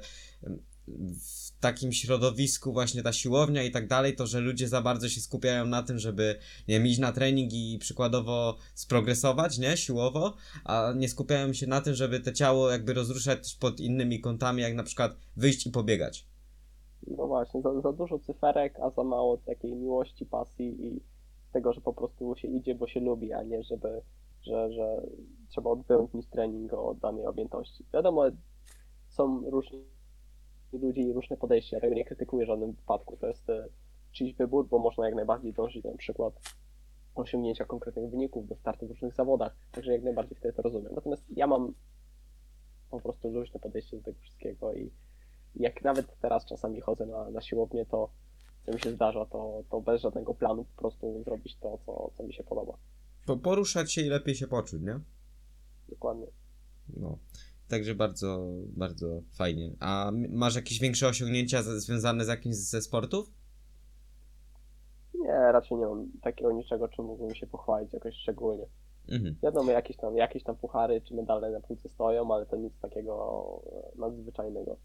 w 0.98 1.62
takim 1.62 1.92
środowisku 1.92 2.74
właśnie 2.74 3.04
ta 3.04 3.14
siłownia 3.14 3.64
i 3.64 3.72
tak 3.72 3.88
dalej, 3.88 4.16
to 4.16 4.28
że 4.28 4.40
ludzie 4.40 4.68
za 4.68 4.82
bardzo 4.82 5.10
się 5.10 5.22
skupiają 5.22 5.66
na 5.66 5.84
tym, 5.84 6.00
żeby 6.00 6.36
nie 6.68 6.76
wiem, 6.76 6.88
iść 6.88 7.00
na 7.00 7.12
trening 7.12 7.54
i 7.54 7.78
przykładowo 7.80 8.56
sprogresować, 8.76 9.58
nie, 9.58 9.78
siłowo, 9.78 10.34
a 10.66 10.94
nie 10.96 11.10
skupiają 11.10 11.54
się 11.54 11.68
na 11.68 11.82
tym, 11.82 11.94
żeby 11.94 12.20
te 12.20 12.34
ciało 12.34 12.72
jakby 12.72 12.94
rozruszać 12.94 13.40
też 13.40 13.56
pod 13.56 13.80
innymi 13.80 14.20
kątami, 14.20 14.62
jak 14.62 14.74
na 14.74 14.84
przykład 14.84 15.16
wyjść 15.38 15.68
i 15.68 15.72
pobiegać. 15.72 16.28
No 17.08 17.28
właśnie, 17.28 17.62
za, 17.62 17.82
za 17.82 17.94
dużo 17.94 18.20
cyferek, 18.20 18.80
a 18.80 18.90
za 18.90 19.04
mało 19.04 19.38
takiej 19.38 19.76
miłości, 19.76 20.26
pasji 20.26 20.86
i 20.88 21.02
tego, 21.54 21.74
że 21.74 21.82
po 21.82 21.94
prostu 21.94 22.36
się 22.36 22.48
idzie, 22.48 22.76
bo 22.76 22.88
się 22.88 23.00
lubi, 23.00 23.34
a 23.34 23.44
nie 23.44 23.64
żeby, 23.64 24.02
że, 24.42 24.74
że 24.74 25.02
trzeba 25.50 25.70
odwyłknąć 25.70 26.28
trening 26.28 26.74
od 26.74 27.00
danej 27.00 27.26
objętości. 27.26 27.86
Wiadomo, 27.94 28.24
są 29.08 29.50
różni 29.50 29.99
ludzie 30.74 31.02
i 31.02 31.14
różne 31.14 31.38
podejścia, 31.38 31.78
ja 31.78 31.82
tego 31.82 31.96
nie 31.96 32.06
krytykuję 32.06 32.46
w 32.46 32.48
żadnym 32.48 32.72
wypadku. 32.72 33.18
To 33.18 33.28
jest 33.28 33.50
e, 33.50 33.68
czyjś 34.12 34.34
wybór, 34.34 34.68
bo 34.68 34.80
można 34.80 35.06
jak 35.06 35.16
najbardziej 35.16 35.54
dążyć 35.54 35.84
na 35.84 35.98
przykład 35.98 36.34
osiągnięcia 37.16 37.66
konkretnych 37.66 38.10
wyników, 38.10 38.48
do 38.48 38.56
startu 38.56 38.88
w 38.88 38.90
różnych 38.90 39.14
zawodach, 39.14 39.56
także 39.72 39.92
jak 39.92 40.04
najbardziej 40.04 40.38
wtedy 40.38 40.54
to 40.54 40.62
rozumiem. 40.62 40.94
Natomiast 40.96 41.24
ja 41.30 41.48
mam 41.48 41.74
po 42.92 43.00
prostu 43.00 43.30
luźne 43.32 43.60
podejście 43.60 43.98
do 43.98 44.04
tego 44.04 44.20
wszystkiego 44.20 44.74
i 44.74 44.92
jak 45.56 45.84
nawet 45.84 46.20
teraz 46.22 46.46
czasami 46.46 46.82
chodzę 46.82 47.06
na, 47.06 47.30
na 47.30 47.42
siłownię, 47.42 47.86
to 47.86 48.10
co 48.66 48.72
mi 48.72 48.80
się 48.80 48.92
zdarza, 48.92 49.26
to, 49.26 49.64
to 49.70 49.82
bez 49.82 50.02
żadnego 50.02 50.34
planu 50.34 50.66
po 50.66 50.82
prostu 50.82 51.24
zrobić 51.24 51.58
to, 51.58 51.80
co, 51.86 52.12
co 52.18 52.24
mi 52.24 52.34
się 52.34 52.44
podoba. 52.44 52.78
Po, 53.26 53.38
poruszać 53.38 53.94
się 53.94 54.02
i 54.02 54.10
lepiej 54.10 54.36
się 54.36 54.48
poczuć, 54.48 54.82
nie? 54.82 55.00
Dokładnie. 55.90 56.28
No. 56.98 57.18
Także 57.70 57.96
bardzo, 57.96 58.48
bardzo 58.68 59.22
fajnie. 59.32 59.72
A 59.80 60.12
masz 60.30 60.56
jakieś 60.56 60.80
większe 60.80 61.08
osiągnięcia 61.08 61.64
związane 61.64 62.26
z 62.26 62.28
jakimś 62.28 62.56
ze 62.56 62.82
sportów? 62.82 63.32
Nie, 65.14 65.52
raczej 65.52 65.78
nie 65.78 65.86
mam 65.86 66.12
takiego 66.22 66.52
niczego, 66.52 66.88
czym 66.88 67.06
mógłbym 67.06 67.36
się 67.36 67.48
pochwalić 67.48 67.94
jakoś 67.94 68.16
szczególnie. 68.16 68.66
Mhm. 69.10 69.36
Wiadomo, 69.44 69.72
jakieś 69.72 69.98
tam, 69.98 70.18
jakieś 70.18 70.44
tam 70.44 70.56
puchary 70.56 71.02
czy 71.02 71.14
medale 71.14 71.52
na 71.52 71.60
półce 71.60 71.90
stoją, 71.90 72.34
ale 72.34 72.46
to 72.46 72.56
nic 72.56 72.74
takiego 72.82 73.14
e, 73.96 74.00
nadzwyczajnego. 74.00 74.78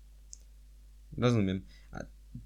Rozumiem. 1.18 1.64
A 1.92 1.99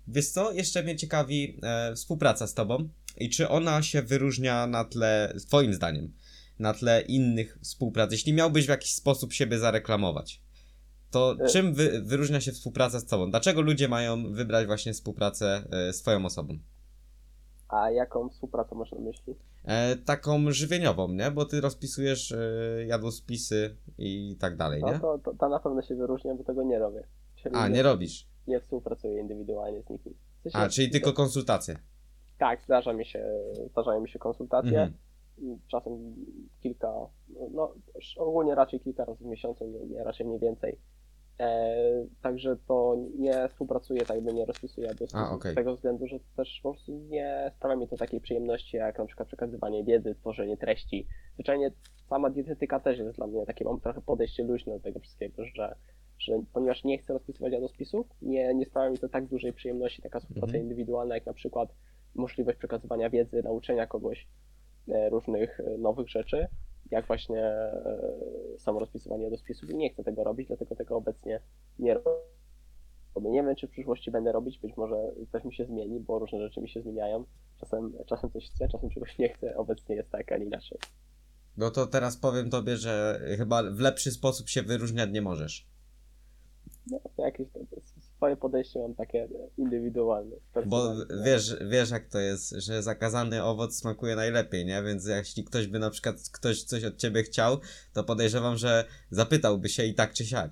wiesz 0.09 0.29
co? 0.31 0.53
Jeszcze 0.53 0.83
mnie 0.83 0.96
ciekawi 0.96 1.61
e, 1.62 1.94
współpraca 1.94 2.46
z 2.46 2.55
tobą 2.55 2.88
i 3.16 3.31
czy 3.31 3.48
ona 3.48 3.83
się 3.83 4.03
wyróżnia 4.03 4.66
na 4.66 4.85
tle, 4.85 5.35
twoim 5.46 5.74
zdaniem, 5.74 6.12
na 6.59 6.75
tle 6.75 7.01
innych 7.03 7.59
współprac. 7.62 8.12
Jeśli 8.12 8.33
miałbyś 8.33 8.66
w 8.66 8.68
jakiś 8.68 8.94
sposób 8.94 9.33
siebie 9.33 9.59
zareklamować, 9.59 10.42
to 11.11 11.37
E. 11.40 11.47
czym 11.49 11.75
wy, 11.75 12.03
wyróżnia 12.05 12.40
się 12.40 12.53
współpraca 12.53 13.01
z 13.01 13.07
tobą? 13.07 13.31
Dlaczego 13.31 13.61
ludzie 13.61 13.88
mają 13.88 14.33
wybrać 14.33 14.66
właśnie 14.66 14.92
współpracę 14.92 15.64
e, 15.71 15.92
z 15.92 16.03
twoją 16.03 16.27
osobą? 16.27 16.59
A 17.68 17.90
jaką 17.90 18.29
współpracę 18.29 18.75
masz 18.75 18.92
na 18.92 18.99
myśli? 19.01 19.35
E, 19.64 19.97
taką 19.97 20.51
żywieniową, 20.51 21.09
nie? 21.09 21.31
Bo 21.31 21.44
ty 21.44 21.61
rozpisujesz 21.61 22.33
e, 22.33 22.38
jadłospisy 22.87 23.77
i 23.99 24.37
tak 24.40 24.57
dalej, 24.57 24.81
No 24.83 24.92
nie? 24.92 25.01
to, 25.01 25.18
to 25.18 25.35
ta 25.35 25.49
na 25.49 25.59
pewno 25.61 25.83
się 25.83 25.94
wyróżnia, 25.94 26.35
bo 26.35 26.44
tego 26.44 26.62
nie 26.62 26.79
robię. 26.79 27.07
Czyli 27.42 27.55
A, 27.55 27.68
nie 27.68 27.83
robisz. 27.83 28.27
nie 28.47 28.61
współpracuję 28.61 29.20
indywidualnie 29.20 29.82
z 29.82 29.91
nikim. 29.91 30.14
W 30.39 30.43
sensie- 30.43 30.59
A, 30.59 30.68
czyli 30.68 30.91
tylko 30.91 31.12
konsultacje. 31.12 31.78
Tak, 32.39 32.62
zdarza 32.64 32.93
mi 32.93 33.07
się, 33.07 33.24
zdarzają 33.72 34.01
mi 34.01 34.09
się 34.11 34.18
konsultacje. 34.18 34.70
Mhm. 34.82 34.93
Czasem 35.68 36.14
kilka, 36.61 36.93
no 37.51 37.74
ogólnie 38.16 38.55
raczej 38.55 38.80
kilka 38.80 39.05
razy 39.05 39.24
w 39.24 39.26
miesiącu, 39.26 39.66
nie, 39.66 39.86
nie, 39.86 40.05
raczej 40.05 40.26
nie 40.26 40.39
więcej. 40.39 40.78
E, 41.41 42.07
także 42.22 42.57
to 42.68 42.97
nie 43.18 43.49
współpracuję, 43.49 44.01
tak 44.01 44.16
jakby 44.16 44.34
nie 44.34 44.45
rozpisuję 44.47 44.91
A, 45.12 45.30
okej. 45.30 45.53
z 45.53 45.55
tego 45.55 45.74
względu, 45.74 46.07
że 46.07 46.18
też 46.36 46.61
po 46.62 46.72
prostu 46.72 46.93
nie 46.93 47.53
sprawia 47.57 47.76
mi 47.76 47.89
to 47.89 47.97
takiej 47.97 48.20
przyjemności, 48.20 48.76
jak 48.76 48.99
na 48.99 49.07
przykład 49.07 49.28
przekazywanie 49.28 49.84
wiedzy, 49.84 50.14
tworzenie 50.14 50.57
treści. 50.57 51.07
Zwyczajnie 51.34 51.70
sama 52.09 52.30
dietetyka 52.30 52.80
też 52.80 52.99
jest 52.99 53.16
dla 53.16 53.26
mnie 53.26 53.47
takie, 53.47 53.64
mam 53.64 53.80
trochę 53.80 54.01
podejście 54.01 54.45
luźne 54.45 54.72
do 54.72 54.80
tego 54.80 55.01
wszystkiego, 55.01 55.45
że, 55.45 55.74
że 56.18 56.43
ponieważ 56.53 56.84
nie 56.84 56.99
chcę 56.99 57.12
rozpisywać 57.12 57.53
jadłospisów, 57.53 58.07
nie, 58.22 58.55
nie 58.55 58.66
sprawia 58.66 58.91
mi 58.91 58.99
to 58.99 59.09
tak 59.09 59.26
dużej 59.26 59.53
przyjemności, 59.53 60.03
taka 60.03 60.20
współpraca 60.20 60.47
Mhm. 60.47 60.62
indywidualna, 60.64 61.14
jak 61.14 61.26
na 61.26 61.32
przykład 61.34 61.68
możliwość 62.14 62.59
przekazywania 62.59 63.11
wiedzy, 63.11 63.43
nauczenia 63.43 63.86
kogoś 63.86 64.28
różnych 65.11 65.61
e, 65.61 65.78
nowych 65.78 66.09
rzeczy, 66.09 66.47
jak 66.91 67.07
właśnie 67.07 67.45
e, 67.45 68.01
samo 68.59 68.80
rozpisywanie 68.80 69.22
jadłospisów. 69.22 69.70
I 69.70 69.76
nie 69.76 69.91
chcę 69.91 70.05
tego 70.05 70.24
robić, 70.24 70.49
dlatego 70.49 70.76
tego 70.76 70.97
obecnie 70.97 71.41
nie 71.78 71.95
robię. 71.95 72.11
Nie 73.20 73.43
wiem, 73.43 73.57
czy 73.57 73.66
w 73.66 73.70
przyszłości 73.70 74.11
będę 74.11 74.32
robić, 74.32 74.59
być 74.59 74.76
może 74.76 74.97
coś 75.32 75.45
mi 75.45 75.55
się 75.55 75.64
zmieni, 75.64 76.01
bo 76.01 76.18
różne 76.18 76.39
rzeczy 76.39 76.61
mi 76.61 76.68
się 76.68 76.82
zmieniają. 76.82 77.24
Czasem, 77.61 77.93
czasem 78.07 78.30
coś 78.30 78.51
chcę, 78.51 78.68
czasem 78.68 78.91
czegoś 78.91 79.18
nie 79.18 79.28
chcę. 79.28 79.57
Obecnie 79.57 79.95
jest 79.97 80.11
tak, 80.11 80.32
a 80.32 80.36
nie 80.36 80.45
inaczej. 80.45 80.78
No 81.57 81.70
to 81.70 81.86
teraz 81.86 82.16
powiem 82.16 82.51
tobie, 82.51 82.76
że 82.76 83.20
chyba 83.36 83.62
w 83.62 83.80
lepszy 83.80 84.11
sposób 84.11 84.49
się 84.49 84.62
wyróżniać 84.62 85.11
nie 85.12 85.22
możesz. 85.22 85.66
No, 86.91 87.01
to 87.16 87.24
jakieś 87.24 87.49
to, 87.53 87.61
to 87.70 87.80
swoje 88.19 88.37
podejście 88.37 88.79
mam 88.81 88.95
takie 88.95 89.29
indywidualne. 89.59 90.37
Bo 90.66 90.95
wiesz, 91.25 91.57
wiesz 91.69 91.91
jak 91.91 92.09
to 92.09 92.19
jest, 92.19 92.51
że 92.51 92.83
zakazany 92.83 93.45
owoc 93.45 93.75
smakuje 93.75 94.16
najlepiej, 94.16 94.66
nie? 94.66 94.83
Więc 94.83 95.07
jeśli 95.07 95.45
ktoś 95.45 95.66
by 95.66 95.79
na 95.79 95.91
przykład 95.91 96.16
ktoś 96.33 96.64
coś 96.64 96.85
od 96.85 96.97
ciebie 96.97 97.23
chciał, 97.23 97.57
to 97.93 98.05
podejrzewam, 98.05 98.57
że 98.57 98.85
zapytałby 99.11 99.69
się 99.69 99.85
i 99.85 99.95
tak 99.95 100.12
czy 100.12 100.25
siak. 100.25 100.51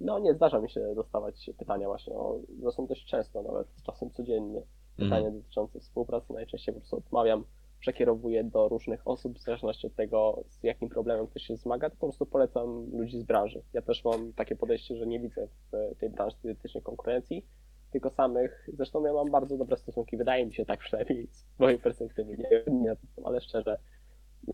No, 0.00 0.18
nie 0.18 0.34
zdarza 0.34 0.60
mi 0.60 0.70
się 0.70 0.94
dostawać 0.94 1.50
pytania 1.58 1.86
właśnie 1.86 2.12
o, 2.12 2.40
zresztą 2.62 2.86
dość 2.86 3.06
często, 3.06 3.42
nawet 3.42 3.66
czasem 3.86 4.10
codziennie, 4.10 4.62
pytania 4.96 5.16
Mhm. 5.26 5.34
dotyczące 5.42 5.80
współpracy. 5.80 6.32
Najczęściej 6.32 6.74
po 6.74 6.80
prostu 6.80 6.96
odmawiam, 6.96 7.44
przekierowuję 7.84 8.44
do 8.44 8.68
różnych 8.68 9.08
osób, 9.08 9.38
w 9.38 9.42
zależności 9.42 9.86
od 9.86 9.94
tego, 9.94 10.44
z 10.48 10.62
jakim 10.62 10.88
problemem 10.88 11.26
ktoś 11.26 11.42
się 11.42 11.56
zmaga, 11.56 11.90
to 11.90 11.96
po 11.96 12.06
prostu 12.06 12.26
polecam 12.26 12.90
ludzi 12.92 13.18
z 13.18 13.22
branży. 13.22 13.62
Ja 13.72 13.82
też 13.82 14.04
mam 14.04 14.32
takie 14.32 14.56
podejście, 14.56 14.96
że 14.96 15.06
nie 15.06 15.20
widzę 15.20 15.48
w 15.72 15.98
tej 15.98 16.10
branży 16.10 16.36
dietetycznej 16.44 16.82
konkurencji, 16.82 17.46
tylko 17.90 18.10
samych, 18.10 18.68
zresztą 18.72 19.04
ja 19.04 19.12
mam 19.12 19.30
bardzo 19.30 19.56
dobre 19.56 19.76
stosunki, 19.76 20.16
wydaje 20.16 20.46
mi 20.46 20.54
się 20.54 20.64
tak 20.64 20.80
przynajmniej 20.80 21.28
z 21.30 21.46
mojej 21.58 21.78
perspektywy, 21.78 22.36
nie 22.36 22.48
wiem, 22.72 22.96
ale 23.24 23.40
szczerze, 23.40 23.78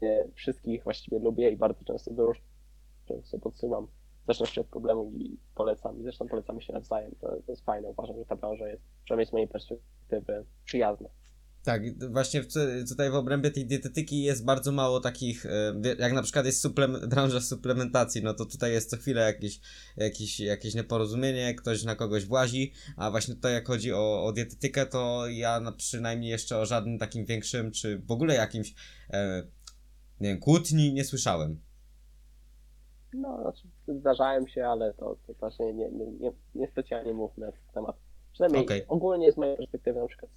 nie, 0.03 0.25
wszystkich 0.35 0.85
właściwie 0.85 1.19
lubię 1.19 1.51
i 1.51 1.57
bardzo 1.57 1.85
często 1.85 2.15
do 2.15 2.27
różnych 2.27 2.49
osób 3.09 3.43
podsyłam 3.43 3.87
w 4.23 4.27
zależności 4.27 4.61
od 4.61 4.67
problemu 4.67 5.13
i 5.15 5.39
polecam. 5.55 6.01
I 6.01 6.03
zresztą 6.03 6.29
polecamy 6.29 6.63
się 6.63 6.73
nawzajem. 6.73 7.13
To, 7.21 7.29
to 7.29 7.53
jest 7.53 7.65
fajne. 7.65 7.89
Uważam, 7.89 8.17
że 8.19 8.25
ta 8.25 8.37
branża 8.37 8.69
jest, 8.69 8.83
przynajmniej 9.05 9.27
z 9.27 9.33
mojej 9.33 9.49
perspektywy, 9.49 10.45
przyjazna. 10.65 11.09
Tak, 11.65 12.11
właśnie 12.13 12.43
tutaj 12.89 13.11
w 13.11 13.15
obrębie 13.15 13.51
tej 13.51 13.67
dietetyki 13.67 14.23
jest 14.23 14.45
bardzo 14.45 14.73
mało 14.73 15.01
takich, 15.01 15.47
e, 15.47 15.75
jak 15.99 16.13
na 16.13 16.23
przykład 16.23 16.47
jest 16.47 16.61
suplem, 16.61 16.97
branża 17.11 17.41
suplementacji, 17.41 18.23
no 18.23 18.35
to 18.35 18.45
tutaj 18.45 18.73
jest 18.73 18.91
co 18.91 18.97
chwilę 18.97 19.21
jakieś, 19.21 19.61
jakieś, 19.97 20.41
jakieś 20.41 20.75
nieporozumienie, 20.75 21.55
ktoś 21.55 21.85
na 21.85 21.97
kogoś 21.97 22.27
włazi, 22.27 22.73
a 22.97 23.11
właśnie 23.11 23.35
tutaj 23.35 23.53
jak 23.53 23.67
chodzi 23.67 23.93
o, 23.93 24.25
o 24.25 24.33
dietetykę, 24.33 24.87
to 24.87 25.29
ja 25.29 25.61
na, 25.61 25.73
przynajmniej 25.73 26.31
jeszcze 26.31 26.59
o 26.59 26.67
żadnym 26.67 26.99
takim 26.99 27.25
większym, 27.25 27.71
czy 27.71 27.99
w 27.99 28.11
ogóle 28.11 28.35
jakimś, 28.35 28.75
e, 29.11 29.43
nie 30.21 30.29
wiem, 30.29 30.41
kłótni 30.41 30.93
nie 30.93 31.05
słyszałem. 31.05 31.61
No, 33.13 33.39
znaczy 33.43 33.69
zdarzają 34.01 34.47
się, 34.47 34.67
ale 34.67 34.95
to, 34.95 35.17
to 35.27 35.35
też 35.35 35.59
nie, 35.59 35.73
nie, 35.73 35.91
nie, 35.91 36.07
nie, 36.07 36.33
nie 36.55 36.69
specjalnie 36.69 37.15
mówmy 37.15 37.47
na 37.47 37.53
ten 37.53 37.63
temat. 37.75 37.97
Przynajmniej 38.33 38.63
Okej. 38.63 38.85
ogólnie 38.89 39.33
z 39.33 39.37
mojej 39.37 39.57
perspektywy, 39.57 40.01
na 40.01 40.07
przykład 40.07 40.31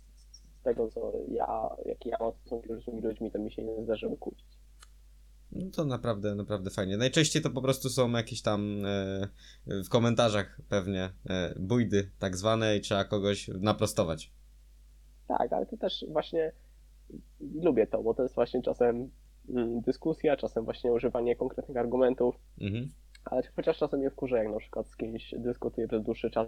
z, 0.63 0.65
tego, 0.65 0.87
co 0.87 1.11
ja, 1.27 1.69
jakie 1.85 2.09
ja 2.09 2.17
mam 2.19 2.31
stosunki 2.33 2.67
z 2.67 2.71
różnymi 2.71 3.01
ludźmi, 3.01 3.31
to 3.31 3.39
mi 3.39 3.51
się 3.51 3.63
nie 3.63 3.83
zdarzyło 3.83 4.17
kłócić. 4.17 4.47
No 5.51 5.71
to 5.75 5.85
naprawdę, 5.85 6.35
naprawdę 6.35 6.69
fajnie. 6.69 6.97
Najczęściej 6.97 7.41
to 7.41 7.49
po 7.49 7.61
prostu 7.61 7.89
są 7.89 8.11
jakieś 8.11 8.41
tam 8.41 8.85
e, 8.85 9.27
w 9.85 9.89
komentarzach 9.89 10.61
pewnie 10.69 11.09
e, 11.29 11.53
bójdy 11.59 12.11
tak 12.19 12.37
zwane 12.37 12.77
i 12.77 12.81
trzeba 12.81 13.03
kogoś 13.05 13.47
naprostować. 13.47 14.31
Tak, 15.27 15.53
ale 15.53 15.65
to 15.65 15.77
też 15.77 16.05
właśnie 16.09 16.51
lubię 17.39 17.87
to, 17.87 18.03
bo 18.03 18.13
to 18.13 18.23
jest 18.23 18.35
właśnie 18.35 18.61
czasem 18.61 19.09
mm, 19.49 19.81
dyskusja, 19.81 20.37
czasem 20.37 20.65
właśnie 20.65 20.91
używanie 20.91 21.35
konkretnych 21.35 21.77
argumentów, 21.77 22.35
Mhm. 22.61 22.89
ale 23.25 23.41
chociaż 23.55 23.77
czasem 23.77 23.99
mnie 23.99 24.09
wkurza, 24.09 24.37
jak 24.37 24.53
na 24.53 24.59
przykład 24.59 24.87
z 24.87 24.97
kimś 24.97 25.35
dyskutuję 25.37 25.87
przez 25.87 26.03
dłuższy 26.03 26.31
czas, 26.31 26.47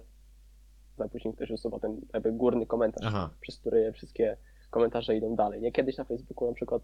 a 1.04 1.10
później 1.10 1.34
ktoś 1.34 1.52
usuwa 1.52 1.80
ten 1.80 2.02
jakby 2.14 2.32
górny 2.32 2.66
komentarz, 2.66 3.04
Aha. 3.08 3.30
przez 3.42 3.58
który 3.60 3.92
wszystkie 3.94 4.38
komentarze 4.70 5.16
idą 5.16 5.36
dalej. 5.36 5.62
Nie 5.62 5.72
kiedyś 5.72 5.98
na 5.98 6.04
Facebooku 6.04 6.48
na 6.48 6.54
przykład 6.54 6.82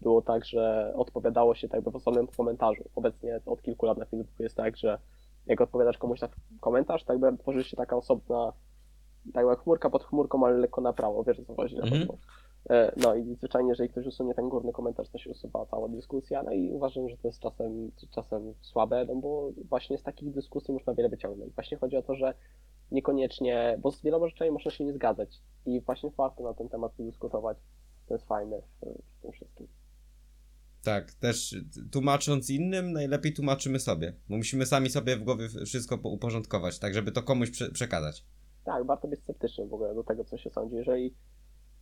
było 0.00 0.22
tak, 0.22 0.44
że 0.44 0.92
odpowiadało 0.96 1.54
się 1.54 1.68
tak 1.68 1.84
w 1.90 1.96
osobnym 1.96 2.26
komentarzu. 2.26 2.84
Obecnie 2.94 3.40
od 3.46 3.62
kilku 3.62 3.86
lat 3.86 3.98
na 3.98 4.04
Facebooku 4.04 4.42
jest 4.42 4.56
tak, 4.56 4.76
że 4.76 4.98
jak 5.46 5.60
odpowiadasz 5.60 5.98
komuś 5.98 6.20
na 6.20 6.28
komentarz, 6.60 7.04
tak 7.04 7.20
jakby 7.20 7.38
tworzy 7.42 7.64
się 7.64 7.76
taka 7.76 7.96
osobna, 7.96 8.52
tak 9.34 9.44
jakby 9.46 9.56
chmurka 9.62 9.90
pod 9.90 10.04
chmurką, 10.04 10.46
ale 10.46 10.58
lekko 10.58 10.80
na 10.80 10.92
prawo, 10.92 11.24
wiesz 11.24 11.40
co 11.46 11.54
chodzi 11.54 11.76
na 11.76 11.82
Mhm. 11.82 12.00
pewno. 12.00 12.16
E, 12.70 12.92
No 12.96 13.14
i 13.14 13.34
zwyczajnie, 13.34 13.68
jeżeli 13.68 13.88
ktoś 13.88 14.06
usunie 14.06 14.34
ten 14.34 14.48
górny 14.48 14.72
komentarz, 14.72 15.08
to 15.08 15.18
się 15.18 15.30
usuwa 15.30 15.66
cała 15.66 15.88
dyskusja, 15.88 16.42
no 16.42 16.52
i 16.52 16.70
uważam, 16.70 17.08
że 17.08 17.16
to 17.16 17.28
jest 17.28 17.40
czasem, 17.40 17.90
czasem 18.10 18.54
słabe, 18.60 19.04
no 19.04 19.14
bo 19.16 19.50
właśnie 19.68 19.98
z 19.98 20.02
takich 20.02 20.30
dyskusji 20.32 20.74
można 20.74 20.94
wiele 20.94 21.08
wyciągnąć. 21.08 21.54
Właśnie 21.54 21.76
chodzi 21.76 21.96
o 21.96 22.02
to, 22.02 22.14
że 22.14 22.34
niekoniecznie, 22.92 23.78
bo 23.82 23.90
z 23.92 24.02
wieloma 24.02 24.28
rzeczami 24.28 24.50
można 24.50 24.70
się 24.70 24.84
nie 24.84 24.92
zgadzać 24.92 25.40
i 25.66 25.80
właśnie 25.80 26.10
warto 26.16 26.42
na 26.42 26.54
ten 26.54 26.68
temat 26.68 26.92
dyskutować. 26.98 27.58
To 28.06 28.14
jest 28.14 28.26
fajne 28.26 28.62
w, 28.80 29.22
tym 29.22 29.32
wszystkim. 29.32 29.68
Tak, 30.84 31.12
też 31.12 31.56
tłumacząc 31.92 32.50
innym, 32.50 32.92
najlepiej 32.92 33.32
tłumaczymy 33.32 33.78
sobie. 33.80 34.12
Bo 34.28 34.36
musimy 34.36 34.66
sami 34.66 34.90
sobie 34.90 35.16
w 35.16 35.24
głowie 35.24 35.48
wszystko 35.48 35.98
po- 35.98 36.08
uporządkować, 36.08 36.78
tak 36.78 36.94
żeby 36.94 37.12
to 37.12 37.22
komuś 37.22 37.50
prze- 37.50 37.70
przekazać. 37.72 38.24
Tak, 38.64 38.86
warto 38.86 39.08
być 39.08 39.20
sceptycznym 39.20 39.68
w 39.68 39.74
ogóle 39.74 39.94
do 39.94 40.04
tego, 40.04 40.24
co 40.24 40.38
się 40.38 40.50
sądzi. 40.50 40.76
Jeżeli 40.76 41.14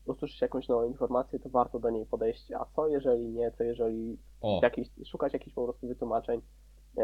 usłyszysz 0.06 0.40
jakąś 0.40 0.68
nową 0.68 0.88
informację, 0.88 1.38
to 1.38 1.48
warto 1.48 1.78
do 1.78 1.90
niej 1.90 2.06
podejść. 2.06 2.52
A 2.52 2.64
co 2.76 2.88
jeżeli 2.88 3.28
nie, 3.28 3.52
co 3.58 3.64
jeżeli 3.64 4.18
O, 4.40 4.60
jakiś, 4.62 4.88
szukać 5.06 5.32
jakichś 5.32 5.54
po 5.54 5.64
prostu 5.64 5.88
wytłumaczeń, 5.88 6.40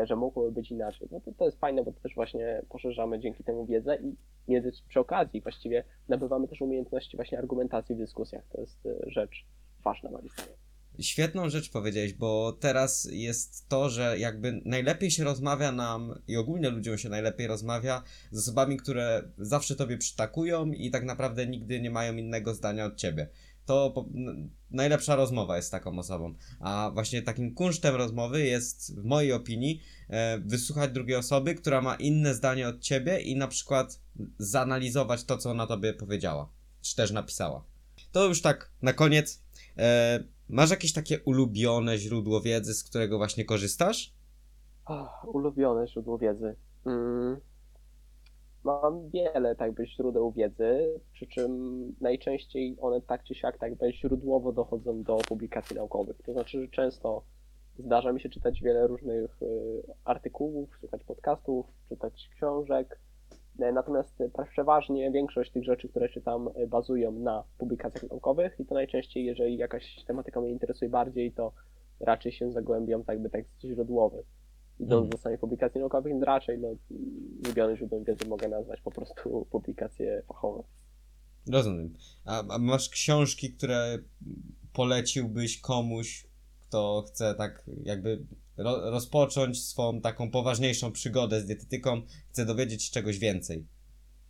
że 0.04 0.16
mogłoby 0.16 0.52
być 0.52 0.70
inaczej. 0.70 1.08
No 1.10 1.20
to, 1.20 1.32
to 1.32 1.44
jest 1.44 1.58
fajne, 1.58 1.84
bo 1.84 1.92
też 1.92 2.14
właśnie 2.14 2.62
poszerzamy 2.68 3.20
dzięki 3.20 3.44
temu 3.44 3.66
wiedzę 3.66 3.96
i 3.96 4.16
między, 4.48 4.72
przy 4.88 5.00
okazji 5.00 5.40
właściwie 5.40 5.84
nabywamy 6.08 6.48
też 6.48 6.60
umiejętności 6.60 7.16
właśnie 7.16 7.38
argumentacji 7.38 7.94
w 7.94 7.98
dyskusjach. 7.98 8.44
To 8.52 8.60
jest 8.60 8.86
e, 8.86 9.10
rzecz 9.10 9.46
ważna 9.84 10.10
moim 10.10 10.28
zdaniem. 10.28 10.54
świetną 11.00 11.48
rzecz 11.48 11.70
powiedziałeś, 11.70 12.12
bo 12.12 12.52
teraz 12.52 13.08
jest 13.12 13.68
to, 13.68 13.88
że 13.88 14.18
jakby 14.18 14.62
najlepiej 14.64 15.10
się 15.10 15.24
rozmawia 15.24 15.72
nam 15.72 16.14
i 16.28 16.36
ogólnie 16.36 16.70
ludziom 16.70 16.98
się 16.98 17.08
najlepiej 17.08 17.46
rozmawia 17.46 18.02
z 18.30 18.38
osobami, 18.38 18.76
które 18.76 19.22
zawsze 19.38 19.76
tobie 19.76 19.98
przytakują 19.98 20.66
i 20.66 20.90
tak 20.90 21.04
naprawdę 21.04 21.46
nigdy 21.46 21.80
nie 21.80 21.90
mają 21.90 22.16
innego 22.16 22.54
zdania 22.54 22.84
od 22.84 22.96
ciebie. 22.96 23.28
To 23.66 24.04
najlepsza 24.70 25.16
rozmowa 25.16 25.56
jest 25.56 25.68
z 25.68 25.70
taką 25.70 25.98
osobą. 25.98 26.34
A 26.60 26.90
właśnie 26.94 27.22
takim 27.22 27.54
kunsztem 27.54 27.94
rozmowy 27.94 28.42
jest, 28.42 29.00
w 29.00 29.04
mojej 29.04 29.32
opinii, 29.32 29.80
e, 30.08 30.38
wysłuchać 30.38 30.92
drugiej 30.92 31.16
osoby, 31.16 31.54
która 31.54 31.80
ma 31.80 31.94
inne 31.94 32.34
zdanie 32.34 32.68
od 32.68 32.80
ciebie 32.80 33.20
i 33.20 33.36
na 33.36 33.48
przykład 33.48 34.00
zanalizować 34.38 35.24
to, 35.24 35.38
co 35.38 35.50
ona 35.50 35.66
tobie 35.66 35.94
powiedziała, 35.94 36.48
czy 36.80 36.96
też 36.96 37.10
napisała. 37.10 37.64
To 38.12 38.26
już 38.26 38.42
tak 38.42 38.70
na 38.82 38.92
koniec. 38.92 39.42
E, 39.78 40.24
masz 40.48 40.70
jakieś 40.70 40.92
takie 40.92 41.20
ulubione 41.20 41.98
źródło 41.98 42.40
wiedzy, 42.40 42.74
z 42.74 42.84
którego 42.84 43.18
właśnie 43.18 43.44
korzystasz? 43.44 44.14
Ach, 44.84 45.34
ulubione 45.34 45.88
źródło 45.88 46.18
wiedzy. 46.18 46.56
Mm. 46.86 47.40
Mam 48.64 49.10
wiele 49.10 49.56
tak 49.56 49.66
jakby 49.66 49.86
źródeł 49.86 50.32
wiedzy, 50.32 51.00
przy 51.12 51.26
czym 51.26 51.94
najczęściej 52.00 52.76
one 52.80 53.00
tak 53.00 53.24
czy 53.24 53.34
siak 53.34 53.58
tak 53.58 53.72
źródłowo 53.92 54.52
dochodzą 54.52 55.02
do 55.02 55.16
publikacji 55.16 55.76
naukowych. 55.76 56.16
To 56.26 56.32
znaczy, 56.32 56.60
że 56.60 56.68
często 56.68 57.22
zdarza 57.78 58.12
mi 58.12 58.20
się 58.20 58.28
czytać 58.28 58.62
wiele 58.62 58.86
różnych 58.86 59.42
y, 59.42 59.46
artykułów, 60.04 60.76
słuchać 60.80 61.04
podcastów, 61.04 61.66
czytać 61.88 62.28
książek. 62.36 63.00
E, 63.60 63.72
Natomiast 63.72 64.18
przeważnie 64.50 65.10
większość 65.10 65.52
tych 65.52 65.64
rzeczy, 65.64 65.88
które 65.88 66.08
czytam, 66.08 66.48
e, 66.54 66.66
bazują 66.66 67.12
na 67.12 67.44
publikacjach 67.58 68.10
naukowych 68.10 68.60
i 68.60 68.66
to 68.66 68.74
najczęściej, 68.74 69.24
jeżeli 69.24 69.56
jakaś 69.56 70.04
tematyka 70.04 70.40
mnie 70.40 70.50
interesuje 70.50 70.90
bardziej, 70.90 71.32
to 71.32 71.52
raczej 72.00 72.32
się 72.32 72.52
zagłębiam 72.52 73.04
jakby 73.08 73.30
tekst 73.30 73.60
źródłowy. 73.60 74.24
Mhm. 74.80 75.08
do 75.08 75.18
samej 75.18 75.38
publikacji 75.38 75.80
naukowych, 75.80 76.12
więc 76.12 76.24
raczej 76.24 76.58
no, 76.58 76.68
ulubionym 77.44 77.76
źródłem 77.76 78.04
wiedzy 78.04 78.28
mogę 78.28 78.48
nazwać 78.48 78.80
po 78.80 78.90
prostu 78.90 79.46
publikacje 79.50 80.22
fachowe. 80.28 80.62
Rozumiem. 81.52 81.94
A, 82.24 82.44
a 82.48 82.58
masz 82.58 82.88
książki, 82.88 83.52
które 83.52 83.98
poleciłbyś 84.72 85.60
komuś, 85.60 86.26
kto 86.60 87.04
chce 87.08 87.34
tak 87.34 87.64
jakby 87.82 88.26
ro, 88.56 88.90
rozpocząć 88.90 89.62
swą 89.62 90.00
taką 90.00 90.30
poważniejszą 90.30 90.92
przygodę 90.92 91.40
z 91.40 91.46
dietetyką, 91.46 92.02
chce 92.30 92.46
dowiedzieć 92.46 92.82
się 92.82 92.92
czegoś 92.92 93.18
więcej. 93.18 93.66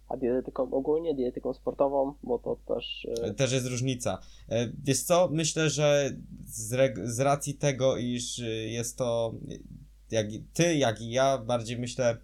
A 0.09 0.17
dietetyką 0.17 0.71
ogólnie, 0.71 1.15
dietetyką 1.15 1.55
sportową, 1.55 2.15
bo 2.23 2.39
to 2.39 2.57
też... 2.75 3.07
e, 3.23 3.35
Też 3.35 3.53
jest 3.53 3.67
różnica. 3.67 4.19
E, 4.49 4.69
Wiesz 4.85 5.03
co, 5.03 5.29
myślę, 5.33 5.71
że 5.71 6.11
z, 6.47 6.95
z 7.15 7.21
racji 7.21 7.55
tego, 7.55 7.97
iż 7.97 8.39
y, 8.39 8.69
jest 8.69 8.99
to 8.99 9.35
jak 10.11 10.27
ty, 10.53 10.75
jak 10.77 11.01
i 11.01 11.11
ja, 11.11 11.39
bardziej 11.39 11.79
myślę 11.79 12.17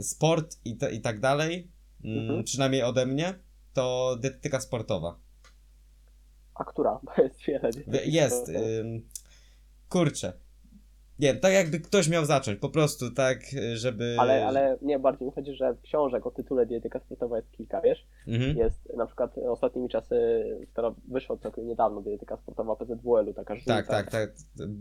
sport 0.00 0.56
i, 0.64 0.76
te, 0.76 0.92
i 0.92 1.00
tak 1.00 1.20
dalej, 1.20 1.70
mm, 2.04 2.18
Mhm. 2.18 2.44
przynajmniej 2.44 2.82
ode 2.82 3.06
mnie, 3.06 3.34
to 3.72 4.16
dietetyka 4.20 4.60
sportowa. 4.60 5.18
A 6.54 6.64
która? 6.64 7.00
Bo 7.16 7.22
jest 7.22 7.40
wiele. 7.46 7.70
Wie- 7.86 8.04
Jest. 8.06 8.50
kurczę. 9.88 10.32
Nie, 11.18 11.34
tak 11.34 11.52
jakby 11.52 11.80
ktoś 11.80 12.08
miał 12.08 12.24
zacząć, 12.24 12.58
po 12.58 12.68
prostu 12.68 13.10
tak, 13.10 13.38
żeby... 13.74 14.16
Ale, 14.18 14.46
ale 14.46 14.78
nie, 14.82 14.98
bardziej 14.98 15.26
mi 15.26 15.32
chodzi, 15.32 15.54
że 15.54 15.76
książek 15.82 16.26
o 16.26 16.30
tytule 16.30 16.66
dietetyka 16.66 17.00
sportowa 17.00 17.36
jest 17.36 17.52
kilka, 17.52 17.80
wiesz? 17.80 18.06
Mhm. 18.28 18.56
Jest 18.56 18.96
na 18.96 19.06
przykład 19.06 19.38
ostatnimi 19.38 19.88
czasy, 19.88 20.44
która 20.72 20.94
wyszła 21.08 21.36
całkiem 21.36 21.66
niedawno, 21.66 22.00
dietetyka 22.00 22.36
sportowa 22.36 22.76
PZWL-u, 22.76 23.34
taka 23.34 23.56
żółta, 23.56 23.74
Tak, 23.74 23.86
tak, 23.86 24.10
tak. 24.10 24.30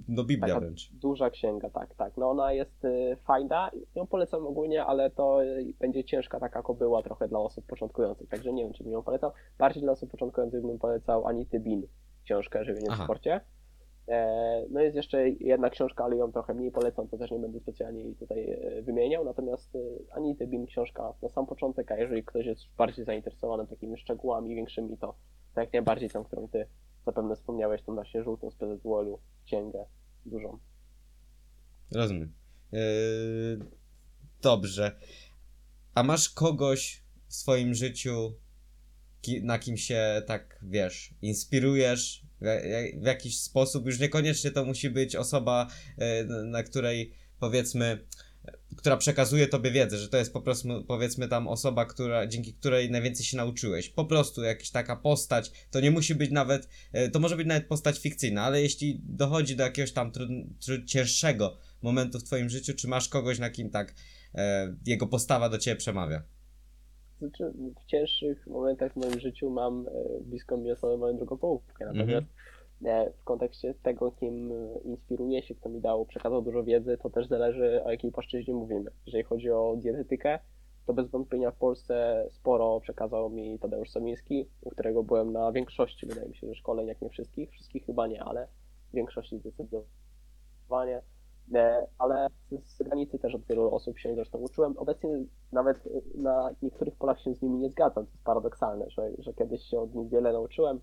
No 0.07 0.23
Biblia 0.23 0.47
Taka 0.47 0.59
wręcz. 0.59 0.91
duża 0.93 1.29
księga, 1.29 1.69
tak, 1.69 1.95
tak. 1.95 2.17
No 2.17 2.29
ona 2.29 2.53
jest 2.53 2.85
y, 2.85 3.17
fajna, 3.27 3.71
ją 3.95 4.07
polecam 4.07 4.47
ogólnie, 4.47 4.85
ale 4.85 5.09
to 5.09 5.43
y, 5.43 5.73
będzie 5.79 6.03
ciężka 6.03 6.39
taka 6.39 6.61
kobyła 6.61 7.03
trochę 7.03 7.27
dla 7.27 7.39
osób 7.39 7.65
początkujących, 7.65 8.29
także 8.29 8.53
nie 8.53 8.63
wiem, 8.63 8.73
czy 8.73 8.83
bym 8.83 8.93
ją 8.93 9.03
polecał. 9.03 9.31
Bardziej 9.57 9.83
dla 9.83 9.91
osób 9.91 10.11
początkujących 10.11 10.61
bym 10.61 10.79
polecał 10.79 11.27
Anity 11.27 11.59
Bin, 11.59 11.87
książkę 12.23 12.65
Żywienie 12.65 12.89
w 12.89 12.93
Aha. 12.93 13.03
sporcie. 13.03 13.41
E, 14.07 14.65
no 14.69 14.81
jest 14.81 14.95
jeszcze 14.95 15.29
jedna 15.29 15.69
książka, 15.69 16.03
ale 16.03 16.15
ją 16.17 16.31
trochę 16.31 16.53
mniej 16.53 16.71
polecam, 16.71 17.07
to 17.07 17.17
też 17.17 17.31
nie 17.31 17.39
będę 17.39 17.59
specjalnie 17.59 18.03
jej 18.03 18.15
tutaj 18.15 18.49
e, 18.49 18.81
wymieniał, 18.81 19.25
natomiast 19.25 19.75
y, 19.75 20.05
Anity 20.11 20.47
Bin 20.47 20.65
książka 20.65 21.13
na 21.21 21.29
sam 21.29 21.45
początek, 21.45 21.91
a 21.91 21.97
jeżeli 21.97 22.23
ktoś 22.23 22.45
jest 22.45 22.61
bardziej 22.77 23.05
zainteresowany 23.05 23.67
takimi 23.67 23.97
szczegółami 23.97 24.55
większymi, 24.55 24.97
to, 24.97 25.15
jak 25.55 25.73
najbardziej 25.73 26.09
tą, 26.09 26.23
którą 26.23 26.47
ty 26.47 26.67
zapewne 27.05 27.35
wspomniałeś, 27.35 27.81
tą 27.81 27.93
właśnie 27.93 28.23
żółtą 28.23 28.51
z 28.51 28.55
PZWL-u, 28.55 29.19
księgę 29.45 29.85
dużą. 30.25 30.59
Rozumiem. 31.91 32.33
Dobrze. 34.41 34.91
A 35.95 36.03
masz 36.03 36.29
kogoś 36.29 37.03
w 37.27 37.33
swoim 37.35 37.73
życiu, 37.73 38.33
ki- 39.25 39.43
na 39.43 39.59
kim 39.59 39.77
się 39.77 40.21
tak, 40.25 40.59
wiesz, 40.61 41.13
inspirujesz 41.21 42.21
w, 42.41 42.45
w 43.01 43.05
jakiś 43.05 43.39
sposób? 43.39 43.85
Już 43.85 43.99
niekoniecznie 43.99 44.51
to 44.51 44.65
musi 44.65 44.89
być 44.89 45.15
osoba, 45.15 45.67
yy, 45.97 46.05
na 46.45 46.63
której 46.63 47.13
powiedzmy, 47.39 48.07
która 48.77 48.97
przekazuje 48.97 49.47
tobie 49.47 49.71
wiedzę, 49.71 49.97
że 49.97 50.09
to 50.09 50.17
jest 50.17 50.33
po 50.33 50.41
prostu 50.41 50.83
powiedzmy 50.87 51.27
tam 51.27 51.47
osoba, 51.47 51.85
która, 51.85 52.27
dzięki 52.27 52.53
której 52.53 52.91
najwięcej 52.91 53.25
się 53.25 53.37
nauczyłeś. 53.37 53.89
Po 53.89 54.05
prostu 54.05 54.43
jakaś 54.43 54.69
taka 54.71 54.95
postać, 54.95 55.51
to 55.71 55.79
nie 55.79 55.91
musi 55.91 56.15
być 56.15 56.31
nawet, 56.31 56.69
yy, 56.93 57.09
to 57.11 57.19
może 57.19 57.35
być 57.35 57.47
nawet 57.47 57.67
postać 57.67 57.99
fikcyjna, 57.99 58.43
ale 58.43 58.61
jeśli 58.61 59.01
dochodzi 59.03 59.55
do 59.55 59.63
jakiegoś 59.63 59.91
tam 59.91 60.11
trud- 60.11 60.45
tru- 60.67 60.85
cięższego 60.85 61.57
momentu 61.81 62.19
w 62.19 62.23
twoim 62.23 62.49
życiu, 62.49 62.73
czy 62.73 62.87
masz 62.87 63.09
kogoś, 63.09 63.39
na 63.39 63.49
kim 63.49 63.69
tak 63.69 63.95
e, 64.35 64.75
jego 64.85 65.07
postawa 65.07 65.49
do 65.49 65.57
ciebie 65.57 65.75
przemawia? 65.75 66.23
Znaczy, 67.19 67.53
w 67.81 67.85
cięższych 67.85 68.47
momentach 68.47 68.93
w 68.93 68.95
moim 68.95 69.19
życiu 69.19 69.49
mam 69.49 69.87
e, 69.87 69.91
bliską 70.21 70.57
mi 70.57 70.71
osobę 70.71 70.97
moją 70.97 71.17
drugą 71.17 71.37
połówkę. 71.37 71.85
Natomiast 71.85 72.27
e, 72.85 73.11
w 73.11 73.23
kontekście 73.23 73.73
tego, 73.83 74.11
kim 74.11 74.51
e, 74.51 74.79
inspiruję 74.83 75.41
się, 75.43 75.55
kto 75.55 75.69
mi 75.69 75.81
dał, 75.81 76.05
przekazał 76.05 76.41
dużo 76.41 76.63
wiedzy, 76.63 76.97
to 76.97 77.09
też 77.09 77.27
zależy 77.27 77.83
o 77.83 77.91
jakiej 77.91 78.11
płaszczyźnie 78.11 78.53
mówimy. 78.53 78.91
Jeżeli 79.05 79.23
chodzi 79.23 79.51
o 79.51 79.75
dietetykę, 79.77 80.39
to 80.85 80.93
bez 80.93 81.09
wątpienia 81.09 81.51
w 81.51 81.57
Polsce 81.57 82.25
sporo 82.31 82.79
przekazał 82.79 83.29
mi 83.29 83.59
Tadeusz 83.59 83.89
Somiński, 83.89 84.49
u 84.61 84.69
którego 84.69 85.03
byłem 85.03 85.33
na 85.33 85.51
większości, 85.51 86.05
wydaje 86.05 86.29
mi 86.29 86.35
się, 86.35 86.47
że 86.47 86.55
szkoleń, 86.55 86.87
jak 86.87 87.01
nie 87.01 87.09
wszystkich. 87.09 87.51
Wszystkich 87.51 87.85
chyba 87.85 88.07
nie, 88.07 88.23
ale 88.23 88.47
w 88.91 88.95
większości 88.95 89.39
zdecydowanie. 89.39 91.01
E, 91.53 91.87
ale 91.97 92.27
z, 92.63 92.83
granicy 92.83 93.19
też 93.19 93.35
od 93.35 93.45
wielu 93.45 93.75
osób 93.75 93.99
się 93.99 94.15
zresztą 94.15 94.37
uczyłem. 94.37 94.77
Obecnie 94.77 95.25
nawet 95.51 95.77
e, 95.77 96.21
na 96.21 96.49
niektórych 96.61 96.95
polach 96.95 97.21
się 97.21 97.33
z 97.35 97.41
nimi 97.41 97.59
nie 97.59 97.69
zgadzam, 97.69 98.05
to 98.05 98.11
jest 98.11 98.23
paradoksalne, 98.23 98.89
że, 98.89 99.11
że 99.19 99.33
kiedyś 99.33 99.61
się 99.61 99.79
od 99.79 99.95
nich 99.95 100.09
wiele 100.09 100.33
nauczyłem. 100.33 100.79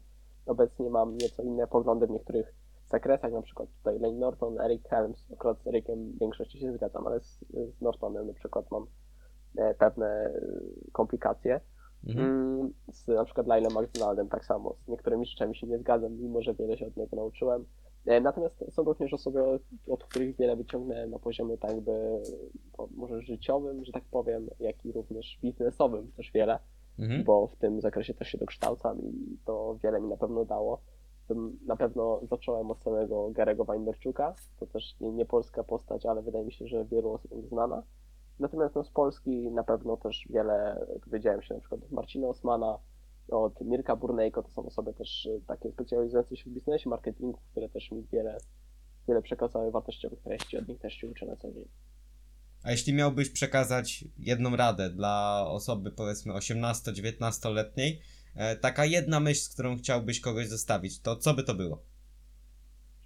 Obecnie 0.47 0.91
mam 0.91 1.17
nieco 1.17 1.43
inne 1.43 1.67
poglądy 1.67 2.07
w 2.07 2.11
niektórych 2.11 2.55
zakresach, 2.87 3.33
na 3.33 3.43
przykład 3.43 3.69
tutaj 3.79 3.99
Lane 3.99 4.19
Norton, 4.19 4.61
Eric 4.61 4.89
Helms, 4.89 5.25
akurat 5.33 5.63
z 5.63 5.67
Ericiem 5.67 6.13
w 6.13 6.19
większości 6.19 6.59
się 6.59 6.73
zgadzam, 6.73 7.07
ale 7.07 7.21
z, 7.21 7.45
z 7.51 7.81
Nortonem 7.81 8.27
na 8.27 8.35
przykład 8.35 8.71
mam 8.71 8.87
e, 9.59 9.75
pewne 9.75 10.33
komplikacje. 10.93 11.61
Mhm. 12.09 12.27
Mm, 12.27 12.73
Z 12.93 13.09
na 13.09 13.25
przykład 13.25 13.47
Lylem 13.47 13.73
McDonaldem 13.73 14.29
tak 14.29 14.45
samo. 14.45 14.77
Z 14.85 14.89
niektórymi 14.89 15.27
rzeczami 15.27 15.57
się 15.57 15.67
nie 15.67 15.79
zgadzam, 15.79 16.13
mimo 16.13 16.43
że 16.43 16.55
wiele 16.55 16.79
się 16.79 16.87
od 16.87 16.97
niego 16.97 17.17
nauczyłem. 17.17 17.65
E, 18.07 18.21
Natomiast 18.21 18.65
są 18.71 18.83
również 18.83 19.15
osoby, 19.15 19.43
od- 19.89 20.05
których 20.05 20.37
wiele 20.37 20.57
wyciągnąłem 20.57 21.11
na 21.11 21.19
poziomie 21.19 21.59
tak 21.59 21.71
jakby 21.71 21.93
może 22.95 23.23
życiowym, 23.23 23.85
że 23.85 23.93
tak 23.93 24.05
powiem, 24.11 24.49
jak 24.61 24.85
i 24.85 24.93
również 24.93 25.39
biznesowym 25.43 26.13
też 26.17 26.31
wiele, 26.35 26.59
Mhm. 26.99 27.25
bo 27.25 27.47
w 27.47 27.57
tym 27.57 27.81
zakresie 27.81 28.15
też 28.15 28.29
się 28.29 28.39
dokształcam 28.39 28.99
i 29.03 29.37
to 29.45 29.77
wiele 29.83 30.01
mi 30.01 30.09
na 30.09 30.17
pewno 30.17 30.45
dało. 30.45 30.81
Na 31.67 31.77
pewno 31.77 32.21
zacząłem 32.31 32.71
od 32.71 32.83
samego 32.83 33.31
Garego 33.31 33.65
Weinberczuka, 33.65 34.35
to 34.61 34.67
też 34.67 34.97
nie, 35.01 35.13
nie 35.13 35.27
polska 35.27 35.65
postać, 35.65 36.07
ale 36.07 36.23
wydaje 36.23 36.45
mi 36.45 36.53
się, 36.53 36.67
że 36.67 36.85
wielu 36.85 37.13
osobom 37.13 37.47
znana. 37.47 37.83
Natomiast 38.39 38.75
no, 38.75 38.85
z 38.85 38.91
Polski 38.91 39.51
na 39.51 39.65
pewno 39.65 39.97
też 39.97 40.27
wiele 40.31 40.87
dowiedziałem 41.07 41.43
się 41.43 41.55
na 41.55 41.61
przykład 41.61 41.83
od 41.85 41.93
Marcina 41.93 42.29
Osmana, 42.29 42.79
od 43.29 43.61
Mirka 43.61 43.97
Burnejko, 43.97 44.43
to 44.43 44.49
są 44.51 44.66
osoby 44.66 44.95
też 44.95 45.27
y, 45.27 45.41
takie 45.47 45.70
specjalizujące 45.70 46.37
się 46.37 46.51
w 46.51 46.55
biznesie, 46.55 46.91
marketingu, 46.91 47.39
które 47.51 47.68
też 47.68 47.91
mi 47.91 48.07
wiele, 48.12 48.39
wiele 49.09 49.23
przekazały 49.23 49.70
wartościowych 49.70 50.20
treści, 50.23 50.59
od 50.59 50.68
nich 50.68 50.79
też 50.79 50.95
się 50.95 51.07
uczę 51.07 51.27
na 51.27 51.37
co 51.37 51.53
dzień. 51.53 51.68
A 52.62 52.70
jeśli 52.70 52.95
miałbyś 52.95 53.31
przekazać 53.31 54.05
jedną 54.18 54.57
radę 54.57 54.91
dla 54.91 55.45
osoby 55.49 55.91
powiedzmy 55.91 56.33
18-19-letniej, 56.33 58.01
e, 58.35 58.57
taka 58.57 58.85
jedna 58.85 59.20
myśl, 59.20 59.41
z 59.41 59.49
którą 59.49 59.77
chciałbyś 59.77 60.20
kogoś 60.20 60.49
zostawić, 60.49 61.01
to 61.01 61.16
co 61.16 61.35
by 61.35 61.43
to 61.43 61.55
było? 61.55 61.83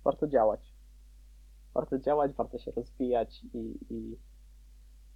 Warto 0.05 0.29
działać. 0.29 0.61
Warto 1.75 1.99
działać, 1.99 2.33
warto 2.33 2.59
się 2.59 2.71
rozwijać 2.71 3.45
i, 3.55 3.79
i 3.91 4.17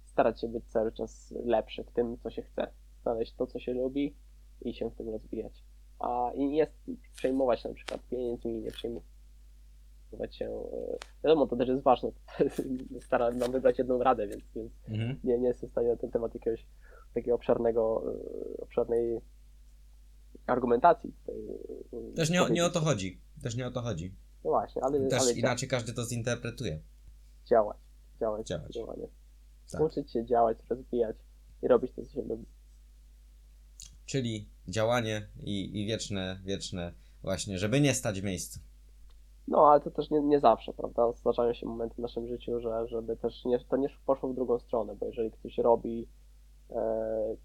starać 0.05 0.41
się 0.41 0.47
być 0.47 0.65
cały 0.67 0.91
czas 0.91 1.33
lepszy 1.45 1.83
w 1.83 1.91
tym, 1.91 2.17
co 2.17 2.29
się 2.29 2.41
chce. 2.41 2.67
Znaleźć 3.01 3.33
to, 3.33 3.47
co 3.47 3.59
się 3.59 3.73
lubi 3.73 4.15
i 4.61 4.73
się 4.73 4.89
w 4.89 4.95
tym 4.95 5.09
rozwijać. 5.09 5.63
A 5.99 6.31
i 6.35 6.47
nie 6.47 6.57
jest 6.57 6.71
przejmować 7.15 7.63
na 7.63 7.73
przykład 7.73 8.01
pieniędzmi, 8.09 8.53
nie 8.61 8.71
przejmować 8.71 9.05
się. 10.35 10.45
e, 10.45 10.97
Wiadomo, 11.23 11.47
to 11.47 11.55
też 11.55 11.67
jest 11.69 11.83
ważne. 11.83 12.11
Staram 13.07 13.37
nam 13.37 13.51
wybrać 13.51 13.77
jedną 13.77 14.03
radę, 14.03 14.27
więc, 14.27 14.43
więc 14.55 14.71
Mhm. 14.89 15.19
nie, 15.23 15.37
nie 15.37 15.47
jestem 15.47 15.69
w 15.69 15.71
stanie 15.71 15.87
na 15.89 15.95
ten 15.95 16.11
temat 16.11 16.33
jakiegoś 16.33 16.65
takiego 17.13 17.35
obszernego, 17.35 18.03
e, 18.57 18.61
obszernej 18.61 19.21
argumentacji. 20.47 21.13
Tutaj, 21.13 21.35
e, 22.11 22.15
Też 22.15 22.29
nie, 22.29 22.49
nie 22.51 22.65
o 22.65 22.69
to 22.69 22.79
chodzi. 22.79 23.21
Też 23.43 23.55
nie 23.55 23.67
o 23.67 23.71
to 23.71 23.81
chodzi. 23.81 24.15
No 24.43 24.49
właśnie, 24.49 24.83
ale, 24.83 25.07
Też 25.07 25.21
ale 25.21 25.33
inaczej 25.33 25.69
każdy 25.69 25.93
to 25.93 26.03
zinterpretuje. 26.05 26.79
działać. 27.49 27.77
Działać. 28.19 28.47
Działać. 28.47 28.65
zdecydowanie. 28.65 29.07
Tak. 29.71 29.81
Uczyć 29.81 30.11
się 30.11 30.25
działać, 30.25 30.57
rozwijać 30.69 31.15
i 31.63 31.67
robić 31.67 31.91
to, 31.95 32.01
co 32.05 32.11
się 32.11 32.21
lubi. 32.21 32.45
Czyli 34.11 34.45
działanie 34.67 35.27
i, 35.43 35.81
i 35.81 35.85
wieczne, 35.85 36.39
wieczne 36.45 36.93
właśnie, 37.23 37.57
żeby 37.57 37.81
nie 37.81 37.93
stać 37.93 38.21
w 38.21 38.23
miejscu. 38.23 38.59
No, 39.47 39.67
ale 39.67 39.81
to 39.81 39.91
też 39.91 40.09
nie, 40.09 40.21
nie 40.21 40.39
zawsze, 40.39 40.73
prawda? 40.73 41.11
Zdarzają 41.11 41.53
się 41.53 41.65
momenty 41.65 41.95
w 41.95 41.99
naszym 41.99 42.27
życiu, 42.27 42.59
że 42.59 42.87
żeby 42.87 43.17
też 43.17 43.45
nie, 43.45 43.59
to 43.59 43.77
nie 43.77 43.89
poszło 44.05 44.29
w 44.29 44.35
drugą 44.35 44.59
stronę, 44.59 44.95
bo 44.95 45.05
jeżeli 45.05 45.31
ktoś 45.31 45.57
robi 45.57 46.07
e, 46.69 47.35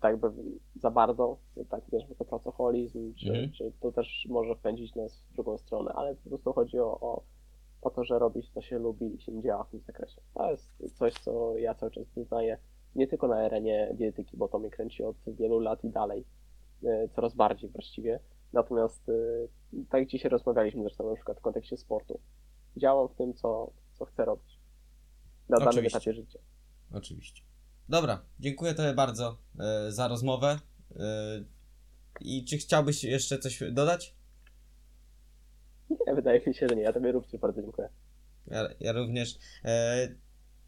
tak 0.00 0.10
jakby 0.10 0.30
za 0.76 0.90
bardzo, 0.90 1.38
tak 1.68 1.80
wiesz, 1.92 2.02
to 2.18 2.24
pracoholizm, 2.24 3.14
czy, 3.14 3.28
Mhm. 3.28 3.52
czy 3.52 3.72
to 3.80 3.92
też 3.92 4.26
może 4.30 4.54
wpędzić 4.54 4.94
nas 4.94 5.22
w 5.30 5.34
drugą 5.34 5.58
stronę, 5.58 5.92
ale 5.94 6.14
po 6.14 6.28
prostu 6.28 6.52
chodzi 6.52 6.78
o, 6.78 7.00
o, 7.00 7.22
o 7.82 7.90
to, 7.90 8.04
że 8.04 8.18
robić 8.18 8.50
to 8.50 8.60
się 8.60 8.78
lubi 8.78 9.14
i 9.14 9.20
się 9.20 9.42
działa 9.42 9.64
w 9.64 9.70
tym 9.70 9.80
zakresie. 9.80 10.20
To 10.34 10.50
jest 10.50 10.98
coś, 10.98 11.14
co 11.14 11.58
ja 11.58 11.74
cały 11.74 11.92
czas 11.92 12.04
wyznaję, 12.16 12.58
nie 12.96 13.08
tylko 13.08 13.28
na 13.28 13.36
arenie 13.36 13.90
dietetyki, 13.94 14.36
bo 14.36 14.48
to 14.48 14.58
mnie 14.58 14.70
kręci 14.70 15.04
od 15.04 15.16
wielu 15.26 15.58
lat 15.58 15.84
i 15.84 15.90
dalej, 15.90 16.24
e, 16.84 17.08
coraz 17.08 17.34
bardziej 17.34 17.70
właściwie. 17.70 18.20
Natomiast 18.52 19.08
e, 19.08 19.12
tak 19.90 20.00
jak 20.00 20.08
dzisiaj 20.08 20.30
rozmawialiśmy 20.30 20.82
zresztą 20.82 21.08
na 21.08 21.14
przykład 21.14 21.38
w 21.38 21.40
kontekście 21.40 21.76
sportu. 21.76 22.20
Działam 22.76 23.08
w 23.08 23.14
tym, 23.14 23.34
co, 23.34 23.72
co 23.92 24.04
chcę 24.04 24.24
robić. 24.24 24.58
Na 25.48 25.56
danym 25.56 25.68
Oczywiście. 25.68 25.98
etapie 25.98 26.14
życia. 26.14 26.38
Oczywiście. 26.92 27.42
Dobra, 27.88 28.22
dziękuję 28.40 28.74
Tobie 28.74 28.94
bardzo 28.94 29.38
e, 29.60 29.92
za 29.92 30.08
rozmowę. 30.08 30.58
I 32.20 32.44
czy 32.44 32.58
chciałbyś 32.58 33.04
jeszcze 33.04 33.38
coś 33.38 33.62
dodać? 33.72 34.14
Nie, 35.90 36.14
wydaje 36.14 36.40
mi 36.46 36.54
się, 36.54 36.68
że 36.68 36.76
nie. 36.76 36.82
Ja 36.82 36.92
tobie 36.92 37.12
również 37.12 37.40
bardzo 37.40 37.62
dziękuję. 37.62 37.88
Ja, 38.46 38.68
ja 38.80 38.92
również. 38.92 39.38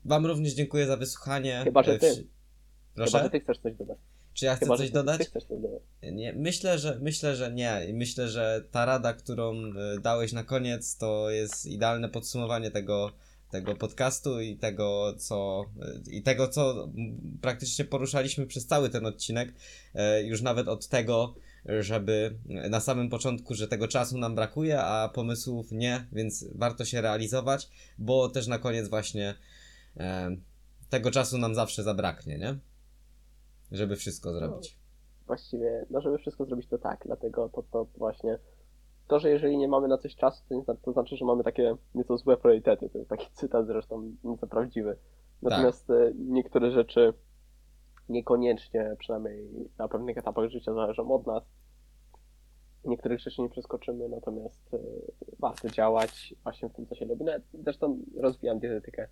Wam 0.07 0.27
również 0.27 0.53
dziękuję 0.53 0.87
za 0.87 0.97
wysłuchanie. 0.97 1.61
Chyba, 1.65 1.83
że 1.83 1.93
E, 1.93 1.99
ty. 1.99 2.27
Proszę? 2.95 3.11
Chyba, 3.11 3.25
że 3.25 3.31
ty 3.31 3.41
chcesz 3.41 3.59
coś 3.59 3.75
dodać. 3.75 3.99
Czy 4.35 4.45
ja 4.45 4.57
chcę 4.57 4.67
Chyba, 4.67 4.77
coś 4.77 4.91
dodać? 4.91 5.19
Ty 5.19 5.25
chcesz 5.25 5.45
coś 5.45 5.61
dodać. 5.61 5.83
Nie, 6.13 6.33
myślę, 6.33 6.79
że 6.79 6.99
myślę, 7.03 7.37
że 7.37 7.53
nie. 7.53 7.87
I 7.89 7.95
Myślę, 7.95 8.29
że 8.29 8.65
ta 8.71 8.85
rada, 8.85 9.13
którą 9.13 9.55
e, 9.55 10.01
dałeś 10.01 10.33
na 10.33 10.45
koniec, 10.45 10.97
to 10.97 11.31
jest 11.31 11.67
idealne 11.67 12.09
podsumowanie 12.09 12.71
tego, 12.71 13.13
tego 13.51 13.77
podcastu 13.77 14.41
i 14.41 14.57
tego, 14.57 15.15
co 15.19 15.65
e, 15.83 16.11
i 16.11 16.23
tego, 16.23 16.49
co 16.49 16.89
praktycznie 17.41 17.85
poruszaliśmy 17.85 18.47
przez 18.47 18.67
cały 18.67 18.91
ten 18.91 19.07
odcinek. 19.07 19.55
Już 20.25 20.43
nawet 20.43 20.69
od 20.69 20.89
tego, 20.89 21.35
żeby 21.81 22.39
na 22.71 22.81
samym 22.81 23.09
początku, 23.09 23.55
że 23.55 23.69
tego 23.69 23.89
czasu 23.89 24.19
nam 24.19 24.35
brakuje, 24.35 24.81
a 24.81 25.09
pomysłów 25.09 25.73
nie, 25.73 26.07
więc 26.13 26.45
warto 26.55 26.85
się 26.85 27.01
realizować, 27.01 27.69
bo 27.99 28.29
też 28.29 28.47
na 28.47 28.59
koniec 28.59 28.89
właśnie 28.89 29.35
tego 30.91 31.11
czasu 31.11 31.39
nam 31.39 31.55
zawsze 31.55 31.83
zabraknie, 31.83 32.39
nie? 32.39 32.59
Żeby 33.73 33.97
wszystko 33.97 34.33
zrobić. 34.33 34.79
Właściwie, 35.27 35.87
no 35.91 36.01
żeby 36.01 36.19
wszystko 36.19 36.45
zrobić 36.45 36.69
to 36.69 36.79
tak, 36.79 37.03
dlatego 37.07 37.49
to, 37.49 37.63
to 37.63 37.87
właśnie 37.97 38.39
to, 39.07 39.19
że 39.19 39.31
jeżeli 39.31 39.59
nie 39.59 39.69
mamy 39.69 39.89
na 39.89 39.99
coś 39.99 40.17
czasu, 40.17 40.43
to, 40.49 40.55
nie, 40.55 40.63
to 40.83 40.93
znaczy, 40.93 41.17
że 41.17 41.25
mamy 41.25 41.45
takie 41.45 41.77
nieco 41.95 42.19
złe 42.19 42.37
priorytety. 42.37 42.89
To 42.89 42.99
jest 42.99 43.11
taki 43.11 43.27
cytat 43.33 43.67
zresztą 43.67 44.13
nieco 44.25 44.47
prawdziwy. 44.47 44.97
Natomiast 45.43 45.91
e, 45.91 46.13
niektóre 46.15 46.71
rzeczy 46.71 47.13
niekoniecznie, 48.09 48.97
przynajmniej 48.99 49.49
na 49.79 49.89
pewnych 49.89 50.19
etapach 50.19 50.51
życia 50.51 50.75
zależą 50.75 51.11
od 51.11 51.27
nas. 51.27 51.45
Niektórych 52.85 53.21
rzeczy 53.21 53.43
nie 53.43 53.49
przeskoczymy, 53.49 54.09
natomiast 54.09 54.75
e, 54.75 54.79
warto 55.39 55.69
działać 55.69 56.35
właśnie 56.43 56.69
w 56.69 56.73
tym, 56.73 56.87
co 56.87 56.95
się 56.95 57.05
lubi. 57.05 57.25
Nawet 57.25 57.43
Zresztą 57.65 57.99
rozwijam 58.17 58.59
dietetykę, 58.59 59.09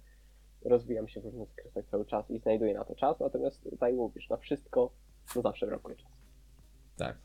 rozwijam 0.65 1.09
się 1.09 1.21
w 1.21 1.25
różnych 1.25 1.49
zakresach 1.49 1.85
cały 1.91 2.07
czas 2.07 2.31
i 2.31 2.39
znajduję 2.39 2.75
na 2.75 2.85
to 2.85 2.95
czas, 2.95 3.21
natomiast 3.21 3.69
tak 3.81 3.95
mówisz, 3.95 4.29
na 4.29 4.37
wszystko 4.37 4.91
no 5.37 5.43
zawsze 5.43 5.67
brakuje 5.67 5.97
czasu. 5.97 6.15
Tak. 6.97 7.19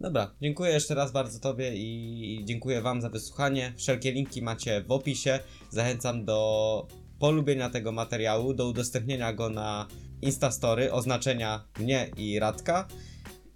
Dobra, 0.00 0.30
dziękuję 0.40 0.72
jeszcze 0.72 0.94
raz 0.94 1.12
bardzo 1.12 1.40
Tobie 1.40 1.72
i 1.74 2.40
dziękuję 2.44 2.82
Wam 2.82 3.00
za 3.00 3.08
wysłuchanie. 3.10 3.72
Wszelkie 3.76 4.12
linki 4.12 4.42
macie 4.42 4.82
w 4.82 4.92
opisie. 4.92 5.38
Zachęcam 5.70 6.24
do 6.24 6.86
polubienia 7.18 7.70
tego 7.70 7.92
materiału, 7.92 8.54
do 8.54 8.68
udostępnienia 8.68 9.32
go 9.32 9.50
na 9.50 9.88
Instastory, 10.22 10.92
oznaczenia 10.92 11.64
mnie 11.78 12.10
i 12.16 12.38
Radka. 12.38 12.88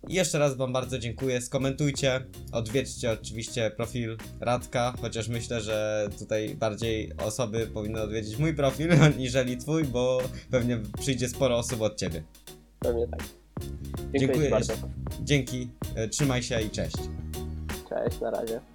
I 0.08 0.14
jeszcze 0.14 0.38
raz 0.38 0.56
Wam 0.56 0.72
bardzo 0.72 0.98
dziękuję. 0.98 1.40
Skomentujcie, 1.40 2.24
odwiedźcie 2.52 3.12
oczywiście 3.12 3.70
profil 3.70 4.16
Radka, 4.40 4.94
chociaż 5.00 5.28
myślę, 5.28 5.60
że 5.60 6.08
tutaj 6.18 6.54
bardziej 6.54 7.12
osoby 7.18 7.66
powinny 7.66 8.02
odwiedzić 8.02 8.38
mój 8.38 8.54
profil, 8.54 8.90
niżeli 9.18 9.56
Twój, 9.56 9.84
bo 9.84 10.22
pewnie 10.50 10.78
przyjdzie 11.00 11.28
sporo 11.28 11.56
osób 11.56 11.82
od 11.82 11.96
Ciebie. 11.96 12.22
Pewnie 12.78 13.08
tak. 13.08 13.22
Dziękuję, 13.98 14.20
Dziękuję 14.20 14.50
bardzo. 14.50 14.72
Dzięki, 15.22 15.68
e, 15.94 16.08
trzymaj 16.08 16.42
się 16.42 16.62
i 16.62 16.70
cześć. 16.70 16.96
Cześć, 17.88 18.20
na 18.20 18.30
razie. 18.30 18.71